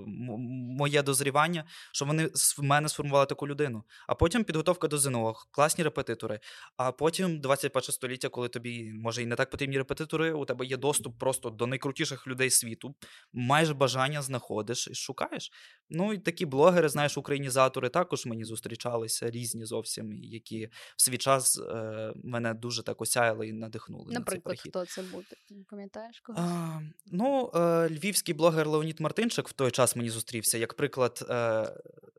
моє 0.77 1.03
дозрівання, 1.03 1.65
що 1.91 2.05
вони 2.05 2.25
в 2.57 2.63
мене 2.63 2.89
сформували 2.89 3.25
таку 3.25 3.47
людину. 3.47 3.83
А 4.07 4.15
потім 4.15 4.43
підготовка 4.43 4.87
до 4.87 4.97
ЗНО, 4.97 5.33
класні 5.51 5.83
репетитори. 5.83 6.39
А 6.77 6.91
потім 6.91 7.41
21 7.41 7.81
століття, 7.91 8.29
коли 8.29 8.49
тобі 8.49 8.91
може 8.93 9.23
і 9.23 9.25
не 9.25 9.35
так 9.35 9.49
потрібні 9.49 9.77
репетитори, 9.77 10.33
у 10.33 10.45
тебе 10.45 10.65
є 10.65 10.77
доступ 10.77 11.19
просто 11.19 11.49
до 11.49 11.67
найкрутіших 11.67 12.27
людей 12.27 12.49
світу, 12.49 12.95
майже 13.33 13.73
бажання 13.73 14.21
знаходиш 14.21 14.87
і 14.87 14.93
шукаєш. 14.93 15.51
Ну 15.89 16.13
і 16.13 16.17
такі 16.17 16.45
блогери, 16.45 16.89
знаєш, 16.89 17.17
українізатори 17.17 17.89
також 17.89 18.25
мені 18.25 18.43
зустрічалися 18.43 19.31
різні 19.31 19.65
зовсім, 19.65 20.23
які 20.23 20.69
в 20.97 21.01
свій 21.01 21.17
час. 21.17 21.59
Е, 21.59 21.88
мене 22.23 22.53
дуже 22.53 22.83
так 22.83 23.01
осяяли 23.01 23.47
і 23.47 23.53
надихнули. 23.53 24.13
Наприклад, 24.13 24.55
на 24.57 24.63
цей 24.63 24.69
хто 24.71 24.85
це 24.85 25.01
буде? 25.01 25.63
Пам'ятаєш 25.69 26.19
когось? 26.19 26.41
А, 26.43 26.81
Ну, 27.11 27.51
е, 27.55 27.89
львівський 27.89 28.33
блогер 28.33 28.67
Леонід 28.67 28.99
Мартинчик 28.99 29.49
в 29.49 29.53
той 29.53 29.71
час 29.71 29.95
мені 29.95 30.09
зустрівся, 30.09 30.57
як 30.57 30.73
приклад. 30.73 31.25
Е... 31.29 31.67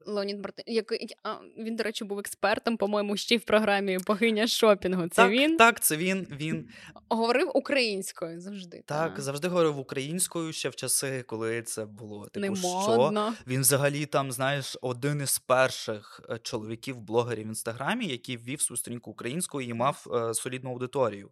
Леонід 0.06 0.40
Мартин, 0.42 0.64
як 0.68 0.92
він, 1.58 1.76
до 1.76 1.82
речі, 1.82 2.04
був 2.04 2.18
експертом, 2.18 2.76
по-моєму, 2.76 3.16
ще 3.16 3.34
й 3.34 3.38
в 3.38 3.44
програмі 3.44 3.98
Богиня 4.06 4.46
шопінгу. 4.46 5.02
Це 5.02 5.22
так, 5.22 5.30
він? 5.30 5.56
Так, 5.56 5.80
це 5.80 5.96
він. 5.96 6.26
Він 6.30 6.68
говорив 7.08 7.50
українською 7.54 8.40
завжди. 8.40 8.82
Так, 8.86 9.14
та. 9.14 9.22
завжди 9.22 9.48
говорив 9.48 9.78
українською 9.78 10.52
ще 10.52 10.68
в 10.68 10.76
часи, 10.76 11.22
коли 11.22 11.62
це 11.62 11.84
було 11.84 12.26
типу, 12.26 12.46
Не 12.46 12.56
що 12.56 13.34
він 13.46 13.60
взагалі 13.60 14.06
там, 14.06 14.32
знаєш, 14.32 14.76
один 14.82 15.20
із 15.20 15.38
перших 15.38 16.20
е, 16.30 16.38
чоловіків-блогерів 16.38 17.44
в 17.44 17.48
інстаграмі, 17.48 18.06
який 18.06 18.36
ввів 18.36 18.60
свою 18.60 18.76
сторінку 18.76 19.14
українською 19.60 19.68
і 19.68 19.74
мав 19.74 20.06
е, 20.14 20.34
солідну 20.34 20.70
аудиторію. 20.70 21.30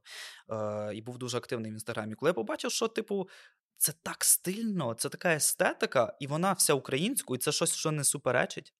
Е, 0.51 0.95
І 0.95 1.03
був 1.03 1.19
дуже 1.19 1.39
активний 1.39 1.71
в 1.71 1.75
інстаграмі. 1.75 2.15
Коли 2.15 2.31
я 2.31 2.35
побачив, 2.35 2.71
що, 2.71 2.89
типу, 2.89 3.29
це 3.77 3.93
так 4.03 4.25
стильно, 4.25 4.95
це 4.95 5.09
така 5.09 5.35
естетика, 5.35 6.17
і 6.21 6.27
вона 6.27 6.53
вся 6.53 6.75
українською, 6.75 7.37
і 7.37 7.41
це 7.41 7.53
щось, 7.53 7.75
що 7.75 7.91
не 7.91 8.05
суперечить. 8.05 8.75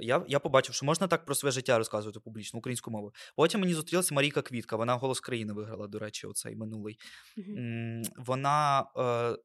Я 0.00 0.24
я 0.28 0.38
побачив, 0.38 0.74
що 0.74 0.86
можна 0.86 1.08
так 1.08 1.24
про 1.24 1.34
своє 1.34 1.52
життя 1.52 1.78
розказувати 1.78 2.20
публічно 2.20 2.58
українську 2.58 2.90
мову. 2.90 3.12
Потім 3.36 3.60
мені 3.60 3.74
зустрілася 3.74 4.14
Марійка 4.14 4.42
Квітка, 4.42 4.76
вона 4.76 4.94
голос 4.94 5.20
країни 5.20 5.52
виграла, 5.52 5.86
до 5.86 5.98
речі, 5.98 6.26
оцей 6.26 6.56
минулий. 6.56 6.98
Mm-hmm. 7.36 8.02
Вона 8.16 8.86
е, 8.96 9.36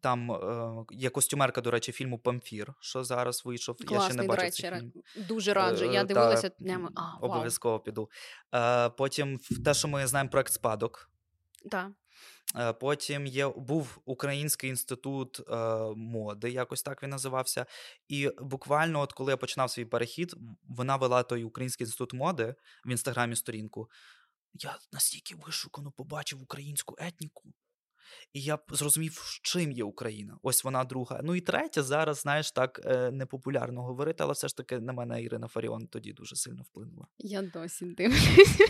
там 0.00 0.32
е, 0.32 0.84
є 0.90 1.10
костюмерка, 1.10 1.60
до 1.60 1.70
речі, 1.70 1.92
фільму 1.92 2.18
Памфір, 2.18 2.74
що 2.80 3.04
зараз 3.04 3.44
вийшов. 3.44 3.76
Класний, 3.76 3.98
Я 3.98 4.04
ще 4.04 4.14
не 4.14 4.22
бачив 4.22 4.36
до 4.36 4.42
речі, 4.42 4.62
цей 4.62 4.70
фільм. 4.70 4.92
дуже 5.28 5.54
раджу. 5.54 5.84
Я 5.84 6.02
е, 6.02 6.04
дивилася 6.04 6.50
днями. 6.58 6.88
А, 6.94 7.16
Обов'язково 7.20 7.80
піду. 7.80 8.10
Е, 8.54 8.88
Потім 8.88 9.40
те, 9.64 9.74
що 9.74 9.88
ми 9.88 10.06
знаємо, 10.06 10.30
проект 10.30 10.52
спадок. 10.52 11.10
Так. 11.70 11.90
Е, 12.56 12.72
потім 12.72 13.26
є 13.26 13.48
був 13.48 13.98
Український 14.04 14.70
інститут 14.70 15.40
е, 15.50 15.54
моди, 15.96 16.50
якось 16.50 16.82
так 16.82 17.02
він 17.02 17.10
називався. 17.10 17.66
І 18.08 18.30
буквально, 18.40 19.00
от 19.00 19.12
коли 19.12 19.32
я 19.32 19.36
починав 19.36 19.70
свій 19.70 19.84
перехід, 19.84 20.34
вона 20.68 20.96
вела 20.96 21.22
той 21.22 21.44
Український 21.44 21.84
інститут 21.84 22.12
моди 22.12 22.54
в 22.84 22.90
інстаграмі 22.90 23.36
сторінку. 23.36 23.90
Я 24.54 24.78
настільки 24.92 25.34
вишукано 25.34 25.90
побачив 25.90 26.42
українську 26.42 26.96
етніку. 26.98 27.52
І 28.32 28.40
я 28.40 28.58
зрозумів, 28.70 29.40
чим 29.42 29.72
є 29.72 29.84
Україна. 29.84 30.38
Ось 30.42 30.64
вона 30.64 30.84
друга. 30.84 31.20
Ну 31.24 31.34
і 31.34 31.40
третя, 31.40 31.82
зараз, 31.82 32.18
знаєш, 32.18 32.52
так 32.52 32.80
е, 32.84 33.10
непопулярно 33.10 33.82
говорити, 33.82 34.22
але 34.22 34.32
все 34.32 34.48
ж 34.48 34.56
таки 34.56 34.78
на 34.78 34.92
мене 34.92 35.22
Ірина 35.22 35.48
Фаріон 35.48 35.86
тоді 35.86 36.12
дуже 36.12 36.36
сильно 36.36 36.62
вплинула. 36.62 37.06
Я 37.18 37.42
досі 37.42 37.84
дивлюсь. 37.84 38.60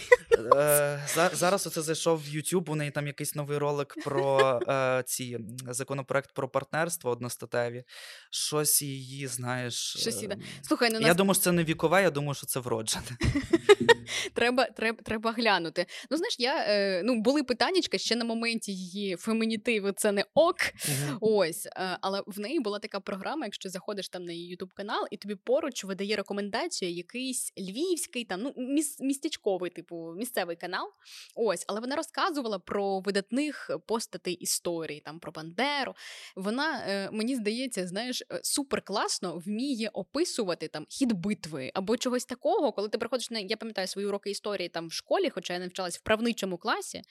Е, 0.57 1.01
зараз 1.32 1.66
оце 1.66 1.82
зайшов 1.82 2.18
в 2.18 2.28
YouTube, 2.28 2.70
у 2.70 2.74
неї 2.74 2.90
там 2.90 3.07
якийсь 3.07 3.34
новий 3.34 3.59
ролик 3.59 3.94
про 4.05 4.61
е, 4.68 5.03
ці 5.07 5.38
законопроект 5.68 6.34
про 6.34 6.49
партнерство 6.49 7.11
одностатеві. 7.11 7.84
Щось 8.30 8.82
її, 8.82 9.26
знаєш. 9.26 9.74
Щось 9.74 10.22
іде. 10.22 10.36
Слухай, 10.62 10.90
ну 10.92 11.01
Я 11.01 11.07
нас... 11.07 11.16
думаю, 11.16 11.34
що 11.34 11.42
це 11.42 11.53
не 11.53 11.64
вікове, 11.64 12.03
я 12.03 12.11
думаю, 12.11 12.34
що 12.34 12.47
це 12.47 12.61
вроджене. 12.61 13.07
Треба 14.34 14.64
треба, 14.64 14.98
треба 15.02 15.32
глянути. 15.32 15.86
Ну, 16.11 16.16
знаєш, 16.16 16.36
я, 16.38 16.64
е, 16.68 17.02
ну, 17.04 17.20
були 17.20 17.42
питаннячка 17.42 17.98
ще 17.98 18.16
на 18.16 18.24
моменті 18.24 18.72
її 18.72 19.16
фемінітиви 19.16 19.92
це 19.92 20.12
не 20.12 20.24
ок. 20.34 20.57
Mm-hmm. 20.57 21.18
Ось, 21.20 21.66
е, 21.66 21.98
але 22.00 22.22
в 22.26 22.40
неї 22.40 22.61
була 22.61 22.78
така 22.78 23.00
програма, 23.00 23.44
якщо 23.46 23.68
заходиш 23.68 24.09
там 24.09 24.24
на 24.24 24.32
її 24.32 24.48
ютуб 24.48 24.72
канал, 24.74 25.07
і 25.11 25.16
тобі 25.16 25.34
поруч 25.34 25.84
видає 25.84 26.16
рекомендацію 26.16 26.90
якийсь 26.90 27.52
львівський, 27.59 28.24
там 28.24 28.42
ну 28.42 28.54
міс- 28.57 29.00
містечковий, 29.00 29.70
типу 29.70 30.14
місцевий 30.16 30.57
канал. 30.57 30.86
Ось, 31.34 31.64
але 31.68 31.80
вона 31.80 31.96
розказувала 31.96 32.59
про 32.59 33.00
видатних 33.00 33.70
постатей 33.86 34.34
історії, 34.34 35.02
там 35.04 35.18
про 35.18 35.32
Бандеру. 35.32 35.94
Вона 36.36 36.84
е, 36.88 37.11
мені 37.12 37.36
здається, 37.36 37.86
знаєш, 37.86 38.22
е, 38.22 38.40
супер 38.42 38.82
класно 38.82 39.42
вміє 39.46 39.90
описувати 39.92 40.68
там 40.68 40.86
хід 40.88 41.12
битви 41.12 41.70
або 41.74 41.96
чогось 41.96 42.24
такого, 42.24 42.72
коли 42.72 42.88
ти 42.88 42.98
приходиш 42.98 43.30
на 43.30 43.38
я 43.38 43.57
пам'ятаю 43.57 43.88
свої 43.97 44.09
уроки 44.09 44.30
історії 44.30 44.68
там 44.68 44.88
в 44.88 44.92
школі, 44.92 45.30
хоча 45.30 45.55
я 45.55 45.59
навчалась 45.59 45.99
в 45.99 46.01
правничому 46.01 46.59
класі. 46.59 47.03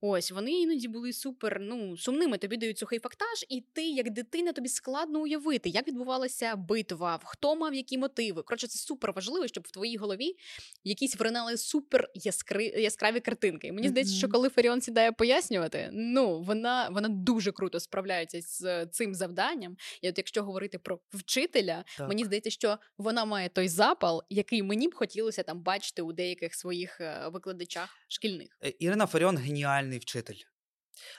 Ось 0.00 0.30
вони 0.30 0.52
іноді 0.52 0.88
були 0.88 1.12
супер 1.12 1.58
ну 1.60 1.96
сумними. 1.96 2.38
Тобі 2.38 2.56
дають 2.56 2.78
сухий 2.78 2.98
фактаж, 2.98 3.44
і 3.48 3.60
ти, 3.72 3.82
як 3.82 4.10
дитина, 4.10 4.52
тобі 4.52 4.68
складно 4.68 5.20
уявити, 5.20 5.68
як 5.68 5.88
відбувалася 5.88 6.56
битва, 6.56 7.20
хто 7.24 7.56
мав 7.56 7.74
які 7.74 7.98
мотиви. 7.98 8.42
Коротше, 8.42 8.66
це 8.66 8.78
супер 8.78 9.12
важливо, 9.12 9.46
щоб 9.46 9.64
в 9.66 9.70
твоїй 9.70 9.96
голові 9.96 10.36
якісь 10.84 11.16
вринали 11.16 11.56
супер 11.56 12.10
яскри... 12.14 12.64
яскраві 12.64 13.20
картинки. 13.20 13.72
Мені 13.72 13.88
здається, 13.88 14.14
mm-hmm. 14.14 14.18
що 14.18 14.28
коли 14.28 14.48
Феріон 14.48 14.80
сідає 14.80 15.12
пояснювати, 15.12 15.90
ну 15.92 16.40
вона 16.40 16.88
вона 16.88 17.08
дуже 17.08 17.52
круто 17.52 17.80
справляється 17.80 18.40
з 18.40 18.86
цим 18.86 19.14
завданням. 19.14 19.76
І 20.02 20.08
от 20.08 20.18
якщо 20.18 20.42
говорити 20.42 20.78
про 20.78 21.00
вчителя, 21.12 21.84
так. 21.98 22.08
мені 22.08 22.24
здається, 22.24 22.50
що 22.50 22.78
вона 22.98 23.24
має 23.24 23.48
той 23.48 23.68
запал, 23.68 24.22
який 24.30 24.62
мені 24.62 24.88
б 24.88 24.94
хотілося 24.94 25.42
там 25.42 25.62
бачити 25.62 26.02
у 26.02 26.12
деяких 26.12 26.27
своїх 26.50 27.00
е, 27.00 27.28
викладачах 27.32 27.88
шкільних. 28.08 28.58
Е, 28.64 28.72
Ірина 28.78 29.06
Фаріон 29.06 29.36
геніальний 29.36 29.98
вчитель. 29.98 30.42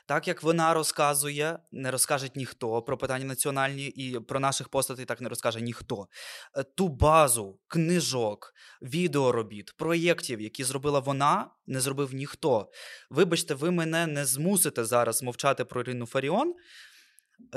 Так 0.06 0.28
як 0.28 0.44
вона 0.44 0.74
розказує, 0.74 1.60
не 1.72 1.92
розкаже 1.92 2.30
ніхто 2.36 2.82
про 2.82 2.98
питання 2.98 3.26
національні 3.26 3.88
і 3.88 4.20
про 4.20 4.40
наших 4.40 4.70
постатей 4.70 5.06
так 5.06 5.22
не 5.22 5.30
розкаже 5.30 5.62
ніхто. 5.62 6.08
Е, 6.58 6.64
ту 6.64 6.88
базу 6.88 7.60
книжок, 7.68 8.54
відеоробіт, 8.82 9.74
проєктів, 9.78 10.42
які 10.42 10.64
зробила 10.64 11.00
вона, 11.00 11.50
не 11.68 11.80
зробив 11.80 12.14
ніхто. 12.14 12.72
Вибачте, 13.10 13.54
ви 13.54 13.72
мене 13.72 14.08
не 14.08 14.26
змусите 14.26 14.86
зараз 14.86 15.24
мовчати 15.24 15.66
про 15.66 15.82
Ірину 15.82 16.06
Фаріон, 16.06 16.54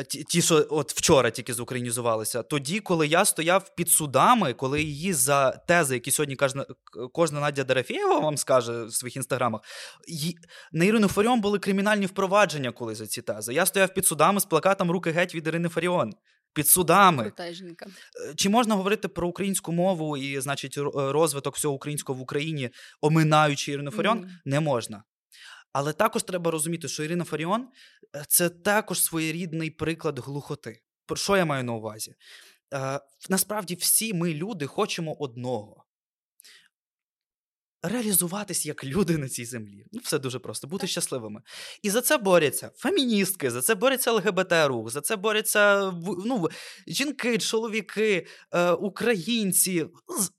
Ті, 0.09 0.25
ті, 0.25 0.43
що 0.43 0.67
от 0.71 0.93
вчора 0.93 1.31
тільки 1.31 1.55
зукраїнізувалися, 1.55 2.43
тоді, 2.43 2.81
коли 2.81 3.07
я 3.07 3.25
стояв 3.25 3.75
під 3.75 3.89
судами, 3.89 4.53
коли 4.53 4.83
її 4.83 5.13
за 5.13 5.51
тези, 5.51 5.95
які 5.95 6.11
сьогодні 6.11 6.37
кожна 6.37 6.67
кожна 7.13 7.41
Надя 7.41 7.65
Дорофєєва 7.65 8.19
вам 8.19 8.37
скаже 8.37 8.85
в 8.85 8.93
своїх 8.93 9.17
інстаграмах, 9.17 9.61
ї, 10.09 10.37
на 10.73 10.85
Ірину 10.85 11.09
Фаріон 11.09 11.41
були 11.41 11.59
кримінальні 11.59 12.07
впровадження, 12.07 12.73
коли 12.73 12.95
за 12.95 13.07
ці 13.07 13.23
тези. 13.23 13.55
Я 13.55 13.67
стояв 13.67 13.95
під 13.95 14.07
судами 14.07 14.41
з 14.41 14.45
плакатом 14.45 14.91
Руки 14.91 15.11
геть 15.11 15.35
від 15.35 15.47
Ірини 15.47 15.69
Фаріон. 15.69 16.13
Під 16.55 16.69
судами. 16.69 17.33
Е, 18.31 18.35
чи 18.37 18.49
можна 18.49 18.75
говорити 18.75 19.09
про 19.09 19.29
українську 19.29 19.73
мову 19.73 20.17
і, 20.17 20.41
значить, 20.41 20.79
розвиток 20.95 21.57
всього 21.57 21.75
українського 21.75 22.19
в 22.19 22.23
Україні, 22.23 22.71
оминаючи 23.01 23.73
Ірину 23.73 23.91
Фаріон? 23.91 24.19
Mm. 24.19 24.29
Не 24.45 24.61
можна. 24.61 25.03
Але 25.73 25.93
також 25.93 26.23
треба 26.23 26.51
розуміти, 26.51 26.89
що 26.89 27.05
Ірина 27.05 27.25
Фаріон 27.25 27.69
е, 28.17 28.25
це 28.29 28.49
також 28.49 29.03
своєрідний 29.03 29.71
приклад 29.71 30.19
глухоти. 30.19 30.83
Про 31.07 31.17
що 31.17 31.37
я 31.37 31.45
маю 31.45 31.65
на 31.65 31.73
увазі? 31.73 32.15
Е, 32.75 33.01
насправді, 33.29 33.75
всі 33.75 34.15
ми, 34.15 34.35
люди, 34.35 34.67
хочемо 34.67 35.15
одного 35.19 35.82
реалізуватись 37.83 38.67
як 38.67 38.85
люди 38.85 39.19
на 39.19 39.29
цій 39.29 39.45
землі. 39.45 39.87
Ну, 39.93 40.01
все 40.05 40.19
дуже 40.19 40.39
просто, 40.39 40.67
бути 40.67 40.87
щасливими. 40.87 41.43
І 41.83 41.91
за 41.91 42.01
це 42.01 42.19
борються 42.19 42.71
феміністки, 42.77 43.51
за 43.51 43.63
це 43.63 43.75
борються 43.75 44.13
ЛГБТ-рух, 44.13 44.91
за 44.91 45.01
це 45.01 45.17
борються 45.17 45.93
ну, 46.25 46.49
жінки, 46.87 47.39
чоловіки, 47.39 48.27
е, 48.53 48.71
українці, 48.71 49.87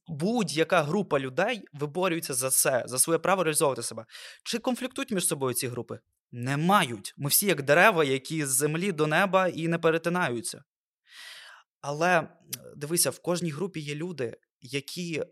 будь-яка 0.08 0.84
група 0.84 1.20
людей 1.20 1.64
виборюється 1.74 2.34
за 2.34 2.50
це, 2.50 2.84
за 2.88 3.00
своє 3.00 3.20
право 3.20 3.44
реалізовувати 3.44 3.84
себе. 3.84 4.06
Чи 4.44 4.58
конфліктують 4.60 5.12
між 5.12 5.28
собою 5.28 5.54
ці 5.54 5.68
групи? 5.68 6.00
Не 6.32 6.58
мають. 6.58 7.14
Ми 7.18 7.30
всі 7.30 7.46
як 7.46 7.62
дерева, 7.62 8.04
які 8.04 8.46
з 8.46 8.50
землі 8.50 8.92
до 8.92 9.08
неба 9.08 9.48
і 9.48 9.68
не 9.68 9.78
перетинаються. 9.78 10.64
Але 11.82 12.28
дивися, 12.76 13.10
в 13.10 13.20
кожній 13.20 13.52
групі 13.52 13.80
є 13.80 13.96
люди, 13.96 14.38
які 14.62 15.24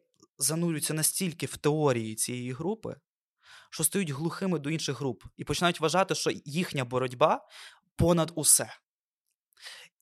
занурюються 0.42 0.94
настільки 0.94 1.46
в 1.46 1.58
теорії 1.58 2.16
цієї 2.16 2.52
групи, 2.52 2.96
що 3.70 3.84
стають 3.84 4.10
глухими 4.10 4.60
до 4.60 4.70
інших 4.70 5.00
груп 5.00 5.24
і 5.38 5.44
починають 5.44 5.80
вважати, 5.80 6.16
що 6.16 6.32
їхня 6.46 6.86
боротьба 6.86 7.48
понад 7.96 8.32
усе. 8.36 8.74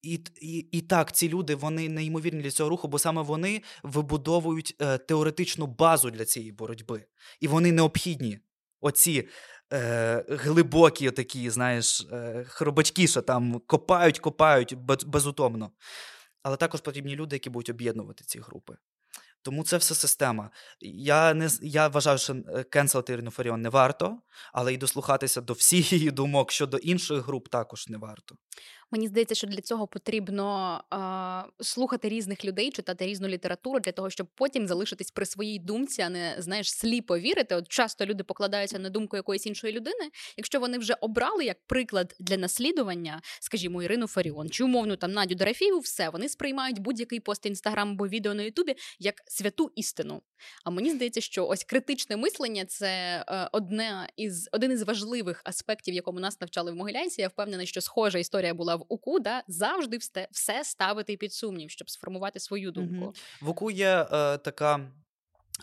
І 0.02 0.20
і, 0.42 0.58
і 0.58 0.82
так, 0.82 1.12
ці 1.12 1.30
люди 1.30 1.56
вони 1.56 1.90
неймовірні 1.90 2.42
для 2.42 2.52
цього 2.52 2.70
руху, 2.70 2.88
бо 2.88 3.00
саме 3.00 3.22
вони 3.22 3.62
вибудовують 3.84 4.76
е, 4.82 4.98
теоретичну 4.98 5.68
базу 5.68 6.10
для 6.10 6.26
цієї 6.26 6.52
боротьби. 6.52 7.06
І 7.40 7.48
вони 7.48 7.72
необхідні. 7.72 8.40
Оці 8.82 9.28
е, 9.74 10.26
глибокі, 10.30 11.12
такі, 11.12 11.50
знаєш, 11.50 12.08
е, 12.12 12.46
хробачки, 12.48 13.08
що 13.08 13.22
там 13.22 13.62
копають, 13.68 14.20
копають 14.20 14.74
безутомно. 15.06 15.72
Але 16.44 16.58
також 16.58 16.82
потрібні 16.82 17.16
люди, 17.16 17.36
які 17.36 17.50
будуть 17.50 17.70
об'єднувати 17.70 18.24
ці 18.24 18.40
групи. 18.40 18.78
Тому 19.42 19.64
це 19.64 19.78
все 19.78 19.96
система. 19.96 20.50
Я 20.82 21.34
не 21.34 21.50
я 21.62 21.88
вважаю, 21.88 22.18
що 22.18 22.36
кенселити 22.70 23.14
Ірину 23.14 23.32
Фаріон 23.32 23.62
не 23.62 23.70
варто, 23.70 24.18
але 24.54 24.74
й 24.74 24.78
дослухатися 24.78 25.42
до 25.42 25.54
всіх 25.54 25.94
її 25.94 26.12
думок 26.12 26.52
щодо 26.52 26.78
інших 26.78 27.26
груп 27.26 27.48
також 27.48 27.88
не 27.88 27.98
варто. 27.98 28.36
Мені 28.92 29.08
здається, 29.08 29.36
що 29.36 29.48
для 29.48 29.62
цього 29.62 29.88
потрібно 29.88 30.82
а, 30.90 31.44
слухати 31.62 32.10
різних 32.10 32.46
людей, 32.46 32.72
читати 32.72 33.06
різну 33.06 33.28
літературу 33.28 33.80
для 33.80 33.92
того, 33.92 34.10
щоб 34.10 34.28
потім 34.36 34.68
залишитись 34.68 35.12
при 35.12 35.26
своїй 35.26 35.60
думці, 35.60 36.02
а 36.02 36.10
не 36.10 36.36
знаєш, 36.38 36.72
сліпо 36.72 37.20
вірити. 37.20 37.56
От 37.56 37.68
часто 37.68 38.06
люди 38.06 38.24
покладаються 38.24 38.80
на 38.80 38.90
думку 38.90 39.16
якоїсь 39.16 39.46
іншої 39.46 39.74
людини. 39.74 40.10
Якщо 40.38 40.60
вони 40.60 40.78
вже 40.78 40.94
обрали 41.02 41.46
як 41.46 41.58
приклад 41.68 42.16
для 42.20 42.38
наслідування, 42.38 43.22
скажімо, 43.40 43.84
Ірину 43.84 44.08
Фаріон 44.08 44.50
чи 44.50 44.64
умовну 44.64 44.96
там 44.96 45.12
Надю 45.12 45.36
Дорофєєву, 45.36 45.80
все 45.80 46.10
вони 46.10 46.30
сприймають 46.30 46.80
будь-який 46.80 47.20
пост 47.20 47.46
інстаграм 47.46 47.92
або 47.92 48.08
відео 48.08 48.34
на 48.34 48.44
Ютубі 48.44 48.76
як 49.00 49.16
святу 49.28 49.72
істину. 49.76 50.22
А 50.64 50.70
мені 50.70 50.92
здається, 50.92 51.22
що 51.22 51.48
ось 51.48 51.64
критичне 51.64 52.18
мислення 52.18 52.66
це 52.66 52.88
е, 53.28 53.50
одне 53.52 54.10
із 54.16 54.50
один 54.52 54.72
із 54.72 54.84
важливих 54.84 55.42
аспектів, 55.44 55.94
якому 55.94 56.20
нас 56.20 56.42
навчали 56.42 56.72
в 56.72 56.76
Могилянці. 56.76 57.22
Я 57.22 57.28
впевнена, 57.28 57.66
що 57.66 57.82
схожа 57.82 58.20
історія 58.20 58.54
була 58.54 58.79
в 58.80 58.86
УКУ, 58.90 59.20
да, 59.20 59.44
завжди 59.48 59.98
все 60.32 60.64
ставити 60.64 61.18
під 61.18 61.34
сумнів, 61.34 61.70
щоб 61.70 61.90
сформувати 61.90 62.40
свою 62.40 62.72
думку. 62.72 63.06
Угу. 63.06 63.14
В 63.42 63.50
УКУ 63.50 63.72
є 63.72 64.08
е, 64.12 64.38
така. 64.38 64.92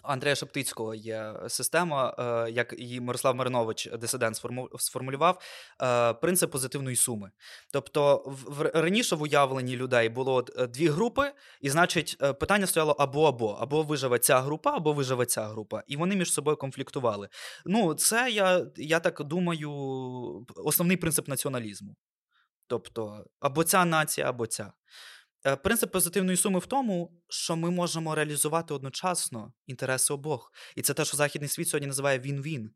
Андрія 0.03 0.35
Шептицького 0.35 0.95
є 0.95 1.35
система, 1.49 2.15
е, 2.19 2.51
як 2.51 2.75
її 2.79 3.01
Мирослав 3.01 3.37
Маринович, 3.37 3.89
дисидент, 4.01 4.41
сформулював 4.79 5.41
е, 5.83 6.13
принцип 6.13 6.51
позитивної 6.51 6.97
суми. 6.97 7.31
Тобто, 7.73 8.23
в 8.27 8.71
раніше 8.75 9.17
в 9.17 9.23
уявленні 9.23 9.77
людей 9.77 10.09
було 10.09 10.45
е, 10.57 10.67
дві 10.67 10.89
групи, 10.89 11.33
і 11.61 11.71
значить, 11.71 12.19
питання 12.19 12.67
стояло 12.67 12.93
або 12.93 13.29
або 13.29 13.51
або 13.61 13.83
виживе 13.83 14.19
ця 14.19 14.41
група, 14.41 14.77
або 14.77 14.93
виживе 14.93 15.27
ця 15.27 15.45
група, 15.47 15.83
і 15.87 15.97
вони 15.97 16.17
між 16.17 16.33
собою 16.33 16.57
конфліктували. 16.57 17.29
Ну, 17.65 17.95
це 17.95 18.31
я, 18.31 18.67
я 18.77 19.01
так 19.01 19.25
думаю, 19.25 19.71
основний 20.57 20.97
принцип 20.97 21.29
націоналізму. 21.29 21.97
Тобто, 22.67 23.25
або 23.41 23.65
ця 23.65 23.85
нація, 23.85 24.29
або 24.29 24.47
ця. 24.47 24.73
Е, 25.47 25.57
принцип 25.57 25.93
позитивної 25.93 26.37
суми 26.37 26.59
в 26.59 26.67
тому, 26.67 27.13
що 27.29 27.57
ми 27.57 27.71
можемо 27.71 28.15
реалізувати 28.15 28.75
одночасно 28.75 29.53
інтереси 29.67 30.15
обох. 30.15 30.53
І 30.77 30.83
це 30.83 30.95
те, 30.95 31.05
що 31.05 31.17
західний 31.17 31.49
світ 31.49 31.69
сьогодні 31.69 31.87
називає 31.87 32.19
він-він. 32.19 32.71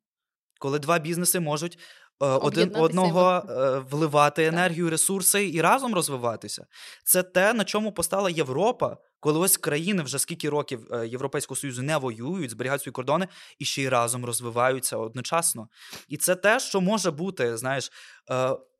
Коли 0.58 0.78
два 0.78 0.98
бізнеси 0.98 1.40
можуть 1.40 1.78
е, 2.22 2.26
один 2.26 2.76
одного 2.76 3.30
е, 3.30 3.78
вливати 3.78 4.44
енергію, 4.44 4.90
ресурси 4.90 5.50
і 5.50 5.60
разом 5.60 5.94
розвиватися. 5.94 6.66
Це 7.04 7.22
те, 7.22 7.52
на 7.52 7.64
чому 7.64 7.92
постала 7.92 8.30
Європа, 8.30 8.96
коли 9.20 9.38
ось 9.38 9.56
країни 9.56 10.02
вже 10.02 10.18
скільки 10.18 10.48
років 10.48 10.86
Європейського 11.06 11.56
Союзу 11.56 11.82
не 11.82 11.96
воюють, 11.96 12.50
зберігають 12.50 12.82
свої 12.82 12.92
кордони 12.92 13.28
і 13.58 13.64
ще 13.64 13.82
й 13.82 13.88
разом 13.88 14.24
розвиваються 14.24 14.96
одночасно. 14.96 15.68
І 16.08 16.16
це 16.16 16.34
те, 16.34 16.60
що 16.60 16.80
може 16.80 17.10
бути, 17.10 17.56
знаєш, 17.56 17.90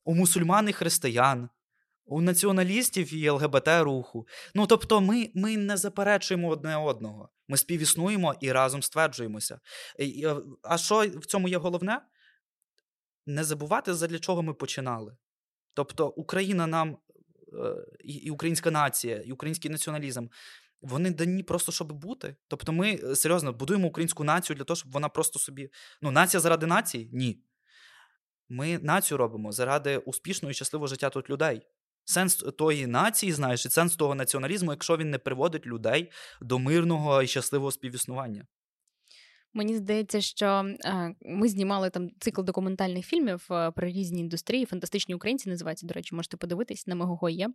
у 0.05 0.15
мусульман 0.15 0.69
і 0.69 0.73
християн, 0.73 1.49
у 2.05 2.21
націоналістів 2.21 3.15
і 3.15 3.31
ЛГБТ 3.31 3.69
руху. 3.69 4.27
Ну 4.55 4.67
тобто, 4.67 5.01
ми 5.01 5.31
ми 5.35 5.57
не 5.57 5.77
заперечуємо 5.77 6.49
одне 6.49 6.77
одного. 6.77 7.29
Ми 7.49 7.57
співіснуємо 7.57 8.35
і 8.41 8.53
разом 8.53 8.83
стверджуємося. 8.83 9.61
А 10.63 10.79
що 10.79 11.09
в 11.09 11.27
цьому 11.27 11.49
є 11.49 11.59
головне? 11.59 12.01
Не 13.27 13.45
забувати, 13.45 13.95
задля 13.95 14.19
чого 14.19 14.43
ми 14.43 14.55
починали. 14.55 15.17
Тобто, 15.75 16.09
Україна 16.09 16.67
нам, 16.67 16.99
е, 17.53 17.87
і 18.05 18.31
українська 18.31 18.71
нація, 18.71 19.17
і 19.17 19.33
український 19.33 19.71
націоналізм. 19.71 20.27
Вони 20.83 21.11
дані 21.11 21.43
просто 21.43 21.73
щоб 21.73 21.93
бути. 21.93 22.37
Тобто, 22.49 22.73
ми 22.73 22.95
е, 22.95 23.17
серйозно 23.17 23.53
будуємо 23.53 23.89
українську 23.89 24.25
націю 24.25 24.57
для 24.57 24.65
того, 24.65 24.77
щоб 24.77 24.93
вона 24.93 25.09
просто 25.09 25.39
собі. 25.39 25.71
Ну, 26.03 26.11
нація 26.11 26.41
заради 26.41 26.67
нації? 26.67 27.11
Ні. 27.13 27.43
Ми 28.51 28.79
націю 28.79 29.19
робимо 29.19 29.53
заради 29.53 29.99
успішного 29.99 30.51
і 30.51 30.55
щасливого 30.55 30.87
життя 30.87 31.11
тут 31.11 31.31
людей. 31.31 31.63
Сенс 32.05 32.37
тої 32.37 32.87
нації, 32.87 33.33
знаєш, 33.33 33.67
і 33.67 33.69
сенс 33.69 33.97
того 33.97 34.15
націоналізму, 34.15 34.71
якщо 34.71 34.97
він 34.97 35.11
не 35.11 35.19
приводить 35.19 35.67
людей 35.67 36.11
до 36.41 36.59
мирного 36.59 37.23
і 37.23 37.27
щасливого 37.27 37.71
співіснування. 37.71 38.47
Мені 39.53 39.77
здається, 39.77 40.21
що 40.21 40.65
е, 40.85 41.15
ми 41.21 41.49
знімали 41.49 41.91
там 41.91 42.11
цикл 42.21 42.43
документальних 42.43 43.07
фільмів 43.07 43.47
е, 43.51 43.71
про 43.71 43.89
різні 43.89 44.21
індустрії. 44.21 44.67
Фантастичні 44.67 45.15
українці 45.15 45.49
називаються, 45.49 45.87
до 45.87 45.95
речі, 45.95 46.15
можете 46.15 46.37
подивитись 46.37 46.87
на 46.87 46.95
Мегого 46.95 47.29
є. 47.29 47.49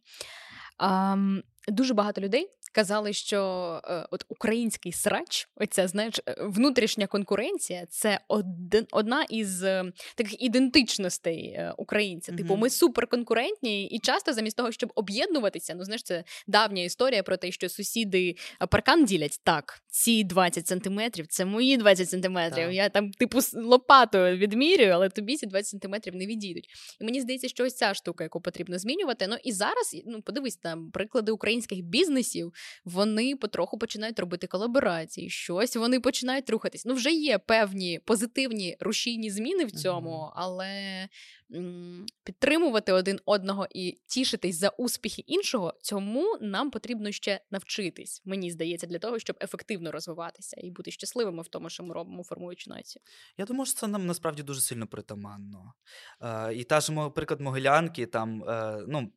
Дуже 1.68 1.94
багато 1.94 2.22
людей 2.22 2.50
казали, 2.76 3.14
що 3.14 3.40
е, 3.86 4.06
от 4.12 4.26
український 4.30 4.92
срач, 4.92 5.50
оця 5.56 5.88
знаєш, 5.88 6.20
е, 6.26 6.36
внутрішня 6.40 7.08
конкуренція 7.08 7.86
це 7.90 8.20
один, 8.28 8.88
одна 8.92 9.24
із 9.24 9.64
е, 9.64 9.92
таких 10.16 10.42
ідентичностей 10.42 11.46
е, 11.48 11.74
українця. 11.78 12.32
Mm-hmm. 12.32 12.38
Типу, 12.38 12.56
ми 12.56 12.70
суперконкурентні, 12.70 13.86
і 13.86 14.00
часто 14.00 14.34
замість 14.34 14.58
того, 14.58 14.72
щоб 14.72 14.92
об'єднуватися, 14.96 15.76
ну 15.76 15.84
знаєш, 15.84 16.04
це 16.04 16.24
давня 16.48 16.84
історія 16.84 17.24
про 17.24 17.38
те, 17.38 17.52
що 17.52 17.70
сусіди 17.70 18.36
е, 18.62 18.68
паркан 18.68 19.06
ділять 19.06 19.40
так. 19.44 19.82
Ці 19.88 20.24
20 20.24 20.68
сантиметрів, 20.68 21.28
це 21.28 21.46
мої 21.46 21.78
20 21.78 22.10
сантиметрів. 22.10 22.72
Я 22.72 22.90
там, 22.90 23.12
типу, 23.12 23.40
лопатою 23.54 24.38
відмірюю, 24.38 24.92
але 24.92 25.10
тобі 25.10 25.38
ці 25.38 25.46
20 25.46 25.70
сантиметрів 25.70 26.16
не 26.16 26.26
відійдуть. 26.26 26.70
І 27.02 27.06
мені 27.06 27.22
здається, 27.22 27.48
що 27.48 27.64
ось 27.64 27.76
ця 27.76 27.94
штука, 27.94 28.24
яку 28.24 28.42
потрібно 28.42 28.80
змінювати. 28.80 29.28
Ну 29.28 29.36
і 29.44 29.52
зараз 29.52 29.96
ну 30.06 30.22
подивись 30.22 30.56
там 30.56 30.92
приклади 30.92 31.32
українських 31.56 31.82
бізнесів, 31.82 32.54
вони 32.86 33.36
потроху 33.36 33.78
починають 33.78 34.20
робити 34.20 34.48
колаборації, 34.48 35.30
щось 35.30 35.76
вони 35.76 36.00
починають 36.00 36.50
рухатись. 36.50 36.86
Ну, 36.86 36.94
вже 36.94 37.12
є 37.12 37.38
певні 37.38 38.00
позитивні 38.06 38.78
рушійні 38.80 39.32
зміни 39.32 39.66
в 39.66 39.72
цьому, 39.72 40.32
але 40.36 41.08
м- 41.56 42.06
підтримувати 42.24 42.92
один 42.92 43.20
одного 43.26 43.68
і 43.76 43.98
тішитись 44.08 44.56
за 44.60 44.70
успіхи 44.70 45.22
іншого, 45.28 45.74
цьому 45.82 46.38
нам 46.42 46.72
потрібно 46.72 47.12
ще 47.12 47.40
навчитись. 47.52 48.22
Мені 48.26 48.52
здається, 48.52 48.88
для 48.88 49.00
того, 49.00 49.20
щоб 49.20 49.38
ефективно 49.42 49.92
розвиватися 49.92 50.58
і 50.64 50.72
бути 50.72 50.92
щасливими 50.92 51.44
в 51.44 51.48
тому, 51.48 51.70
що 51.70 51.84
ми 51.84 51.94
робимо, 51.94 52.24
формуючи 52.24 52.70
націю. 52.70 53.04
Я 53.38 53.46
думаю, 53.46 53.66
що 53.66 53.80
це 53.80 53.88
нам 53.88 54.06
насправді 54.06 54.44
дуже 54.44 54.62
сильно 54.62 54.88
притаманно. 54.88 55.74
Е, 56.22 56.54
І 56.56 56.64
та 56.64 56.80
ж 56.82 57.10
приклад 57.16 57.42
Могилянки, 57.42 58.06
там 58.06 58.44
е, 58.44 58.86
ну. 58.88 59.12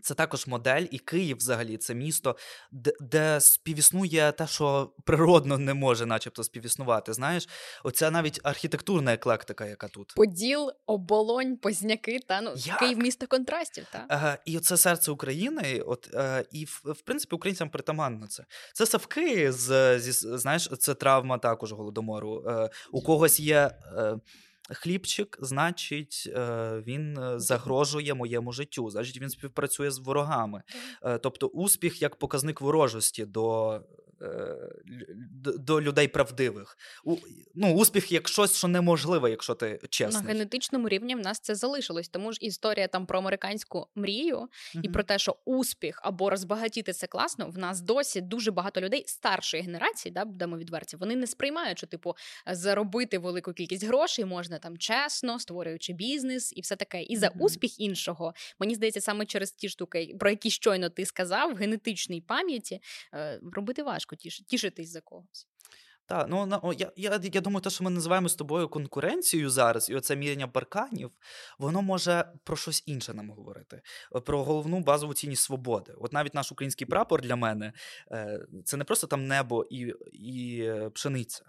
Це 0.00 0.14
також 0.14 0.46
модель, 0.46 0.86
і 0.90 0.98
Київ 0.98 1.36
взагалі 1.36 1.76
це 1.76 1.94
місто, 1.94 2.36
де, 2.72 2.92
де 3.00 3.40
співіснує 3.40 4.32
те, 4.32 4.46
що 4.46 4.92
природно 5.04 5.58
не 5.58 5.74
може, 5.74 6.06
начебто, 6.06 6.44
співіснувати. 6.44 7.12
Знаєш, 7.12 7.48
оця 7.84 8.10
навіть 8.10 8.40
архітектурна 8.42 9.12
еклектика, 9.12 9.66
яка 9.66 9.88
тут. 9.88 10.12
Поділ, 10.16 10.72
оболонь, 10.86 11.56
позняки, 11.56 12.18
та 12.28 12.40
ну 12.40 12.52
Як? 12.56 12.78
Київ 12.78 12.98
місто 12.98 13.26
контрастів. 13.26 13.86
Та? 13.92 14.06
Ага, 14.08 14.38
І 14.44 14.58
це 14.58 14.76
серце 14.76 15.10
України, 15.10 15.80
от 15.86 16.14
е, 16.14 16.44
і 16.50 16.64
в, 16.64 16.82
в 16.84 17.02
принципі 17.02 17.36
українцям 17.36 17.70
притаманно 17.70 18.26
це. 18.26 18.44
Це 18.72 18.86
савки 18.86 19.52
з, 19.52 19.98
зі 19.98 20.12
знаєш, 20.12 20.70
це 20.78 20.94
травма 20.94 21.38
також 21.38 21.72
голодомору. 21.72 22.44
Е, 22.48 22.70
У 22.92 23.02
когось 23.02 23.40
є. 23.40 23.70
Е, 23.96 24.16
хлібчик, 24.70 25.38
значить, 25.40 26.30
е, 26.36 26.82
він 26.86 27.18
е, 27.18 27.38
загрожує 27.38 28.14
моєму 28.14 28.52
життю, 28.52 28.90
значить, 28.90 29.20
він 29.20 29.28
співпрацює 29.28 29.90
з 29.90 29.98
ворогами. 29.98 30.62
Е, 31.02 31.18
тобто, 31.18 31.46
успіх 31.46 32.02
як 32.02 32.16
показник 32.16 32.60
ворожості 32.60 33.24
до 33.24 33.80
до 35.42 35.80
людей 35.80 36.08
правдивих. 36.08 36.78
Ну, 37.54 37.74
Успіх 37.74 38.12
як 38.12 38.28
щось, 38.28 38.56
що 38.56 38.68
неможливе, 38.68 39.30
якщо 39.30 39.54
ти 39.54 39.80
чесний. 39.90 40.22
На 40.22 40.28
генетичному 40.28 40.88
рівні 40.88 41.14
в 41.14 41.18
нас 41.18 41.40
це 41.40 41.54
залишилось. 41.54 42.08
Тому 42.08 42.32
ж 42.32 42.38
історія 42.40 42.88
там 42.88 43.06
про 43.06 43.18
американську 43.18 43.86
мрію 43.94 44.38
mm-hmm. 44.38 44.80
і 44.82 44.88
про 44.88 45.02
те, 45.02 45.18
що 45.18 45.36
успіх 45.44 46.00
або 46.02 46.30
розбагатіти 46.30 46.92
це 46.92 47.06
класно. 47.06 47.48
В 47.48 47.58
нас 47.58 47.80
досі 47.80 48.20
дуже 48.20 48.50
багато 48.50 48.80
людей 48.80 49.04
старшої 49.06 49.62
генерації, 49.62 50.12
да, 50.12 50.24
будемо 50.24 50.58
відверті, 50.58 50.96
вони 50.96 51.16
не 51.16 51.26
сприймають, 51.26 51.78
що 51.78 51.86
типу 51.86 52.14
заробити 52.46 53.18
велику 53.18 53.52
кількість 53.52 53.84
грошей 53.84 54.24
можна 54.24 54.58
там 54.58 54.78
чесно, 54.78 55.38
створюючи 55.38 55.92
бізнес 55.92 56.52
і 56.56 56.60
все 56.60 56.76
таке. 56.76 57.02
І 57.02 57.16
за 57.16 57.26
mm-hmm. 57.26 57.38
успіх 57.38 57.80
іншого 57.80 58.34
мені 58.58 58.74
здається, 58.74 59.00
саме 59.00 59.26
через 59.26 59.52
ті 59.52 59.68
штуки, 59.68 60.16
про 60.20 60.30
які 60.30 60.50
щойно 60.50 60.88
ти 60.90 61.06
сказав, 61.06 61.52
в 61.52 61.56
генетичній 61.56 62.20
пам'яті 62.20 62.80
е, 63.14 63.40
робити 63.52 63.82
важко 63.82 64.11
тіш, 64.16 64.40
тішитись 64.40 64.90
за 64.90 65.00
когось. 65.00 65.46
Так, 66.06 66.26
ну 66.28 66.72
я 66.78 66.92
я, 66.96 67.20
я 67.22 67.40
думаю, 67.40 67.60
те, 67.60 67.70
що 67.70 67.84
ми 67.84 67.90
називаємо 67.90 68.28
з 68.28 68.34
тобою 68.34 68.68
конкуренцією 68.68 69.50
зараз, 69.50 69.90
і 69.90 69.94
оце 69.94 70.16
міряння 70.16 70.46
барканів, 70.46 71.10
воно 71.58 71.82
може 71.82 72.32
про 72.44 72.56
щось 72.56 72.82
інше 72.86 73.14
нам 73.14 73.30
говорити, 73.30 73.82
е, 74.16 74.20
про 74.20 74.44
головну 74.44 74.80
базову 74.80 75.14
цінність 75.14 75.42
свободи. 75.42 75.94
От 75.98 76.12
навіть 76.12 76.34
наш 76.34 76.52
український 76.52 76.86
прапор 76.86 77.22
для 77.22 77.36
мене 77.36 77.72
е, 78.10 78.46
це 78.64 78.76
не 78.76 78.84
просто 78.84 79.06
там 79.06 79.26
небо 79.26 79.66
і, 79.70 79.94
і 80.12 80.62
е, 80.62 80.90
пшениця. 80.90 81.44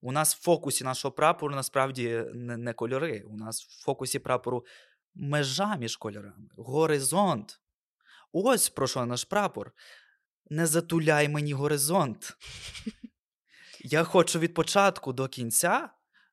У 0.00 0.12
нас 0.12 0.34
в 0.34 0.42
фокусі 0.42 0.84
нашого 0.84 1.12
прапору 1.12 1.54
насправді 1.54 2.24
не, 2.34 2.56
не 2.56 2.72
кольори. 2.72 3.24
У 3.30 3.36
нас 3.36 3.64
в 3.64 3.84
фокусі 3.84 4.18
прапору 4.18 4.64
межа 5.14 5.76
між 5.76 5.96
кольорами, 5.96 6.48
горизонт. 6.56 7.60
Ось 8.32 8.68
про 8.68 8.86
що 8.86 9.06
наш 9.06 9.24
прапор. 9.24 9.72
Не 10.52 10.66
затуляй 10.66 11.28
мені 11.28 11.52
горизонт. 11.52 12.36
Я 13.80 14.04
хочу 14.04 14.38
від 14.38 14.54
початку 14.54 15.12
до 15.12 15.28
кінця 15.28 15.90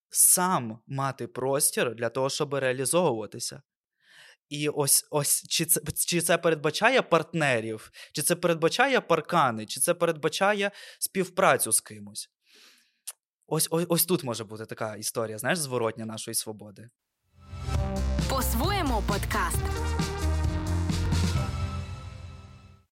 сам 0.10 0.80
мати 0.88 1.28
простір 1.28 1.96
для 1.96 2.10
того, 2.10 2.30
щоб 2.30 2.54
реалізовуватися. 2.54 3.62
І 4.50 4.70
ось 4.70 5.08
ось 5.10 5.48
чи 5.48 5.66
це 5.66 5.82
чи 6.08 6.22
це 6.22 6.38
передбачає 6.38 7.02
партнерів, 7.02 7.92
чи 8.14 8.22
це 8.22 8.36
передбачає 8.36 9.02
паркани, 9.02 9.66
чи 9.66 9.80
це 9.80 9.94
передбачає 9.94 10.72
співпрацю 11.00 11.72
з 11.72 11.82
кимось. 11.82 12.30
Ось 13.48 13.68
ось, 13.72 13.86
ось 13.90 14.06
тут 14.06 14.24
може 14.24 14.44
бути 14.44 14.66
така 14.66 14.96
історія, 14.96 15.38
знаєш, 15.38 15.60
зворотня 15.60 16.06
нашої 16.06 16.36
свободи. 16.36 16.90
По-своєму 18.30 19.04
подкаст. 19.08 19.64